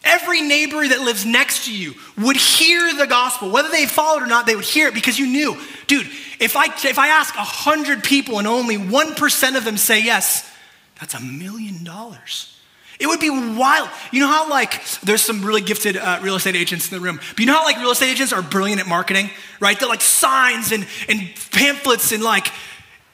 Every 0.02 0.40
neighbor 0.40 0.86
that 0.86 1.00
lives 1.00 1.26
next 1.26 1.66
to 1.66 1.76
you 1.76 1.94
would 2.16 2.36
hear 2.36 2.94
the 2.94 3.06
gospel. 3.06 3.50
Whether 3.50 3.68
they 3.68 3.86
followed 3.86 4.22
or 4.22 4.26
not, 4.26 4.46
they 4.46 4.56
would 4.56 4.64
hear 4.64 4.88
it 4.88 4.94
because 4.94 5.18
you 5.18 5.26
knew, 5.26 5.60
dude, 5.86 6.06
if 6.38 6.56
I, 6.56 6.66
if 6.66 6.98
I 6.98 7.08
ask 7.08 7.36
100 7.36 8.02
people 8.02 8.38
and 8.38 8.48
only 8.48 8.76
1% 8.76 9.56
of 9.56 9.64
them 9.64 9.76
say 9.76 10.02
yes, 10.02 10.50
that's 10.98 11.14
a 11.14 11.20
million 11.20 11.84
dollars. 11.84 12.56
It 12.98 13.06
would 13.06 13.20
be 13.20 13.30
wild. 13.30 13.88
You 14.12 14.20
know 14.20 14.26
how, 14.26 14.50
like, 14.50 14.84
there's 15.00 15.22
some 15.22 15.42
really 15.42 15.62
gifted 15.62 15.96
uh, 15.96 16.20
real 16.22 16.36
estate 16.36 16.54
agents 16.54 16.92
in 16.92 16.98
the 16.98 17.02
room, 17.02 17.16
but 17.16 17.40
you 17.40 17.46
know 17.46 17.54
how, 17.54 17.64
like, 17.64 17.78
real 17.78 17.90
estate 17.90 18.10
agents 18.10 18.32
are 18.34 18.42
brilliant 18.42 18.80
at 18.80 18.86
marketing, 18.86 19.30
right? 19.58 19.78
They're 19.78 19.88
like 19.88 20.02
signs 20.02 20.70
and, 20.70 20.86
and 21.08 21.20
pamphlets 21.50 22.12
and, 22.12 22.22
like, 22.22 22.48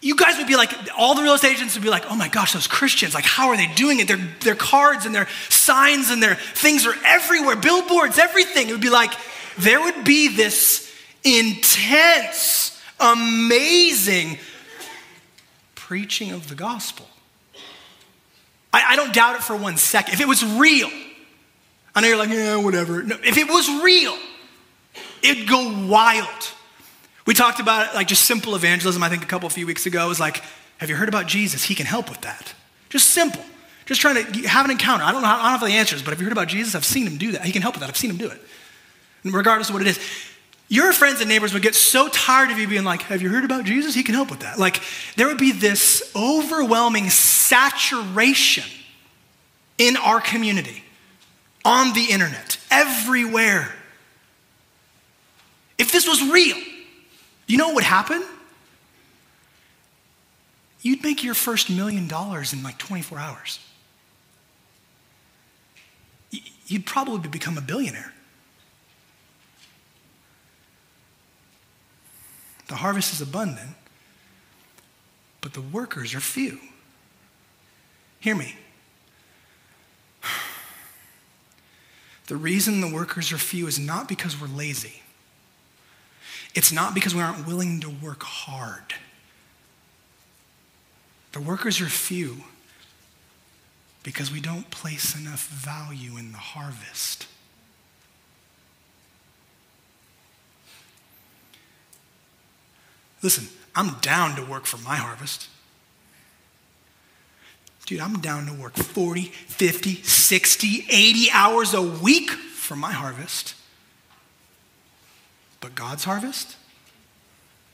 you 0.07 0.15
guys 0.15 0.39
would 0.39 0.47
be 0.47 0.55
like, 0.55 0.73
all 0.97 1.17
the 1.17 1.23
real 1.23 1.35
estate 1.35 1.51
agents 1.51 1.75
would 1.75 1.83
be 1.83 1.91
like, 1.91 2.05
oh 2.09 2.15
my 2.15 2.29
gosh, 2.29 2.53
those 2.53 2.69
Christians, 2.69 3.13
like, 3.13 3.25
how 3.25 3.49
are 3.49 3.57
they 3.57 3.67
doing 3.67 3.99
it? 3.99 4.07
Their, 4.07 4.21
their 4.39 4.55
cards 4.55 5.05
and 5.05 5.13
their 5.13 5.27
signs 5.49 6.11
and 6.11 6.23
their 6.23 6.37
things 6.37 6.87
are 6.87 6.95
everywhere, 7.05 7.57
billboards, 7.57 8.17
everything. 8.17 8.69
It 8.69 8.73
would 8.73 8.81
be 8.81 8.89
like, 8.89 9.13
there 9.59 9.81
would 9.81 10.05
be 10.05 10.29
this 10.29 10.95
intense 11.25 12.81
amazing 13.01 14.39
preaching 15.75 16.31
of 16.31 16.49
the 16.49 16.55
gospel. 16.55 17.09
I, 18.73 18.93
I, 18.93 18.97
don't 18.97 19.13
doubt 19.13 19.35
it 19.35 19.43
for 19.43 19.57
one 19.57 19.77
second. 19.77 20.15
If 20.15 20.21
it 20.21 20.29
was 20.29 20.45
real, 20.45 20.91
I 21.97 22.01
know 22.01 22.07
you're 22.07 22.17
like, 22.17 22.29
yeah, 22.29 22.55
whatever. 22.55 23.03
No, 23.03 23.17
if 23.25 23.37
it 23.39 23.49
was 23.49 23.69
real, 23.83 24.17
it'd 25.25 25.49
go 25.49 25.89
wild. 25.89 26.53
We 27.27 27.35
talked 27.35 27.61
about 27.61 27.95
like 27.95 28.07
just 28.07 28.25
simple 28.25 28.55
evangelism, 28.55 29.03
I 29.03 29.09
think 29.09 29.23
a 29.23 29.27
couple, 29.27 29.49
few 29.51 29.67
weeks 29.67 29.85
ago. 29.85 30.09
Was 30.09 30.21
like, 30.21 30.43
have 30.79 30.89
you 30.89 30.97
heard 30.97 31.09
about 31.09 31.27
Jesus? 31.27 31.65
He 31.65 31.75
can 31.75 31.87
help 31.87 32.09
with 32.09 32.21
that. 32.23 32.55
Just 32.89 33.11
simple. 33.11 33.43
Just 33.85 34.01
trying 34.01 34.25
to 34.25 34.49
have 34.49 34.65
an 34.65 34.71
encounter. 34.71 35.05
I 35.05 35.13
don't 35.13 35.23
know, 35.23 35.29
I 35.29 35.37
don't 35.37 35.61
have 35.61 35.61
the 35.61 35.75
answers, 35.75 36.03
but 36.03 36.11
have 36.11 36.21
you 36.21 36.27
heard 36.27 36.33
about 36.33 36.49
Jesus? 36.49 36.75
I've 36.75 36.85
seen 36.85 37.07
him 37.07 37.19
do 37.19 37.33
that. 37.33 37.45
He 37.45 37.53
can 37.53 37.63
help 37.63 37.75
with 37.75 37.81
that. 37.81 37.89
I've 37.89 37.97
seen 37.97 38.11
him 38.11 38.17
do 38.17 38.29
it. 38.31 38.41
And 39.23 39.35
regardless 39.35 39.69
of 39.69 39.75
what 39.75 39.83
it 39.83 39.89
is, 39.89 40.01
your 40.69 40.93
friends 40.93 41.21
and 41.21 41.29
neighbors 41.29 41.53
would 41.53 41.63
get 41.63 41.77
so 41.77 42.09
tired 42.09 42.51
of 42.51 42.59
you 42.59 42.67
being 42.67 42.85
like, 42.85 43.03
Have 43.03 43.23
you 43.23 43.29
heard 43.29 43.45
about 43.45 43.65
Jesus? 43.65 43.95
He 43.95 44.03
can 44.03 44.15
help 44.15 44.31
with 44.31 44.41
that. 44.41 44.59
Like, 44.59 44.81
there 45.17 45.29
would 45.29 45.39
be 45.39 45.53
this 45.53 46.13
overwhelming 46.17 47.09
saturation 47.11 48.65
in 49.79 49.97
our 49.97 50.21
community, 50.21 50.83
on 51.65 51.93
the 51.93 52.07
internet, 52.11 52.59
everywhere. 52.71 53.73
If 55.79 55.93
this 55.93 56.09
was 56.09 56.23
real, 56.29 56.57
you 57.47 57.57
know 57.59 57.67
what 57.67 57.77
would 57.77 57.85
happen? 57.85 58.25
You'd 60.83 61.03
make 61.03 61.25
your 61.25 61.35
first 61.35 61.71
million 61.71 62.07
dollars 62.07 62.53
in 62.53 62.63
like 62.63 62.79
24 62.79 63.19
hours. 63.19 63.59
You'd 66.67 66.87
probably 66.87 67.29
become 67.29 67.57
a 67.59 67.61
billionaire. 67.61 68.13
The 72.69 72.77
harvest 72.77 73.13
is 73.13 73.21
abundant, 73.21 73.77
but 75.41 75.55
the 75.55 75.61
workers 75.61 76.15
are 76.15 76.21
few. 76.21 76.59
Hear 78.21 78.35
me. 78.35 78.57
The 82.27 82.35
reason 82.35 82.81
the 82.81 82.93
workers 82.93 83.31
are 83.31 83.39
few 83.39 83.69
is 83.69 83.79
not 83.79 84.09
because 84.09 84.41
we're 84.41 84.49
lazy. 84.49 85.01
It's 86.57 86.73
not 86.73 86.95
because 86.95 87.15
we 87.15 87.21
aren't 87.21 87.47
willing 87.47 87.81
to 87.81 87.91
work 87.91 88.23
hard. 88.23 88.95
The 91.33 91.41
workers 91.41 91.83
are 91.83 91.87
few 91.87 92.39
because 94.03 94.33
we 94.33 94.41
don't 94.41 94.71
place 94.71 95.15
enough 95.15 95.47
value 95.49 96.17
in 96.17 96.33
the 96.33 96.39
harvest. 96.39 97.27
Listen, 103.23 103.49
I'm 103.75 103.99
down 104.01 104.35
to 104.37 104.43
work 104.43 104.65
for 104.65 104.79
my 104.79 104.97
harvest. 104.97 105.49
Dude, 107.85 108.01
I'm 108.01 108.21
down 108.21 108.47
to 108.47 108.55
work 108.55 108.77
40, 108.77 109.25
50, 109.25 109.97
60, 109.97 110.87
80 110.89 111.31
hours 111.33 111.75
a 111.75 111.83
week 111.83 112.31
for 112.31 112.77
my 112.77 112.93
harvest. 112.93 113.55
But 115.61 115.75
God's 115.75 116.05
harvest? 116.05 116.57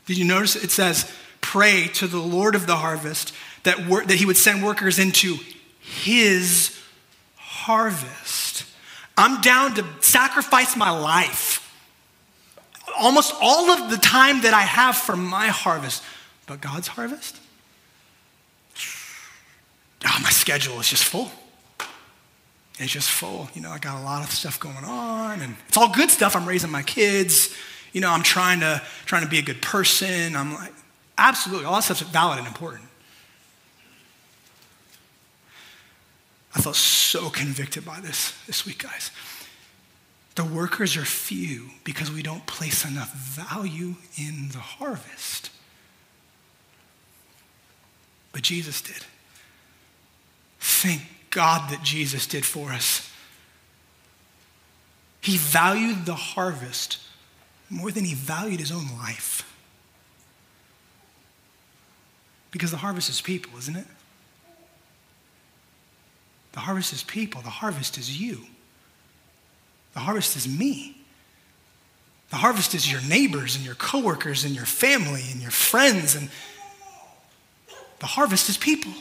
Did 0.06 0.18
you 0.18 0.24
notice 0.24 0.56
it 0.56 0.70
says, 0.70 1.10
pray 1.40 1.88
to 1.94 2.06
the 2.06 2.18
Lord 2.18 2.54
of 2.54 2.66
the 2.66 2.76
harvest 2.76 3.32
that, 3.64 3.86
wor- 3.86 4.04
that 4.04 4.14
he 4.14 4.26
would 4.26 4.36
send 4.36 4.64
workers 4.64 4.98
into 4.98 5.38
his 5.80 6.78
harvest? 7.36 8.64
I'm 9.16 9.40
down 9.40 9.74
to 9.74 9.84
sacrifice 10.00 10.76
my 10.76 10.90
life 10.90 11.62
almost 12.98 13.34
all 13.40 13.70
of 13.70 13.90
the 13.90 13.96
time 13.96 14.42
that 14.42 14.54
I 14.54 14.62
have 14.62 14.96
for 14.96 15.16
my 15.16 15.48
harvest. 15.48 16.02
But 16.46 16.60
God's 16.60 16.88
harvest? 16.88 17.40
Oh, 20.04 20.18
my 20.22 20.30
schedule 20.30 20.80
is 20.80 20.88
just 20.88 21.04
full. 21.04 21.30
It's 22.78 22.92
just 22.92 23.10
full. 23.10 23.48
You 23.54 23.62
know, 23.62 23.70
I 23.70 23.78
got 23.78 24.00
a 24.00 24.04
lot 24.04 24.24
of 24.24 24.30
stuff 24.30 24.58
going 24.58 24.84
on, 24.84 25.40
and 25.40 25.56
it's 25.68 25.76
all 25.76 25.92
good 25.92 26.10
stuff. 26.10 26.34
I'm 26.34 26.46
raising 26.46 26.70
my 26.70 26.82
kids. 26.82 27.54
You 27.92 28.00
know, 28.00 28.10
I'm 28.10 28.22
trying 28.22 28.60
to 28.60 28.82
trying 29.04 29.22
to 29.22 29.28
be 29.28 29.38
a 29.38 29.42
good 29.42 29.62
person. 29.62 30.34
I'm 30.34 30.54
like, 30.54 30.72
absolutely, 31.18 31.66
all 31.66 31.74
that 31.74 31.84
stuff's 31.84 32.00
valid 32.00 32.38
and 32.38 32.46
important. 32.46 32.84
I 36.54 36.60
felt 36.60 36.76
so 36.76 37.30
convicted 37.30 37.84
by 37.84 38.00
this 38.00 38.32
this 38.46 38.66
week, 38.66 38.82
guys. 38.82 39.10
The 40.34 40.44
workers 40.44 40.96
are 40.96 41.04
few 41.04 41.70
because 41.84 42.10
we 42.10 42.22
don't 42.22 42.46
place 42.46 42.86
enough 42.86 43.12
value 43.12 43.96
in 44.16 44.48
the 44.48 44.58
harvest. 44.58 45.50
But 48.32 48.40
Jesus 48.42 48.80
did. 48.80 49.04
Thank 50.58 51.02
God 51.28 51.70
that 51.70 51.82
Jesus 51.82 52.26
did 52.26 52.46
for 52.46 52.72
us. 52.72 53.10
He 55.20 55.36
valued 55.36 56.06
the 56.06 56.14
harvest 56.14 56.98
more 57.72 57.90
than 57.90 58.04
he 58.04 58.14
valued 58.14 58.60
his 58.60 58.70
own 58.70 58.86
life. 58.98 59.48
Because 62.50 62.70
the 62.70 62.76
harvest 62.76 63.08
is 63.08 63.22
people, 63.22 63.58
isn't 63.58 63.76
it? 63.76 63.86
The 66.52 66.60
harvest 66.60 66.92
is 66.92 67.02
people, 67.02 67.40
the 67.40 67.48
harvest 67.48 67.96
is 67.96 68.20
you. 68.20 68.42
The 69.94 70.00
harvest 70.00 70.36
is 70.36 70.46
me. 70.46 70.98
The 72.28 72.36
harvest 72.36 72.74
is 72.74 72.90
your 72.90 73.00
neighbors 73.02 73.56
and 73.56 73.64
your 73.64 73.74
coworkers 73.74 74.44
and 74.44 74.54
your 74.54 74.66
family 74.66 75.22
and 75.30 75.40
your 75.40 75.50
friends 75.50 76.14
and 76.14 76.28
the 77.98 78.06
harvest 78.06 78.48
is 78.48 78.56
people. 78.58 78.92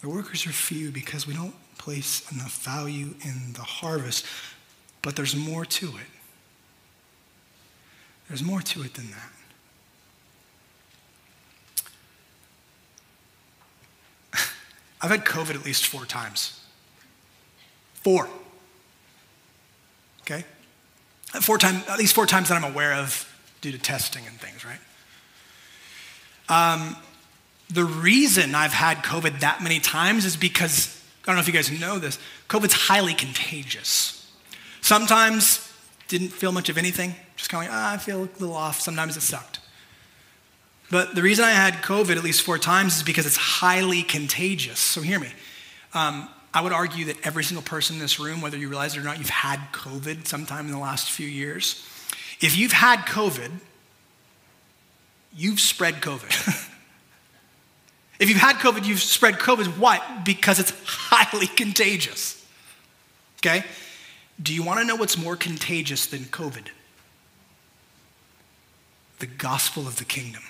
The 0.00 0.08
workers 0.08 0.46
are 0.46 0.52
few 0.52 0.90
because 0.90 1.26
we 1.26 1.34
don't 1.34 1.54
place 1.82 2.30
enough 2.30 2.62
value 2.62 3.14
in 3.24 3.54
the 3.54 3.62
harvest, 3.62 4.24
but 5.02 5.16
there's 5.16 5.34
more 5.34 5.64
to 5.64 5.86
it. 5.88 6.06
There's 8.28 8.42
more 8.42 8.60
to 8.60 8.82
it 8.82 8.94
than 8.94 9.10
that. 9.10 9.32
I've 15.02 15.10
had 15.10 15.24
COVID 15.24 15.56
at 15.56 15.64
least 15.64 15.86
four 15.86 16.06
times. 16.06 16.60
Four. 17.94 18.28
Okay? 20.20 20.44
Four 21.40 21.58
times, 21.58 21.84
at 21.88 21.98
least 21.98 22.14
four 22.14 22.26
times 22.26 22.48
that 22.48 22.54
I'm 22.54 22.70
aware 22.70 22.94
of 22.94 23.28
due 23.60 23.72
to 23.72 23.78
testing 23.78 24.24
and 24.26 24.40
things, 24.40 24.64
right? 24.64 24.78
Um, 26.48 26.96
the 27.70 27.84
reason 27.84 28.54
I've 28.54 28.72
had 28.72 28.98
COVID 28.98 29.40
that 29.40 29.62
many 29.64 29.80
times 29.80 30.24
is 30.24 30.36
because, 30.36 31.01
I 31.22 31.26
don't 31.26 31.36
know 31.36 31.40
if 31.40 31.46
you 31.46 31.52
guys 31.52 31.70
know 31.80 31.98
this, 31.98 32.18
COVID's 32.48 32.74
highly 32.74 33.14
contagious. 33.14 34.30
Sometimes 34.80 35.72
didn't 36.08 36.28
feel 36.28 36.52
much 36.52 36.68
of 36.68 36.76
anything, 36.76 37.14
just 37.36 37.48
kind 37.48 37.64
of 37.66 37.72
like, 37.72 37.80
ah, 37.80 37.94
I 37.94 37.96
feel 37.96 38.24
a 38.24 38.28
little 38.38 38.56
off. 38.56 38.80
Sometimes 38.80 39.16
it 39.16 39.22
sucked. 39.22 39.60
But 40.90 41.14
the 41.14 41.22
reason 41.22 41.44
I 41.44 41.52
had 41.52 41.74
COVID 41.74 42.16
at 42.16 42.24
least 42.24 42.42
four 42.42 42.58
times 42.58 42.96
is 42.96 43.02
because 43.02 43.24
it's 43.24 43.36
highly 43.36 44.02
contagious. 44.02 44.78
So 44.78 45.00
hear 45.00 45.18
me. 45.18 45.32
Um, 45.94 46.28
I 46.52 46.60
would 46.60 46.72
argue 46.72 47.06
that 47.06 47.16
every 47.24 47.44
single 47.44 47.62
person 47.62 47.96
in 47.96 48.02
this 48.02 48.20
room, 48.20 48.42
whether 48.42 48.58
you 48.58 48.68
realize 48.68 48.94
it 48.94 49.00
or 49.00 49.04
not, 49.04 49.18
you've 49.18 49.30
had 49.30 49.58
COVID 49.72 50.26
sometime 50.26 50.66
in 50.66 50.72
the 50.72 50.78
last 50.78 51.10
few 51.10 51.26
years. 51.26 51.86
If 52.40 52.58
you've 52.58 52.72
had 52.72 53.00
COVID, 53.00 53.50
you've 55.34 55.60
spread 55.60 56.02
COVID. 56.02 56.68
if 58.22 58.28
you've 58.28 58.38
had 58.38 58.56
COVID, 58.56 58.86
you've 58.86 59.00
spread 59.00 59.34
COVID. 59.34 59.78
Why? 59.78 59.98
Because 60.24 60.60
it's 60.60 60.72
highly 60.86 61.46
contagious. 61.56 62.46
Okay? 63.40 63.64
Do 64.40 64.54
you 64.54 64.62
want 64.62 64.78
to 64.78 64.86
know 64.86 64.94
what's 64.94 65.18
more 65.18 65.34
contagious 65.34 66.06
than 66.06 66.20
COVID? 66.20 66.68
The 69.18 69.26
gospel 69.26 69.88
of 69.88 69.96
the 69.96 70.04
kingdom. 70.04 70.42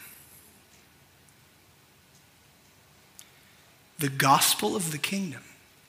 The 3.99 4.11
gospel 4.11 4.77
of 4.77 4.93
the 4.93 4.99
kingdom 4.99 5.41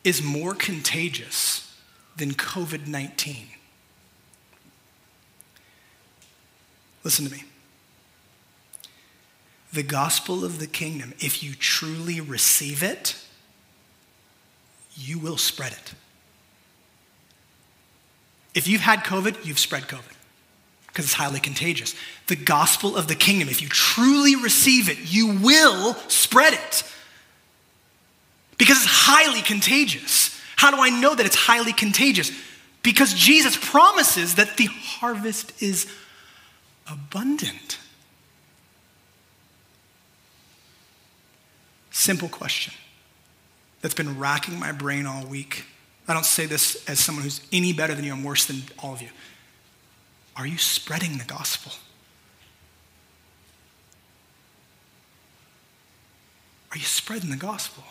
is 0.06 0.24
more 0.24 0.54
contagious 0.54 1.76
than 2.16 2.32
COVID 2.32 2.88
19. 2.88 3.48
Listen 7.04 7.26
to 7.26 7.32
me. 7.32 7.44
The 9.74 9.84
gospel 9.84 10.46
of 10.46 10.60
the 10.60 10.68
kingdom, 10.68 11.14
if 11.20 11.44
you 11.44 11.56
truly 11.56 12.22
receive 12.22 12.84
it, 12.84 13.18
you 14.96 15.18
will 15.18 15.38
spread 15.38 15.72
it. 15.72 15.94
If 18.54 18.68
you've 18.68 18.82
had 18.82 19.00
COVID, 19.00 19.46
you've 19.46 19.58
spread 19.58 19.84
COVID 19.84 20.14
because 20.88 21.06
it's 21.06 21.16
highly 21.16 21.40
contagious. 21.40 21.96
The 22.28 22.36
gospel 22.36 22.96
of 22.96 23.08
the 23.08 23.16
kingdom, 23.16 23.50
if 23.50 23.64
you 23.64 23.68
truly 23.68 24.36
receive 24.36 24.90
it, 24.90 25.00
you 25.12 25.40
will 25.40 25.96
spread 26.08 26.54
it 26.54 26.84
because 28.60 28.78
it's 28.78 28.92
highly 28.92 29.42
contagious. 29.42 30.40
How 30.56 30.70
do 30.70 30.78
I 30.80 30.90
know 30.92 31.16
that 31.16 31.26
it's 31.26 31.36
highly 31.36 31.74
contagious? 31.74 32.32
Because 32.84 33.16
Jesus 33.16 33.58
promises 33.58 34.36
that 34.36 34.56
the 34.58 34.68
harvest 34.68 35.60
is 35.62 35.92
abundant. 36.90 37.80
Simple 42.04 42.28
question 42.28 42.74
that's 43.80 43.94
been 43.94 44.20
racking 44.20 44.60
my 44.60 44.74
brain 44.74 45.06
all 45.06 45.26
week. 45.26 45.64
I 46.06 46.14
don't 46.14 46.26
say 46.26 46.46
this 46.46 46.84
as 46.90 47.00
someone 47.00 47.24
who's 47.24 47.40
any 47.54 47.72
better 47.72 47.96
than 47.96 48.04
you, 48.04 48.12
I'm 48.12 48.26
worse 48.26 48.44
than 48.44 48.64
all 48.80 48.92
of 48.92 49.02
you. 49.02 49.08
Are 50.36 50.46
you 50.46 50.58
spreading 50.58 51.18
the 51.18 51.24
gospel? 51.24 51.72
Are 56.74 56.78
you 56.78 56.84
spreading 56.84 57.30
the 57.30 57.38
gospel? 57.38 57.86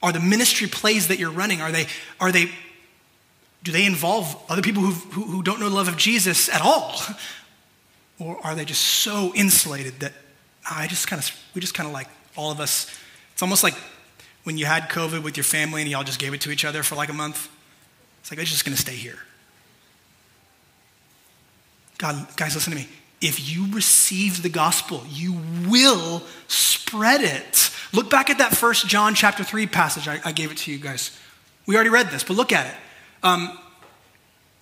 Are 0.00 0.12
the 0.12 0.20
ministry 0.20 0.68
plays 0.68 1.08
that 1.08 1.18
you're 1.18 1.32
running, 1.32 1.60
are 1.60 1.72
they, 1.72 1.86
are 2.20 2.30
they, 2.30 2.52
do 3.64 3.72
they 3.72 3.84
involve 3.84 4.40
other 4.48 4.62
people 4.62 4.84
who, 4.84 4.92
who, 5.20 5.42
don't 5.42 5.58
know 5.58 5.68
the 5.68 5.74
love 5.74 5.88
of 5.88 5.96
Jesus 5.96 6.48
at 6.48 6.60
all? 6.60 6.94
Or 8.20 8.38
are 8.46 8.54
they 8.54 8.64
just 8.64 8.82
so 8.82 9.32
insulated 9.34 9.98
that 9.98 10.12
I 10.70 10.86
just 10.86 11.08
kind 11.08 11.20
of, 11.20 11.28
we 11.52 11.60
just 11.60 11.74
kind 11.74 11.88
of 11.88 11.92
like 11.92 12.06
all 12.36 12.50
of 12.50 12.60
us, 12.60 12.90
it's 13.32 13.42
almost 13.42 13.62
like 13.62 13.74
when 14.44 14.56
you 14.58 14.66
had 14.66 14.84
COVID 14.84 15.22
with 15.22 15.36
your 15.36 15.44
family 15.44 15.82
and 15.82 15.90
y'all 15.90 16.04
just 16.04 16.18
gave 16.18 16.32
it 16.32 16.40
to 16.42 16.50
each 16.50 16.64
other 16.64 16.82
for 16.82 16.94
like 16.94 17.08
a 17.08 17.12
month. 17.12 17.50
It's 18.20 18.30
like, 18.30 18.40
it's 18.40 18.50
just 18.50 18.64
going 18.64 18.74
to 18.74 18.80
stay 18.80 18.94
here. 18.94 19.18
God, 21.98 22.26
guys, 22.36 22.54
listen 22.54 22.72
to 22.72 22.78
me. 22.78 22.88
If 23.20 23.48
you 23.50 23.72
receive 23.72 24.42
the 24.42 24.48
gospel, 24.48 25.02
you 25.08 25.36
will 25.68 26.22
spread 26.48 27.22
it. 27.22 27.70
Look 27.92 28.10
back 28.10 28.30
at 28.30 28.38
that 28.38 28.54
first 28.54 28.86
John 28.86 29.14
chapter 29.14 29.42
3 29.42 29.66
passage. 29.66 30.06
I, 30.06 30.20
I 30.24 30.32
gave 30.32 30.50
it 30.52 30.58
to 30.58 30.72
you 30.72 30.78
guys. 30.78 31.18
We 31.66 31.74
already 31.74 31.90
read 31.90 32.10
this, 32.10 32.22
but 32.22 32.34
look 32.36 32.52
at 32.52 32.66
it. 32.66 32.74
Um, 33.22 33.58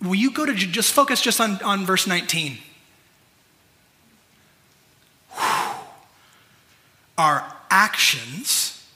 will 0.01 0.15
you 0.15 0.31
go 0.31 0.45
to 0.45 0.53
just 0.53 0.93
focus 0.93 1.21
just 1.21 1.41
on, 1.41 1.61
on 1.61 1.85
verse 1.85 2.07
19? 2.07 2.57
Our 7.17 7.54
actions 7.69 8.87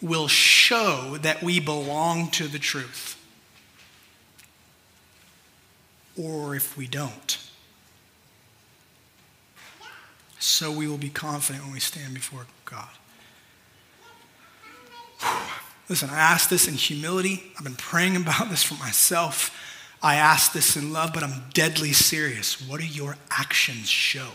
will 0.00 0.28
show 0.28 1.16
that 1.22 1.42
we 1.42 1.60
belong 1.60 2.28
to 2.32 2.48
the 2.48 2.58
truth. 2.58 3.18
Or 6.20 6.54
if 6.54 6.76
we 6.76 6.86
don't. 6.86 7.38
so 10.42 10.72
we 10.72 10.88
will 10.88 10.98
be 10.98 11.08
confident 11.08 11.64
when 11.64 11.72
we 11.72 11.80
stand 11.80 12.14
before 12.14 12.46
God. 12.64 12.88
Listen, 15.88 16.10
I 16.10 16.18
ask 16.18 16.48
this 16.48 16.66
in 16.66 16.74
humility. 16.74 17.52
I've 17.56 17.64
been 17.64 17.76
praying 17.76 18.16
about 18.16 18.50
this 18.50 18.62
for 18.62 18.74
myself. 18.74 19.56
I 20.02 20.16
ask 20.16 20.52
this 20.52 20.76
in 20.76 20.92
love, 20.92 21.12
but 21.14 21.22
I'm 21.22 21.44
deadly 21.52 21.92
serious. 21.92 22.60
What 22.60 22.80
do 22.80 22.86
your 22.86 23.16
actions 23.30 23.88
show? 23.88 24.28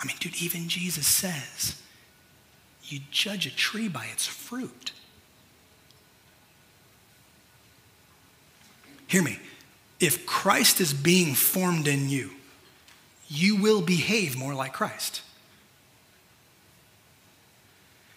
I 0.00 0.06
mean, 0.06 0.16
dude, 0.18 0.40
even 0.40 0.68
Jesus 0.68 1.06
says, 1.06 1.80
you 2.84 3.00
judge 3.10 3.46
a 3.46 3.54
tree 3.54 3.88
by 3.88 4.06
its 4.06 4.26
fruit. 4.26 4.92
Hear 9.06 9.22
me. 9.22 9.38
If 9.98 10.24
Christ 10.24 10.80
is 10.80 10.94
being 10.94 11.34
formed 11.34 11.86
in 11.86 12.08
you, 12.08 12.30
you 13.28 13.56
will 13.56 13.82
behave 13.82 14.36
more 14.36 14.54
like 14.54 14.72
Christ. 14.72 15.22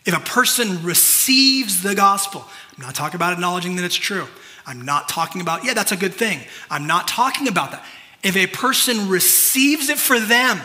If 0.06 0.16
a 0.16 0.20
person 0.20 0.84
receives 0.84 1.82
the 1.82 1.96
gospel, 1.96 2.46
I'm 2.78 2.84
not 2.84 2.96
talking 2.96 3.16
about 3.16 3.34
acknowledging 3.34 3.76
that 3.76 3.86
it's 3.86 3.96
true. 3.96 4.28
I'm 4.66 4.82
not 4.84 5.10
talking 5.10 5.42
about, 5.42 5.66
yeah, 5.66 5.74
that's 5.74 5.92
a 5.92 5.98
good 5.98 6.14
thing. 6.14 6.40
I'm 6.70 6.88
not 6.88 7.08
talking 7.08 7.48
about 7.48 7.72
that. 7.72 7.86
If 8.24 8.38
a 8.38 8.48
person 8.48 9.10
receives 9.10 9.90
it 9.90 9.98
for 9.98 10.20
them, 10.20 10.60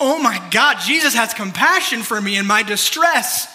oh 0.00 0.18
my 0.18 0.42
God, 0.50 0.78
Jesus 0.80 1.14
has 1.14 1.34
compassion 1.34 2.02
for 2.02 2.20
me 2.20 2.36
in 2.36 2.46
my 2.46 2.62
distress, 2.62 3.54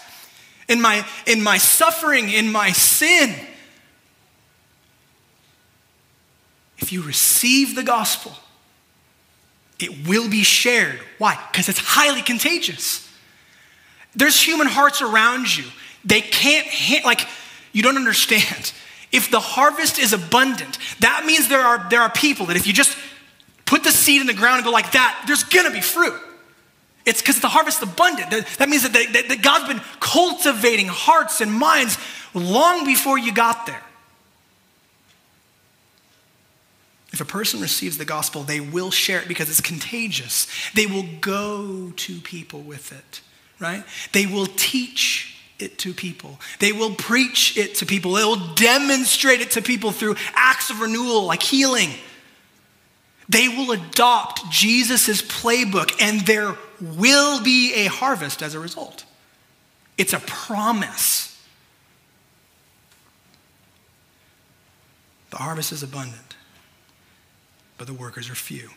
in 0.70 0.80
my, 0.80 1.06
in 1.26 1.42
my 1.42 1.58
suffering, 1.58 2.30
in 2.30 2.52
my 2.52 2.72
sin. 2.72 3.36
If 6.78 6.94
you 6.94 7.02
receive 7.02 7.76
the 7.76 7.84
gospel, 7.84 8.34
it 9.80 10.08
will 10.08 10.30
be 10.30 10.44
shared. 10.44 11.00
Why? 11.18 11.40
Because 11.52 11.68
it's 11.68 11.80
highly 11.80 12.22
contagious. 12.22 13.02
There's 14.16 14.40
human 14.40 14.68
hearts 14.68 15.02
around 15.02 15.56
you. 15.58 15.66
They 16.06 16.22
can't, 16.22 16.68
ha- 16.70 17.02
like, 17.04 17.28
you 17.74 17.84
don't 17.84 17.98
understand. 17.98 18.72
If 19.12 19.32
the 19.32 19.40
harvest 19.40 19.98
is 19.98 20.12
abundant, 20.12 20.78
that 21.00 21.26
means 21.26 21.48
there 21.48 21.62
are, 21.62 21.88
there 21.90 22.02
are 22.02 22.10
people 22.10 22.48
that 22.48 22.58
if 22.58 22.68
you 22.68 22.74
just 22.74 22.98
put 23.64 23.82
the 23.82 23.92
seed 23.92 24.20
in 24.20 24.28
the 24.28 24.34
ground 24.34 24.58
and 24.58 24.66
go 24.66 24.72
like 24.72 24.92
that, 24.92 25.24
there's 25.26 25.44
gonna 25.46 25.72
be 25.72 25.80
fruit. 25.80 26.20
It's 27.06 27.22
because 27.22 27.40
the 27.40 27.48
harvest 27.48 27.84
abundant. 27.84 28.32
That 28.58 28.68
means 28.68 28.84
that, 28.84 28.94
that, 28.94 29.30
that 29.30 29.42
God's 29.42 29.68
been 29.68 29.82
cultivating 30.00 30.88
hearts 30.88 31.40
and 31.40 31.52
minds 31.52 31.98
long 32.34 32.86
before 32.86 33.18
you 33.18 33.34
got 33.34 33.66
there. 33.66 33.82
If 37.14 37.22
a 37.22 37.26
person 37.26 37.62
receives 37.62 37.98
the 37.98 38.06
gospel, 38.06 38.44
they 38.44 38.60
will 38.60 38.92
share 38.92 39.22
it 39.22 39.28
because 39.28 39.50
it's 39.50 39.62
contagious. 39.62 40.48
They 40.74 40.86
will 40.86 41.06
go 41.22 41.94
to 41.96 42.20
people 42.20 42.62
with 42.62 42.92
it, 42.92 43.22
right? 43.60 43.86
They 44.12 44.26
will 44.26 44.48
teach 44.58 45.38
it 45.58 45.78
to 45.80 45.94
people. 45.94 46.40
They 46.60 46.74
will 46.74 46.94
preach 46.94 47.58
it 47.58 47.76
to 47.76 47.86
people. 47.86 48.14
They 48.14 48.26
will 48.26 48.54
demonstrate 48.56 49.40
it 49.40 49.52
to 49.52 49.62
people 49.62 49.92
through 49.92 50.16
acts 50.34 50.70
of 50.70 50.82
renewal 50.82 51.26
like 51.26 51.42
healing. 51.42 51.92
They 53.28 53.48
will 53.48 53.72
adopt 53.72 54.50
Jesus' 54.52 55.22
playbook 55.22 55.96
and 56.00 56.22
there 56.22 56.56
will 56.80 57.42
be 57.42 57.74
a 57.74 57.86
harvest 57.86 58.42
as 58.42 58.54
a 58.54 58.60
result. 58.60 59.06
It's 59.98 60.14
a 60.14 60.20
promise. 60.20 61.32
The 65.32 65.38
harvest 65.38 65.72
is 65.72 65.82
abundant 65.82 66.26
but 67.78 67.88
the 67.88 67.94
workers 67.94 68.30
are 68.30 68.36
few. 68.36 68.70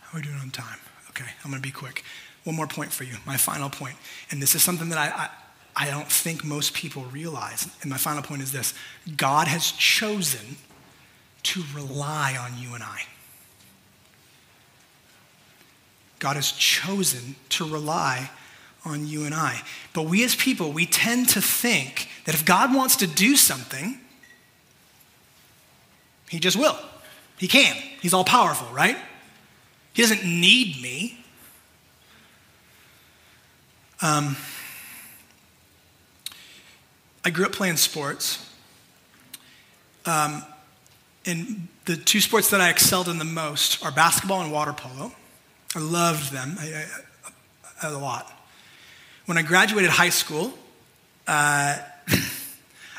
How 0.00 0.16
are 0.16 0.20
we 0.20 0.22
doing 0.22 0.38
on 0.40 0.50
time? 0.50 0.78
Okay, 1.10 1.30
I'm 1.44 1.50
going 1.50 1.62
to 1.62 1.66
be 1.66 1.72
quick. 1.72 2.04
One 2.44 2.56
more 2.56 2.66
point 2.66 2.92
for 2.92 3.04
you, 3.04 3.14
my 3.26 3.36
final 3.36 3.70
point. 3.70 3.96
And 4.30 4.40
this 4.40 4.54
is 4.54 4.62
something 4.62 4.88
that 4.90 4.98
I, 4.98 5.28
I, 5.76 5.86
I 5.86 5.90
don't 5.90 6.10
think 6.10 6.44
most 6.44 6.74
people 6.74 7.04
realize. 7.04 7.68
And 7.82 7.90
my 7.90 7.96
final 7.96 8.22
point 8.22 8.42
is 8.42 8.52
this 8.52 8.74
God 9.16 9.46
has 9.46 9.72
chosen 9.72 10.56
to 11.42 11.62
rely 11.74 12.36
on 12.38 12.60
you 12.60 12.74
and 12.74 12.82
I. 12.82 13.02
God 16.18 16.36
has 16.36 16.52
chosen 16.52 17.34
to 17.50 17.68
rely 17.68 18.30
on 18.84 19.06
you 19.06 19.24
and 19.24 19.34
I. 19.34 19.62
But 19.92 20.02
we 20.02 20.22
as 20.24 20.36
people, 20.36 20.70
we 20.70 20.86
tend 20.86 21.30
to 21.30 21.40
think 21.40 22.08
that 22.24 22.34
if 22.34 22.44
God 22.44 22.74
wants 22.74 22.96
to 22.96 23.06
do 23.06 23.36
something, 23.36 23.98
he 26.28 26.38
just 26.38 26.56
will. 26.56 26.78
He 27.38 27.48
can. 27.48 27.74
He's 28.00 28.14
all 28.14 28.24
powerful, 28.24 28.68
right? 28.74 28.96
He 29.92 30.02
doesn't 30.02 30.24
need 30.24 30.80
me. 30.80 31.24
Um, 34.02 34.36
I 37.24 37.30
grew 37.30 37.46
up 37.46 37.52
playing 37.52 37.76
sports. 37.76 38.46
Um, 40.06 40.42
and 41.30 41.68
the 41.84 41.96
two 41.96 42.20
sports 42.20 42.50
that 42.50 42.60
I 42.60 42.70
excelled 42.70 43.08
in 43.08 43.18
the 43.18 43.24
most 43.24 43.84
are 43.84 43.92
basketball 43.92 44.42
and 44.42 44.52
water 44.52 44.72
polo. 44.72 45.12
I 45.74 45.78
loved 45.78 46.32
them 46.32 46.56
I, 46.58 46.86
I, 47.82 47.88
a 47.88 47.92
lot. 47.92 48.30
When 49.26 49.38
I 49.38 49.42
graduated 49.42 49.90
high 49.90 50.08
school, 50.08 50.52
uh, 51.26 51.78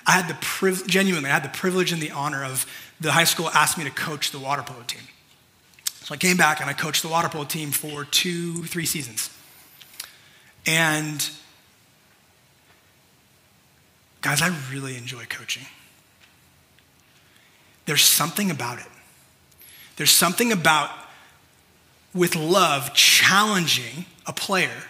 I 0.07 0.11
had 0.11 0.27
the 0.27 0.83
genuinely, 0.87 1.29
I 1.29 1.33
had 1.33 1.43
the 1.43 1.49
privilege 1.49 1.91
and 1.91 2.01
the 2.01 2.11
honor 2.11 2.43
of 2.43 2.65
the 2.99 3.11
high 3.11 3.25
school 3.25 3.49
asked 3.49 3.77
me 3.77 3.83
to 3.83 3.91
coach 3.91 4.31
the 4.31 4.39
water 4.39 4.63
polo 4.63 4.83
team. 4.83 5.01
So 6.03 6.13
I 6.13 6.17
came 6.17 6.37
back 6.37 6.61
and 6.61 6.69
I 6.69 6.73
coached 6.73 7.01
the 7.01 7.09
water 7.09 7.29
polo 7.29 7.43
team 7.43 7.71
for 7.71 8.05
two, 8.05 8.63
three 8.63 8.85
seasons. 8.85 9.29
And 10.65 11.29
guys, 14.21 14.41
I 14.41 14.55
really 14.71 14.97
enjoy 14.97 15.25
coaching. 15.25 15.65
There's 17.91 18.05
something 18.05 18.49
about 18.49 18.79
it. 18.79 18.85
There's 19.97 20.11
something 20.11 20.53
about, 20.53 20.91
with 22.13 22.37
love, 22.37 22.93
challenging 22.93 24.05
a 24.25 24.31
player 24.31 24.83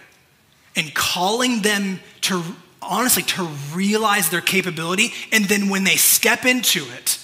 and 0.76 0.94
calling 0.94 1.62
them 1.62 1.98
to 2.20 2.44
honestly 2.80 3.24
to 3.24 3.42
realize 3.74 4.30
their 4.30 4.40
capability. 4.40 5.12
And 5.32 5.46
then 5.46 5.68
when 5.68 5.82
they 5.82 5.96
step 5.96 6.44
into 6.44 6.84
it 6.96 7.18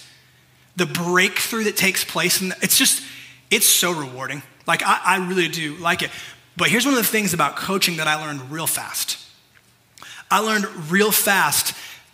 the 0.74 0.86
breakthrough 0.86 1.62
that 1.62 1.76
takes 1.76 2.02
place 2.02 2.40
and 2.40 2.54
it's 2.60 2.76
just 2.76 3.00
it's 3.48 3.64
so 3.64 3.92
rewarding. 3.92 4.42
Like 4.66 4.82
I, 4.84 5.00
I 5.04 5.28
really 5.28 5.46
do 5.46 5.76
like 5.76 6.02
it. 6.02 6.10
But 6.56 6.70
here's 6.70 6.86
one 6.86 6.94
of 6.94 6.98
the 6.98 7.06
things 7.06 7.34
about 7.34 7.54
coaching 7.54 7.98
that 7.98 8.08
i 8.08 8.16
learned 8.16 8.50
real 8.50 8.66
fast. 8.66 9.24
I 10.28 10.40
learned 10.40 10.66
real 10.90 11.12
fast 11.12 11.72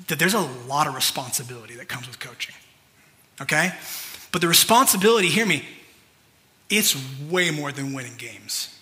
that 0.09 0.19
there's 0.19 0.35
a 0.35 0.47
lot 0.69 0.87
of 0.87 0.95
responsibility 0.95 1.77
that 1.77 1.89
comes 1.89 2.07
with 2.07 2.21
coaching 2.21 2.55
okay 3.41 3.73
but 4.33 4.41
the 4.41 4.49
responsibility 4.49 5.29
hear 5.29 5.47
me 5.47 5.65
it's 6.71 6.97
way 7.31 7.51
more 7.51 7.73
than 7.73 7.93
winning 7.93 8.17
games 8.17 8.79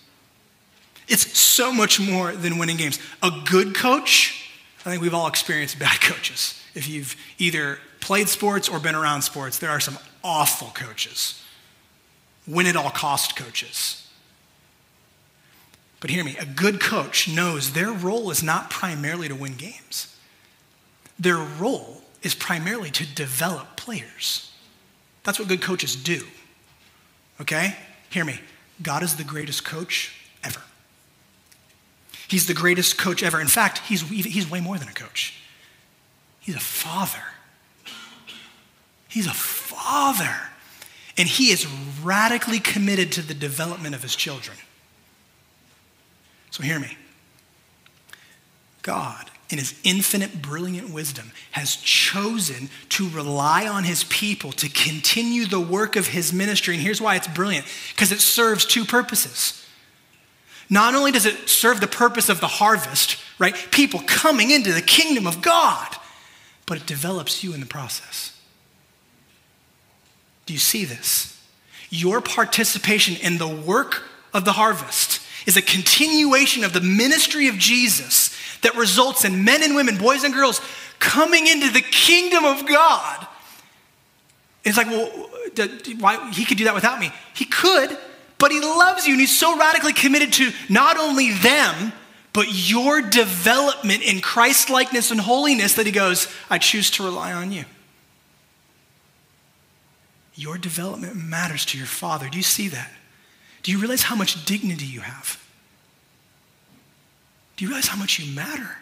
it's 1.09 1.39
so 1.39 1.73
much 1.73 2.01
more 2.01 2.33
than 2.33 2.59
winning 2.59 2.77
games 2.77 2.99
a 3.23 3.31
good 3.45 3.75
coach 3.75 4.43
I 4.85 4.91
think 4.91 5.03
we've 5.03 5.15
all 5.15 5.29
experienced 5.29 5.79
bad 5.79 6.01
coaches. 6.01 6.61
If 6.75 6.89
you've 6.89 7.17
either 7.39 7.79
played 8.01 8.29
sports 8.29 8.69
or 8.69 8.81
been 8.81 8.95
around 8.95 9.23
sports, 9.23 9.59
there 9.59 9.71
are 9.71 9.81
some 9.81 9.99
awful 10.25 10.69
coaches, 10.69 11.43
win 12.47 12.67
at 12.67 12.77
all 12.77 12.91
cost 12.91 13.37
coaches. 13.37 14.09
But 16.01 16.11
hear 16.11 16.25
me, 16.25 16.37
a 16.37 16.45
good 16.45 16.81
coach 16.81 17.29
knows 17.29 17.73
their 17.73 17.93
role 17.93 18.31
is 18.31 18.43
not 18.43 18.71
primarily 18.71 19.29
to 19.29 19.37
win 19.37 19.55
games. 19.55 20.17
Their 21.19 21.37
role 21.37 22.02
is 22.23 22.35
primarily 22.35 22.91
to 22.91 23.07
develop 23.15 23.77
players. 23.77 24.53
That's 25.25 25.39
what 25.39 25.49
good 25.49 25.63
coaches 25.63 25.97
do. 25.97 26.27
Okay? 27.41 27.77
Hear 28.11 28.25
me. 28.25 28.41
God 28.83 29.03
is 29.03 29.17
the 29.17 29.25
greatest 29.25 29.65
coach 29.65 30.15
ever. 30.43 30.61
He's 32.29 32.47
the 32.47 32.55
greatest 32.55 32.99
coach 32.99 33.23
ever. 33.23 33.41
In 33.41 33.47
fact, 33.47 33.79
he's, 33.79 34.03
he's 34.09 34.51
way 34.51 34.61
more 34.61 34.79
than 34.79 34.89
a 34.89 34.93
coach. 34.93 35.35
He's 36.41 36.57
a 36.57 36.61
father. 36.61 37.23
He's 39.09 39.27
a 39.27 39.35
father. 39.35 40.35
And 41.19 41.29
he 41.29 41.51
is 41.51 41.67
radically 42.03 42.59
committed 42.59 43.13
to 43.13 43.23
the 43.23 43.35
development 43.35 43.95
of 43.95 44.03
his 44.03 44.17
children. 44.17 44.57
So 46.51 46.63
hear 46.63 46.79
me. 46.79 46.97
God, 48.83 49.31
in 49.53 49.59
his 49.59 49.79
infinite, 49.85 50.41
brilliant 50.41 50.91
wisdom, 50.91 51.31
has 51.51 51.77
chosen 51.77 52.71
to 52.89 53.09
rely 53.11 53.69
on 53.69 53.85
his 53.85 54.05
people 54.05 54.51
to 54.53 54.69
continue 54.71 55.45
the 55.45 55.61
work 55.61 55.95
of 55.95 56.07
his 56.07 56.33
ministry. 56.33 56.75
And 56.75 56.83
here's 56.83 57.03
why 57.03 57.17
it's 57.17 57.29
brilliant 57.29 57.67
because 57.91 58.13
it 58.13 58.21
serves 58.21 58.65
two 58.65 58.87
purposes. 58.87 59.63
Not 60.71 60.95
only 60.95 61.13
does 61.13 61.27
it 61.27 61.51
serve 61.51 61.81
the 61.81 61.87
purpose 61.87 62.31
of 62.31 62.41
the 62.41 62.47
harvest, 62.47 63.19
right? 63.39 63.55
People 63.71 64.01
coming 64.07 64.51
into 64.51 64.73
the 64.73 64.81
kingdom 64.81 65.27
of 65.27 65.43
God, 65.43 65.97
but 66.65 66.79
it 66.79 66.87
develops 66.87 67.45
you 67.45 67.53
in 67.53 67.61
the 67.61 67.67
process. 67.67 68.35
Do 70.47 70.55
you 70.55 70.59
see 70.59 70.87
this? 70.87 71.39
Your 71.91 72.23
participation 72.23 73.17
in 73.17 73.37
the 73.37 73.47
work 73.47 74.03
of 74.33 74.47
the 74.47 74.53
harvest 74.53 75.21
is 75.47 75.59
a 75.59 75.63
continuation 75.63 76.65
of 76.65 76.73
the 76.73 76.81
ministry 76.81 77.49
of 77.49 77.59
Jesus 77.59 78.32
that 78.63 78.77
results 78.77 79.25
in 79.25 79.45
men 79.45 79.63
and 79.63 79.75
women, 79.75 79.99
boys 79.99 80.25
and 80.25 80.33
girls, 80.33 80.61
coming 80.99 81.47
into 81.47 81.71
the 81.71 81.81
kingdom 81.81 82.45
of 82.45 82.67
God. 82.67 83.27
It's 84.65 84.77
like, 84.77 84.87
well, 84.87 85.09
why, 85.99 86.31
he 86.31 86.45
could 86.45 86.59
do 86.59 86.65
that 86.65 86.75
without 86.75 87.01
me. 87.01 87.13
He 87.35 87.45
could, 87.45 87.97
but 88.39 88.53
he 88.53 88.61
loves 88.61 89.07
you 89.07 89.15
and 89.15 89.21
he's 89.21 89.37
so 89.37 89.59
radically 89.59 89.93
committed 89.93 90.33
to 90.35 90.53
not 90.69 90.97
only 90.97 91.33
them, 91.33 91.93
but 92.33 92.47
your 92.51 93.03
development 93.03 94.03
in 94.03 94.21
Christ 94.21 94.71
likeness 94.71 95.11
and 95.11 95.21
holiness 95.21 95.75
that 95.75 95.87
he 95.87 95.93
goes, 95.93 96.29
I 96.49 96.59
choose 96.59 96.91
to 96.93 97.05
rely 97.05 97.33
on 97.33 97.53
you. 97.53 97.65
Your 100.35 100.57
development 100.57 101.17
matters 101.17 101.65
to 101.67 101.79
your 101.79 101.87
Father. 101.87 102.29
Do 102.29 102.39
you 102.39 102.43
see 102.43 102.69
that? 102.69 102.91
Do 103.63 103.71
you 103.71 103.79
realize 103.79 104.05
how 104.05 104.17
much 104.17 104.45
dignity 104.45 104.87
you 104.87 105.01
have? 105.01 105.42
You 107.63 107.69
realize 107.69 107.87
how 107.87 107.97
much 107.97 108.19
you 108.19 108.35
matter? 108.35 108.77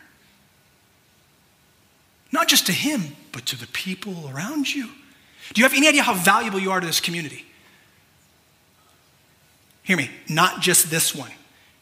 Not 2.32 2.48
just 2.48 2.64
to 2.64 2.72
Him, 2.72 3.14
but 3.30 3.44
to 3.44 3.56
the 3.56 3.66
people 3.66 4.30
around 4.34 4.74
you. 4.74 4.88
Do 5.52 5.60
you 5.60 5.64
have 5.64 5.74
any 5.74 5.86
idea 5.86 6.02
how 6.02 6.14
valuable 6.14 6.58
you 6.58 6.70
are 6.70 6.80
to 6.80 6.86
this 6.86 6.98
community? 6.98 7.44
Hear 9.82 9.98
me, 9.98 10.08
not 10.30 10.62
just 10.62 10.90
this 10.90 11.14
one. 11.14 11.30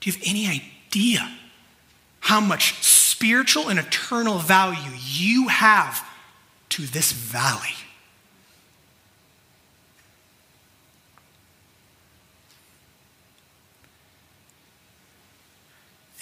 Do 0.00 0.10
you 0.10 0.16
have 0.16 0.22
any 0.26 0.48
idea 0.48 1.32
how 2.18 2.40
much 2.40 2.82
spiritual 2.82 3.68
and 3.68 3.78
eternal 3.78 4.38
value 4.38 4.90
you 5.00 5.46
have 5.46 6.04
to 6.70 6.82
this 6.82 7.12
valley? 7.12 7.76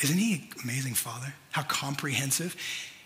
Isn't 0.03 0.19
he 0.19 0.51
amazing, 0.63 0.95
Father? 0.95 1.35
How 1.53 1.63
comprehensive? 1.63 2.57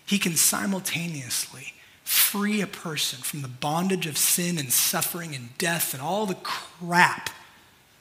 He 0.04 0.18
can 0.18 0.34
simultaneously 0.34 1.74
free 2.02 2.60
a 2.60 2.66
person 2.66 3.20
from 3.20 3.42
the 3.42 3.48
bondage 3.48 4.06
of 4.06 4.18
sin 4.18 4.58
and 4.58 4.72
suffering 4.72 5.34
and 5.34 5.56
death 5.58 5.94
and 5.94 6.02
all 6.02 6.26
the 6.26 6.34
crap, 6.34 7.30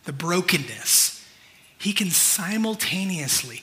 the 0.06 0.14
brokenness. 0.14 1.24
He 1.78 1.94
can 1.94 2.10
simultaneously 2.10 3.62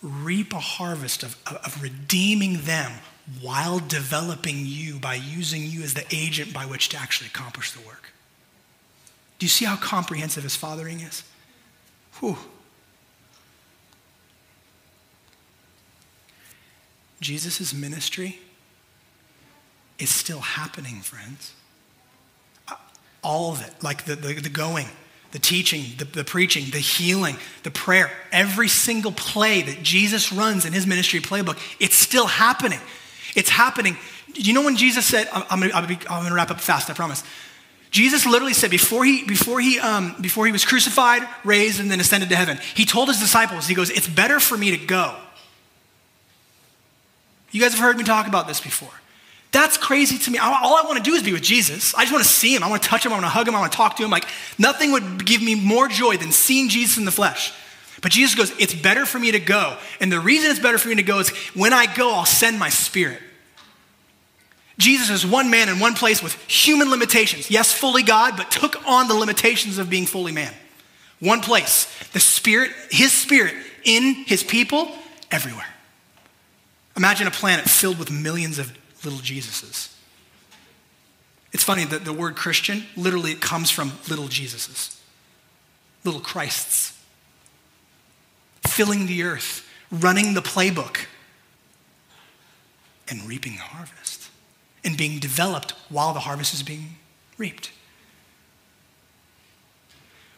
reap 0.00 0.52
a 0.52 0.60
harvest 0.60 1.22
of, 1.22 1.36
of, 1.46 1.82
redeeming 1.82 2.62
them 2.62 2.92
while 3.40 3.78
developing 3.78 4.66
you 4.66 4.98
by 4.98 5.14
using 5.14 5.64
you 5.64 5.82
as 5.82 5.94
the 5.94 6.04
agent 6.12 6.52
by 6.52 6.66
which 6.66 6.88
to 6.90 6.96
actually 6.96 7.28
accomplish 7.28 7.72
the 7.72 7.86
work. 7.86 8.12
Do 9.38 9.46
you 9.46 9.50
see 9.50 9.64
how 9.64 9.76
comprehensive 9.76 10.44
his 10.44 10.56
fathering 10.56 11.00
is? 11.00 11.24
Whew. 12.20 12.38
Jesus' 17.22 17.72
ministry 17.72 18.38
is 19.98 20.10
still 20.10 20.40
happening, 20.40 21.00
friends. 21.00 21.54
All 23.22 23.52
of 23.52 23.62
it, 23.62 23.72
like 23.82 24.04
the, 24.04 24.16
the, 24.16 24.34
the 24.34 24.48
going, 24.48 24.88
the 25.30 25.38
teaching, 25.38 25.84
the, 25.96 26.04
the, 26.04 26.24
preaching, 26.24 26.70
the 26.70 26.78
healing, 26.78 27.36
the 27.62 27.70
prayer, 27.70 28.10
every 28.32 28.68
single 28.68 29.12
play 29.12 29.62
that 29.62 29.82
Jesus 29.82 30.32
runs 30.32 30.66
in 30.66 30.72
his 30.72 30.86
ministry 30.86 31.20
playbook, 31.20 31.58
it's 31.78 31.94
still 31.94 32.26
happening. 32.26 32.80
It's 33.36 33.48
happening. 33.48 33.96
You 34.34 34.52
know 34.52 34.62
when 34.62 34.76
Jesus 34.76 35.06
said, 35.06 35.28
I'm, 35.32 35.44
I'm, 35.48 35.60
gonna, 35.60 35.98
I'm 36.10 36.24
gonna 36.24 36.34
wrap 36.34 36.50
up 36.50 36.60
fast, 36.60 36.90
I 36.90 36.94
promise. 36.94 37.22
Jesus 37.92 38.26
literally 38.26 38.54
said 38.54 38.70
before 38.70 39.04
he, 39.04 39.24
before, 39.24 39.60
he, 39.60 39.78
um, 39.78 40.16
before 40.20 40.46
he 40.46 40.52
was 40.52 40.64
crucified, 40.64 41.22
raised, 41.44 41.78
and 41.78 41.90
then 41.90 42.00
ascended 42.00 42.30
to 42.30 42.36
heaven, 42.36 42.58
he 42.74 42.84
told 42.84 43.08
his 43.08 43.20
disciples, 43.20 43.68
he 43.68 43.74
goes, 43.74 43.90
It's 43.90 44.08
better 44.08 44.40
for 44.40 44.58
me 44.58 44.72
to 44.72 44.78
go 44.78 45.16
you 47.52 47.60
guys 47.60 47.72
have 47.72 47.80
heard 47.80 47.96
me 47.96 48.04
talk 48.04 48.26
about 48.26 48.48
this 48.48 48.60
before. 48.60 48.90
That's 49.52 49.76
crazy 49.76 50.16
to 50.16 50.30
me. 50.30 50.38
All 50.38 50.76
I 50.76 50.82
want 50.86 50.96
to 50.96 51.02
do 51.02 51.14
is 51.14 51.22
be 51.22 51.32
with 51.32 51.42
Jesus. 51.42 51.94
I 51.94 52.00
just 52.00 52.12
want 52.12 52.24
to 52.24 52.30
see 52.30 52.54
him. 52.54 52.64
I 52.64 52.70
want 52.70 52.82
to 52.82 52.88
touch 52.88 53.04
him. 53.04 53.12
I 53.12 53.16
want 53.16 53.26
to 53.26 53.30
hug 53.30 53.46
him. 53.46 53.54
I 53.54 53.60
want 53.60 53.70
to 53.70 53.76
talk 53.76 53.96
to 53.96 54.04
him. 54.04 54.10
Like 54.10 54.26
nothing 54.58 54.92
would 54.92 55.26
give 55.26 55.42
me 55.42 55.54
more 55.54 55.88
joy 55.88 56.16
than 56.16 56.32
seeing 56.32 56.70
Jesus 56.70 56.96
in 56.96 57.04
the 57.04 57.10
flesh. 57.10 57.52
But 58.00 58.12
Jesus 58.12 58.34
goes, 58.34 58.50
It's 58.58 58.74
better 58.74 59.04
for 59.04 59.18
me 59.18 59.30
to 59.32 59.38
go. 59.38 59.76
And 60.00 60.10
the 60.10 60.20
reason 60.20 60.50
it's 60.50 60.58
better 60.58 60.78
for 60.78 60.88
me 60.88 60.94
to 60.96 61.02
go 61.02 61.18
is 61.18 61.28
when 61.54 61.74
I 61.74 61.86
go, 61.94 62.14
I'll 62.14 62.24
send 62.24 62.58
my 62.58 62.70
spirit. 62.70 63.20
Jesus 64.78 65.10
is 65.10 65.26
one 65.26 65.50
man 65.50 65.68
in 65.68 65.78
one 65.78 65.94
place 65.94 66.22
with 66.22 66.34
human 66.50 66.90
limitations. 66.90 67.50
Yes, 67.50 67.72
fully 67.72 68.02
God, 68.02 68.38
but 68.38 68.50
took 68.50 68.86
on 68.88 69.06
the 69.06 69.14
limitations 69.14 69.76
of 69.76 69.90
being 69.90 70.06
fully 70.06 70.32
man. 70.32 70.52
One 71.20 71.42
place. 71.42 71.86
The 72.12 72.20
spirit, 72.20 72.72
his 72.90 73.12
spirit 73.12 73.54
in 73.84 74.14
his 74.26 74.42
people 74.42 74.90
everywhere. 75.30 75.66
Imagine 76.96 77.26
a 77.26 77.30
planet 77.30 77.68
filled 77.68 77.98
with 77.98 78.10
millions 78.10 78.58
of 78.58 78.76
little 79.04 79.20
Jesuses. 79.20 79.94
It's 81.52 81.64
funny 81.64 81.84
that 81.84 82.04
the 82.04 82.12
word 82.12 82.36
Christian 82.36 82.84
literally 82.96 83.34
comes 83.34 83.70
from 83.70 83.92
little 84.08 84.26
Jesuses, 84.26 84.98
little 86.04 86.20
Christs, 86.20 86.98
filling 88.66 89.06
the 89.06 89.22
earth, 89.22 89.68
running 89.90 90.34
the 90.34 90.40
playbook, 90.40 91.06
and 93.08 93.28
reaping 93.28 93.52
the 93.52 93.62
harvest, 93.62 94.30
and 94.84 94.96
being 94.96 95.18
developed 95.18 95.72
while 95.90 96.14
the 96.14 96.20
harvest 96.20 96.54
is 96.54 96.62
being 96.62 96.96
reaped. 97.36 97.70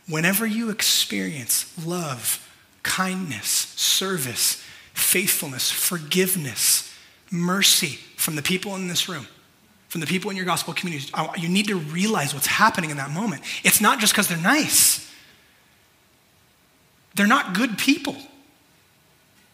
Whenever 0.08 0.46
you 0.46 0.70
experience 0.70 1.72
love, 1.86 2.46
kindness, 2.82 3.46
service, 3.46 4.62
faithfulness, 4.94 5.70
forgiveness, 5.70 6.90
mercy 7.30 7.98
from 8.16 8.36
the 8.36 8.42
people 8.42 8.74
in 8.76 8.88
this 8.88 9.08
room, 9.08 9.26
from 9.88 10.00
the 10.00 10.06
people 10.06 10.30
in 10.30 10.36
your 10.36 10.46
gospel 10.46 10.72
community. 10.72 11.12
You 11.36 11.48
need 11.48 11.66
to 11.68 11.76
realize 11.76 12.32
what's 12.32 12.46
happening 12.46 12.90
in 12.90 12.96
that 12.96 13.10
moment. 13.10 13.42
It's 13.62 13.80
not 13.80 14.00
just 14.00 14.12
because 14.12 14.28
they're 14.28 14.38
nice, 14.38 15.12
they're 17.14 17.26
not 17.26 17.54
good 17.54 17.76
people, 17.76 18.16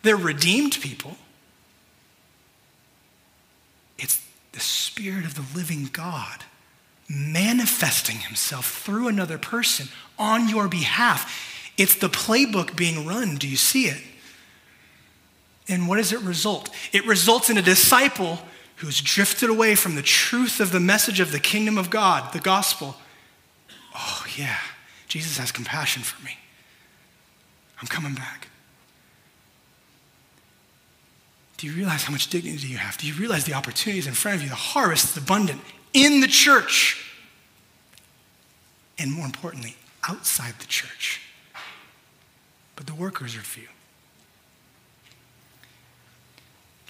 they're 0.02 0.16
redeemed 0.16 0.78
people. 0.80 1.16
It's 3.98 4.24
the 4.52 4.60
Spirit 4.60 5.24
of 5.24 5.34
the 5.34 5.44
living 5.58 5.90
God 5.92 6.44
manifesting 7.08 8.16
himself 8.16 8.82
through 8.82 9.08
another 9.08 9.36
person 9.36 9.88
on 10.18 10.48
your 10.48 10.68
behalf. 10.68 11.72
It's 11.76 11.96
the 11.96 12.08
playbook 12.08 12.76
being 12.76 13.06
run. 13.06 13.36
Do 13.36 13.48
you 13.48 13.56
see 13.56 13.86
it? 13.86 14.00
And 15.70 15.86
what 15.86 15.96
does 15.96 16.12
it 16.12 16.20
result? 16.20 16.68
It 16.92 17.06
results 17.06 17.48
in 17.48 17.56
a 17.56 17.62
disciple 17.62 18.40
who's 18.76 19.00
drifted 19.00 19.48
away 19.48 19.76
from 19.76 19.94
the 19.94 20.02
truth 20.02 20.58
of 20.58 20.72
the 20.72 20.80
message 20.80 21.20
of 21.20 21.30
the 21.30 21.38
kingdom 21.38 21.78
of 21.78 21.90
God, 21.90 22.32
the 22.32 22.40
gospel. 22.40 22.96
Oh, 23.94 24.26
yeah, 24.36 24.58
Jesus 25.06 25.38
has 25.38 25.52
compassion 25.52 26.02
for 26.02 26.22
me. 26.24 26.36
I'm 27.80 27.86
coming 27.86 28.14
back. 28.14 28.48
Do 31.56 31.66
you 31.68 31.72
realize 31.74 32.02
how 32.02 32.12
much 32.12 32.28
dignity 32.28 32.66
you 32.66 32.78
have? 32.78 32.98
Do 32.98 33.06
you 33.06 33.14
realize 33.14 33.44
the 33.44 33.54
opportunities 33.54 34.06
in 34.06 34.14
front 34.14 34.38
of 34.38 34.42
you? 34.42 34.48
The 34.48 34.54
harvest 34.56 35.10
is 35.10 35.22
abundant 35.22 35.60
in 35.92 36.20
the 36.20 36.26
church. 36.26 37.06
And 38.98 39.12
more 39.12 39.26
importantly, 39.26 39.76
outside 40.08 40.54
the 40.58 40.66
church. 40.66 41.20
But 42.74 42.86
the 42.86 42.94
workers 42.94 43.36
are 43.36 43.40
few. 43.40 43.68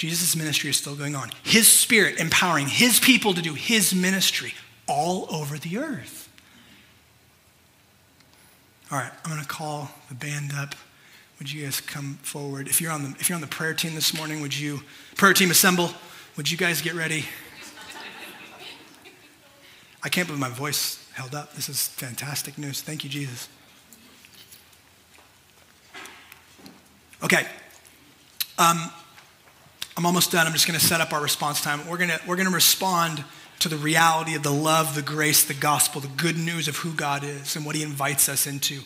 Jesus' 0.01 0.34
ministry 0.34 0.70
is 0.70 0.78
still 0.78 0.96
going 0.96 1.14
on. 1.14 1.30
His 1.42 1.70
spirit 1.70 2.18
empowering 2.18 2.66
his 2.68 2.98
people 2.98 3.34
to 3.34 3.42
do 3.42 3.53
his 3.53 3.94
ministry 3.94 4.55
all 4.88 5.26
over 5.30 5.59
the 5.59 5.76
earth. 5.76 6.26
All 8.90 8.96
right, 8.96 9.12
I'm 9.22 9.30
going 9.30 9.42
to 9.42 9.46
call 9.46 9.90
the 10.09 10.14
band 10.14 10.53
up. 10.57 10.74
Would 11.38 11.53
you 11.53 11.64
guys 11.64 11.82
come 11.82 12.18
forward? 12.22 12.66
If 12.66 12.80
you're 12.80 12.90
on 12.90 13.03
the 13.03 13.11
if 13.20 13.28
you're 13.28 13.34
on 13.34 13.42
the 13.42 13.46
prayer 13.46 13.74
team 13.74 13.94
this 13.94 14.16
morning, 14.16 14.40
would 14.40 14.59
you 14.59 14.80
prayer 15.16 15.34
team 15.34 15.51
assemble? 15.51 15.90
Would 16.38 16.51
you 16.51 16.57
guys 16.57 16.80
get 16.80 16.94
ready? 16.94 17.26
I 20.03 20.09
can't 20.09 20.26
believe 20.26 20.40
my 20.40 20.48
voice 20.48 21.07
held 21.12 21.34
up. 21.34 21.53
This 21.53 21.68
is 21.68 21.88
fantastic 21.88 22.57
news. 22.57 22.80
Thank 22.80 23.05
you, 23.05 23.11
Jesus. 23.11 23.51
Okay. 27.22 27.46
Um, 28.59 28.90
I'm 30.01 30.07
almost 30.07 30.32
done. 30.32 30.46
I'm 30.46 30.55
just 30.55 30.66
going 30.66 30.80
to 30.80 30.84
set 30.84 31.03
up 31.03 31.12
our 31.12 31.20
response 31.20 31.61
time. 31.61 31.86
We're 31.86 31.98
going 31.98 32.09
to, 32.09 32.18
we're 32.26 32.36
to 32.36 32.48
respond 32.48 33.22
to 33.59 33.68
the 33.68 33.76
reality 33.76 34.34
of 34.34 34.42
the 34.42 34.51
love, 34.51 34.94
the 34.94 35.03
grace, 35.03 35.44
the 35.44 35.53
gospel, 35.53 36.01
the 36.01 36.09
good 36.09 36.38
news 36.38 36.68
of 36.68 36.76
who 36.76 36.94
God 36.94 37.22
is 37.22 37.55
and 37.55 37.66
what 37.66 37.76
he 37.76 37.82
invites 37.82 38.26
us 38.26 38.46
into 38.46 38.80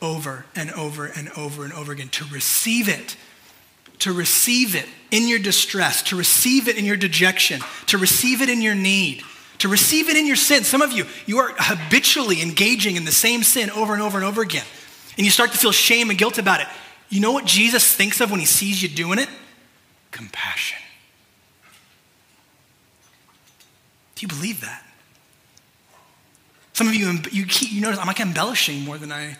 over 0.00 0.44
and 0.56 0.72
over 0.72 1.06
and 1.06 1.28
over 1.36 1.62
and 1.62 1.72
over 1.72 1.92
again. 1.92 2.08
To 2.08 2.24
receive 2.24 2.88
it, 2.88 3.16
to 4.00 4.12
receive 4.12 4.74
it 4.74 4.86
in 5.12 5.28
your 5.28 5.38
distress, 5.38 6.02
to 6.02 6.16
receive 6.16 6.66
it 6.66 6.76
in 6.76 6.84
your 6.86 6.96
dejection, 6.96 7.60
to 7.86 7.96
receive 7.96 8.42
it 8.42 8.48
in 8.48 8.60
your 8.60 8.74
need, 8.74 9.22
to 9.58 9.68
receive 9.68 10.08
it 10.08 10.16
in 10.16 10.26
your 10.26 10.34
sin. 10.34 10.64
Some 10.64 10.82
of 10.82 10.90
you, 10.90 11.06
you 11.24 11.38
are 11.38 11.54
habitually 11.56 12.42
engaging 12.42 12.96
in 12.96 13.04
the 13.04 13.12
same 13.12 13.44
sin 13.44 13.70
over 13.70 13.92
and 13.92 14.02
over 14.02 14.18
and 14.18 14.26
over 14.26 14.42
again. 14.42 14.66
And 15.16 15.24
you 15.24 15.30
start 15.30 15.52
to 15.52 15.58
feel 15.58 15.70
shame 15.70 16.10
and 16.10 16.18
guilt 16.18 16.38
about 16.38 16.60
it. 16.60 16.66
You 17.10 17.20
know 17.20 17.30
what 17.30 17.44
Jesus 17.44 17.94
thinks 17.94 18.20
of 18.20 18.32
when 18.32 18.40
he 18.40 18.46
sees 18.46 18.82
you 18.82 18.88
doing 18.88 19.20
it? 19.20 19.28
Compassion. 20.12 20.78
Do 24.14 24.22
you 24.22 24.28
believe 24.28 24.60
that? 24.60 24.84
Some 26.74 26.86
of 26.86 26.94
you, 26.94 27.18
you, 27.32 27.44
keep, 27.46 27.72
you 27.72 27.80
notice 27.80 27.98
I'm 27.98 28.06
like 28.06 28.20
embellishing 28.20 28.84
more 28.84 28.98
than 28.98 29.10
I. 29.10 29.36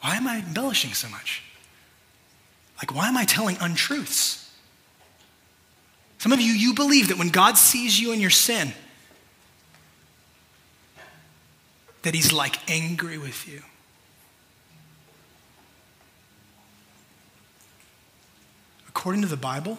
Why 0.00 0.16
am 0.16 0.26
I 0.26 0.38
embellishing 0.38 0.92
so 0.92 1.08
much? 1.08 1.42
Like, 2.78 2.94
why 2.94 3.08
am 3.08 3.16
I 3.16 3.24
telling 3.24 3.56
untruths? 3.60 4.50
Some 6.18 6.32
of 6.32 6.40
you, 6.40 6.52
you 6.52 6.74
believe 6.74 7.08
that 7.08 7.18
when 7.18 7.28
God 7.28 7.56
sees 7.56 8.00
you 8.00 8.12
in 8.12 8.20
your 8.20 8.30
sin, 8.30 8.72
that 12.02 12.14
he's 12.14 12.32
like 12.32 12.70
angry 12.70 13.18
with 13.18 13.48
you. 13.48 13.62
According 18.88 19.22
to 19.22 19.28
the 19.28 19.36
Bible, 19.36 19.78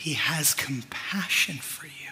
he 0.00 0.14
has 0.14 0.54
compassion 0.54 1.56
for 1.56 1.84
you, 1.84 2.10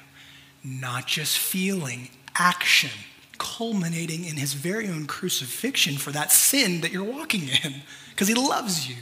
not 0.63 1.07
just 1.07 1.39
feeling, 1.39 2.11
action, 2.35 2.91
culminating 3.39 4.27
in 4.27 4.37
his 4.37 4.53
very 4.53 4.89
own 4.89 5.07
crucifixion 5.07 5.97
for 5.97 6.11
that 6.11 6.31
sin 6.31 6.83
that 6.83 6.93
you're 6.93 7.03
walking 7.03 7.49
in, 7.49 7.77
because 8.11 8.29
he 8.29 8.35
loves 8.35 8.87
you. 8.87 8.97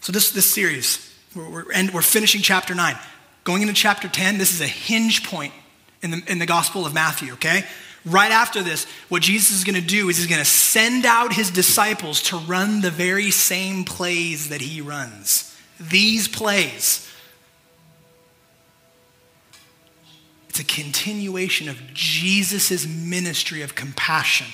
So, 0.00 0.10
this, 0.10 0.30
this 0.30 0.50
series, 0.50 1.14
we're, 1.34 1.50
we're, 1.50 1.72
and 1.72 1.92
we're 1.92 2.00
finishing 2.00 2.40
chapter 2.40 2.74
9. 2.74 2.96
Going 3.44 3.60
into 3.60 3.74
chapter 3.74 4.08
10, 4.08 4.38
this 4.38 4.54
is 4.54 4.62
a 4.62 4.66
hinge 4.66 5.22
point 5.22 5.52
in 6.00 6.12
the, 6.12 6.22
in 6.28 6.38
the 6.38 6.46
Gospel 6.46 6.86
of 6.86 6.94
Matthew, 6.94 7.34
okay? 7.34 7.66
Right 8.06 8.30
after 8.30 8.62
this, 8.62 8.86
what 9.08 9.22
Jesus 9.22 9.56
is 9.56 9.64
going 9.64 9.74
to 9.74 9.86
do 9.86 10.08
is 10.08 10.16
he's 10.16 10.28
going 10.28 10.38
to 10.38 10.44
send 10.44 11.04
out 11.04 11.32
his 11.32 11.50
disciples 11.50 12.22
to 12.22 12.36
run 12.36 12.80
the 12.80 12.90
very 12.90 13.32
same 13.32 13.84
plays 13.84 14.50
that 14.50 14.60
he 14.60 14.80
runs. 14.80 15.52
These 15.80 16.28
plays. 16.28 17.02
It's 20.48 20.60
a 20.60 20.64
continuation 20.64 21.68
of 21.68 21.82
Jesus' 21.92 22.86
ministry 22.86 23.62
of 23.62 23.74
compassion. 23.74 24.46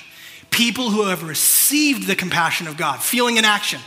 People 0.49 0.89
who 0.89 1.05
have 1.05 1.21
received 1.23 2.07
the 2.07 2.15
compassion 2.15 2.67
of 2.67 2.75
God, 2.75 3.03
feeling 3.03 3.37
in 3.37 3.45
action. 3.45 3.79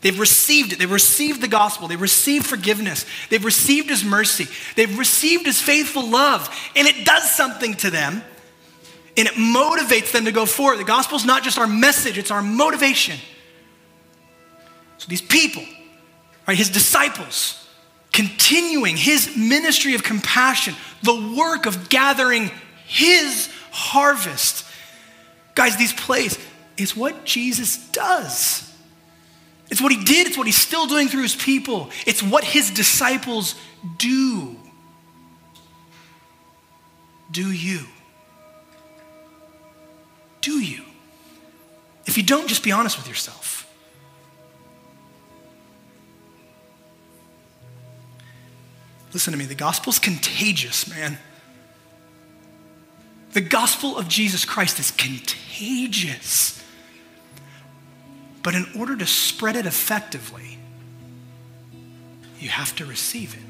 They've 0.00 0.18
received 0.18 0.72
it. 0.72 0.78
They've 0.78 0.90
received 0.90 1.40
the 1.40 1.48
gospel. 1.48 1.88
They've 1.88 2.00
received 2.00 2.46
forgiveness. 2.46 3.04
They've 3.30 3.44
received 3.44 3.90
his 3.90 4.04
mercy. 4.04 4.46
They've 4.76 4.96
received 4.96 5.46
his 5.46 5.60
faithful 5.60 6.08
love. 6.08 6.48
And 6.76 6.86
it 6.86 7.04
does 7.04 7.28
something 7.28 7.74
to 7.74 7.90
them. 7.90 8.22
And 9.18 9.26
it 9.26 9.34
motivates 9.34 10.12
them 10.12 10.26
to 10.26 10.32
go 10.32 10.46
forward. 10.46 10.78
The 10.78 10.84
gospel's 10.84 11.24
not 11.24 11.42
just 11.42 11.58
our 11.58 11.66
message, 11.66 12.16
it's 12.16 12.30
our 12.30 12.40
motivation. 12.40 13.18
So 14.98 15.06
these 15.08 15.20
people, 15.20 15.64
right, 16.46 16.56
his 16.56 16.70
disciples, 16.70 17.68
continuing 18.12 18.96
his 18.96 19.36
ministry 19.36 19.94
of 19.94 20.04
compassion, 20.04 20.74
the 21.02 21.34
work 21.36 21.66
of 21.66 21.88
gathering 21.88 22.50
his 22.86 23.50
harvest. 23.72 24.64
Guys, 25.54 25.76
these 25.76 25.92
plays 25.92 26.38
is 26.76 26.96
what 26.96 27.24
Jesus 27.24 27.90
does. 27.90 28.72
It's 29.68 29.80
what 29.82 29.92
he 29.92 30.02
did, 30.02 30.28
it's 30.28 30.38
what 30.38 30.46
he's 30.46 30.56
still 30.56 30.86
doing 30.86 31.08
through 31.08 31.22
his 31.22 31.36
people, 31.36 31.90
it's 32.06 32.22
what 32.22 32.44
his 32.44 32.70
disciples 32.70 33.56
do. 33.98 34.56
Do 37.30 37.50
you? 37.50 37.80
Do 40.40 40.60
you? 40.60 40.82
If 42.06 42.16
you 42.16 42.22
don't, 42.22 42.48
just 42.48 42.62
be 42.62 42.72
honest 42.72 42.96
with 42.96 43.08
yourself. 43.08 43.58
Listen 49.12 49.32
to 49.32 49.38
me, 49.38 49.46
the 49.46 49.54
gospel's 49.54 49.98
contagious, 49.98 50.88
man. 50.88 51.18
The 53.32 53.40
gospel 53.40 53.96
of 53.96 54.08
Jesus 54.08 54.44
Christ 54.44 54.78
is 54.78 54.90
contagious. 54.90 56.62
But 58.42 58.54
in 58.54 58.66
order 58.78 58.96
to 58.96 59.06
spread 59.06 59.56
it 59.56 59.66
effectively, 59.66 60.58
you 62.38 62.48
have 62.48 62.74
to 62.76 62.86
receive 62.86 63.34
it. 63.34 63.47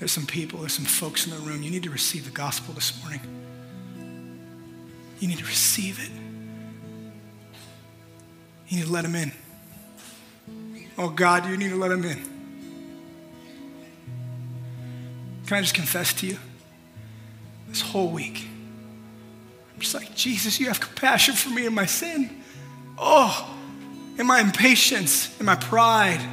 There's 0.00 0.12
some 0.12 0.26
people, 0.26 0.60
there's 0.60 0.72
some 0.72 0.86
folks 0.86 1.26
in 1.26 1.30
the 1.32 1.38
room. 1.38 1.62
You 1.62 1.70
need 1.70 1.82
to 1.82 1.90
receive 1.90 2.24
the 2.24 2.30
gospel 2.30 2.72
this 2.72 2.98
morning. 3.02 3.20
You 5.20 5.28
need 5.28 5.38
to 5.38 5.44
receive 5.44 6.00
it. 6.02 6.10
You 8.68 8.78
need 8.78 8.86
to 8.86 8.92
let 8.92 9.04
him 9.04 9.14
in. 9.14 9.30
Oh, 10.96 11.10
God, 11.10 11.46
you 11.46 11.56
need 11.58 11.68
to 11.68 11.76
let 11.76 11.90
him 11.90 12.02
in. 12.04 12.18
Can 15.46 15.58
I 15.58 15.60
just 15.60 15.74
confess 15.74 16.14
to 16.14 16.26
you? 16.26 16.38
This 17.68 17.82
whole 17.82 18.08
week, 18.08 18.46
I'm 19.74 19.80
just 19.80 19.94
like, 19.94 20.14
Jesus, 20.16 20.58
you 20.58 20.68
have 20.68 20.80
compassion 20.80 21.34
for 21.34 21.50
me 21.50 21.66
and 21.66 21.74
my 21.74 21.86
sin. 21.86 22.42
Oh, 22.96 23.54
in 24.16 24.26
my 24.26 24.40
impatience, 24.40 25.38
in 25.38 25.44
my 25.44 25.56
pride. 25.56 26.26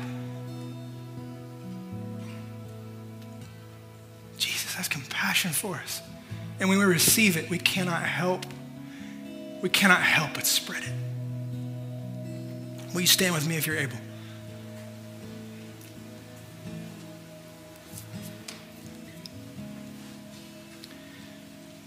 Compassion 5.17 5.49
for 5.49 5.77
us. 5.77 6.03
And 6.59 6.69
when 6.69 6.77
we 6.77 6.85
receive 6.85 7.37
it, 7.37 7.49
we 7.49 7.57
cannot 7.57 8.03
help. 8.03 8.45
We 9.63 9.69
cannot 9.69 10.01
help 10.01 10.35
but 10.35 10.45
spread 10.45 10.83
it. 10.83 10.93
Will 12.93 13.01
you 13.01 13.07
stand 13.07 13.33
with 13.33 13.47
me 13.47 13.57
if 13.57 13.65
you're 13.65 13.77
able? 13.77 13.97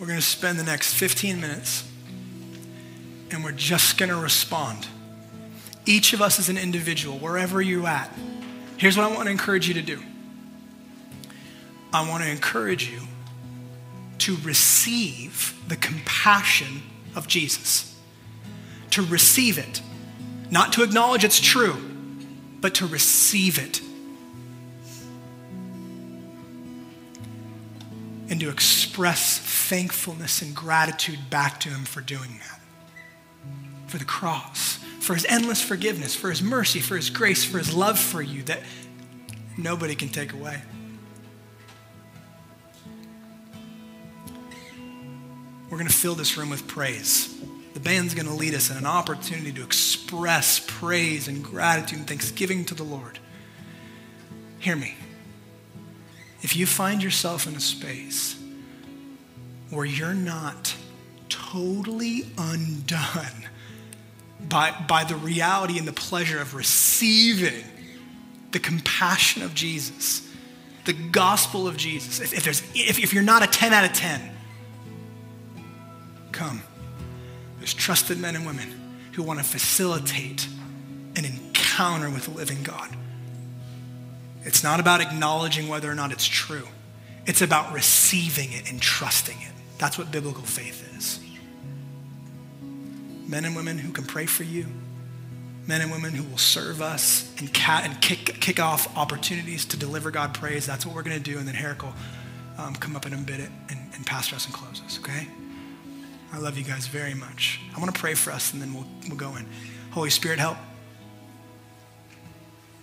We're 0.00 0.08
going 0.08 0.18
to 0.18 0.24
spend 0.24 0.58
the 0.58 0.64
next 0.64 0.94
15 0.94 1.40
minutes 1.40 1.88
and 3.30 3.44
we're 3.44 3.52
just 3.52 3.96
going 3.96 4.08
to 4.10 4.16
respond. 4.16 4.88
Each 5.86 6.12
of 6.12 6.20
us 6.20 6.40
as 6.40 6.48
an 6.48 6.58
individual, 6.58 7.16
wherever 7.18 7.62
you're 7.62 7.86
at. 7.86 8.12
Here's 8.76 8.96
what 8.96 9.08
I 9.08 9.14
want 9.14 9.26
to 9.26 9.30
encourage 9.30 9.68
you 9.68 9.74
to 9.74 9.82
do 9.82 10.02
I 11.92 12.08
want 12.08 12.24
to 12.24 12.28
encourage 12.28 12.90
you 12.90 13.02
to 14.20 14.36
receive 14.42 15.54
the 15.68 15.76
compassion 15.76 16.82
of 17.14 17.26
Jesus, 17.26 17.96
to 18.90 19.02
receive 19.02 19.58
it, 19.58 19.82
not 20.50 20.72
to 20.74 20.82
acknowledge 20.82 21.24
it's 21.24 21.40
true, 21.40 21.76
but 22.60 22.74
to 22.74 22.86
receive 22.86 23.58
it. 23.58 23.80
And 28.28 28.38
to 28.40 28.48
express 28.48 29.38
thankfulness 29.38 30.40
and 30.42 30.54
gratitude 30.54 31.18
back 31.30 31.58
to 31.60 31.68
Him 31.68 31.84
for 31.84 32.00
doing 32.00 32.38
that. 32.38 32.60
For 33.88 33.98
the 33.98 34.04
cross, 34.04 34.78
for 35.00 35.14
His 35.14 35.24
endless 35.28 35.62
forgiveness, 35.62 36.14
for 36.14 36.30
His 36.30 36.42
mercy, 36.42 36.80
for 36.80 36.96
His 36.96 37.10
grace, 37.10 37.44
for 37.44 37.58
His 37.58 37.74
love 37.74 37.98
for 37.98 38.22
you 38.22 38.42
that 38.44 38.60
nobody 39.56 39.94
can 39.94 40.08
take 40.10 40.32
away. 40.32 40.62
We're 45.70 45.78
going 45.78 45.88
to 45.88 45.94
fill 45.94 46.16
this 46.16 46.36
room 46.36 46.50
with 46.50 46.66
praise. 46.66 47.40
The 47.74 47.80
band's 47.80 48.14
going 48.14 48.26
to 48.26 48.34
lead 48.34 48.54
us 48.54 48.70
in 48.70 48.76
an 48.76 48.86
opportunity 48.86 49.52
to 49.52 49.62
express 49.62 50.60
praise 50.66 51.28
and 51.28 51.44
gratitude 51.44 52.00
and 52.00 52.08
thanksgiving 52.08 52.64
to 52.66 52.74
the 52.74 52.82
Lord. 52.82 53.20
Hear 54.58 54.74
me. 54.74 54.96
If 56.42 56.56
you 56.56 56.66
find 56.66 57.02
yourself 57.02 57.46
in 57.46 57.54
a 57.54 57.60
space 57.60 58.36
where 59.70 59.84
you're 59.84 60.14
not 60.14 60.74
totally 61.28 62.26
undone 62.36 63.48
by, 64.48 64.74
by 64.88 65.04
the 65.04 65.14
reality 65.16 65.78
and 65.78 65.86
the 65.86 65.92
pleasure 65.92 66.40
of 66.40 66.54
receiving 66.54 67.64
the 68.50 68.58
compassion 68.58 69.42
of 69.42 69.54
Jesus, 69.54 70.28
the 70.86 70.92
gospel 70.92 71.68
of 71.68 71.76
Jesus, 71.76 72.20
if, 72.20 72.32
if, 72.32 72.42
there's, 72.42 72.62
if, 72.74 72.98
if 72.98 73.14
you're 73.14 73.22
not 73.22 73.44
a 73.44 73.46
10 73.46 73.72
out 73.72 73.84
of 73.84 73.92
10, 73.92 74.20
come. 76.41 76.62
There's 77.59 77.74
trusted 77.74 78.18
men 78.18 78.34
and 78.34 78.47
women 78.47 78.72
who 79.12 79.22
want 79.22 79.41
to 79.41 79.45
facilitate 79.45 80.49
an 81.14 81.26
encounter 81.26 82.09
with 82.09 82.24
the 82.24 82.30
living 82.30 82.62
God. 82.62 82.88
It's 84.45 84.64
not 84.64 84.80
about 84.80 85.03
acknowledging 85.03 85.68
whether 85.68 85.91
or 85.91 85.95
not 85.95 86.12
it's 86.12 86.26
true. 86.26 86.66
It's 87.26 87.43
about 87.43 87.74
receiving 87.74 88.53
it 88.53 88.70
and 88.70 88.80
trusting 88.80 89.36
it. 89.38 89.53
That's 89.76 89.99
what 89.99 90.11
biblical 90.11 90.43
faith 90.43 90.97
is. 90.97 91.20
Men 93.28 93.45
and 93.45 93.55
women 93.55 93.76
who 93.76 93.93
can 93.93 94.05
pray 94.05 94.24
for 94.24 94.45
you, 94.45 94.64
men 95.66 95.82
and 95.82 95.93
women 95.93 96.14
who 96.14 96.24
will 96.24 96.38
serve 96.38 96.80
us 96.80 97.30
and, 97.38 97.51
and 97.66 98.01
kick, 98.01 98.41
kick 98.41 98.59
off 98.59 98.97
opportunities 98.97 99.66
to 99.66 99.76
deliver 99.76 100.11
God 100.11 100.32
praise. 100.32 100.64
That's 100.64 100.86
what 100.86 100.95
we're 100.95 101.03
going 101.03 101.22
to 101.22 101.30
do. 101.32 101.38
And 101.38 101.47
then 101.47 101.57
Eric 101.57 101.82
will 101.82 101.95
um, 102.57 102.74
come 102.76 102.97
up 102.97 103.05
in 103.05 103.12
a 103.12 103.18
bit 103.18 103.41
and, 103.41 103.78
and 103.95 104.07
pastor 104.07 104.36
us 104.36 104.47
and 104.47 104.55
close 104.55 104.80
us, 104.86 104.99
okay? 105.01 105.28
I 106.32 106.38
love 106.38 106.56
you 106.56 106.64
guys 106.64 106.86
very 106.86 107.14
much. 107.14 107.60
I 107.74 107.80
want 107.80 107.92
to 107.94 108.00
pray 108.00 108.14
for 108.14 108.30
us 108.30 108.52
and 108.52 108.62
then 108.62 108.72
we'll, 108.74 108.86
we'll 109.08 109.16
go 109.16 109.36
in. 109.36 109.46
Holy 109.90 110.10
Spirit, 110.10 110.38
help. 110.38 110.56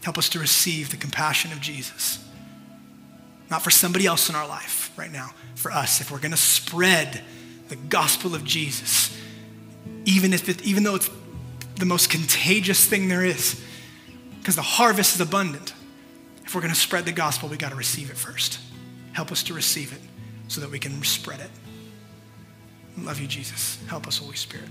Help 0.04 0.18
us 0.18 0.30
to 0.30 0.40
receive 0.40 0.90
the 0.90 0.98
compassion 0.98 1.52
of 1.52 1.60
Jesus. 1.60 2.24
Not 3.50 3.64
for 3.64 3.72
somebody 3.72 4.06
else 4.06 4.30
in 4.30 4.36
our 4.36 4.48
life 4.48 4.92
right 4.98 5.12
now, 5.12 5.32
for 5.56 5.72
us. 5.72 6.02
If 6.02 6.12
we're 6.12 6.20
going 6.20 6.32
to 6.32 6.38
spread 6.38 7.22
the 7.70 7.76
gospel 7.76 8.36
of 8.36 8.44
Jesus, 8.44 9.18
even, 10.06 10.34
if 10.34 10.50
it, 10.50 10.62
even 10.64 10.84
though 10.84 10.96
it's 10.96 11.10
the 11.76 11.86
most 11.86 12.10
contagious 12.10 12.86
thing 12.86 13.08
there 13.08 13.24
is, 13.24 13.62
because 14.40 14.56
the 14.56 14.62
harvest 14.62 15.16
is 15.16 15.22
abundant. 15.22 15.74
If 16.46 16.56
we're 16.56 16.62
going 16.62 16.74
to 16.74 16.80
spread 16.80 17.06
the 17.06 17.12
gospel, 17.12 17.50
we 17.50 17.58
got 17.58 17.70
to 17.70 17.76
receive 17.76 18.10
it 18.10 18.18
first. 18.18 18.60
Help 19.12 19.32
us 19.32 19.44
to 19.44 19.54
receive 19.54 19.92
it 19.92 20.00
so 20.48 20.62
that 20.62 20.70
we 20.70 20.80
can 20.80 21.04
spread 21.04 21.42
it. 21.42 21.50
Love 23.04 23.20
you, 23.20 23.28
Jesus. 23.28 23.78
Help 23.88 24.08
us, 24.08 24.18
Holy 24.18 24.36
Spirit. 24.36 24.70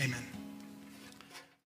Amen. 0.00 0.33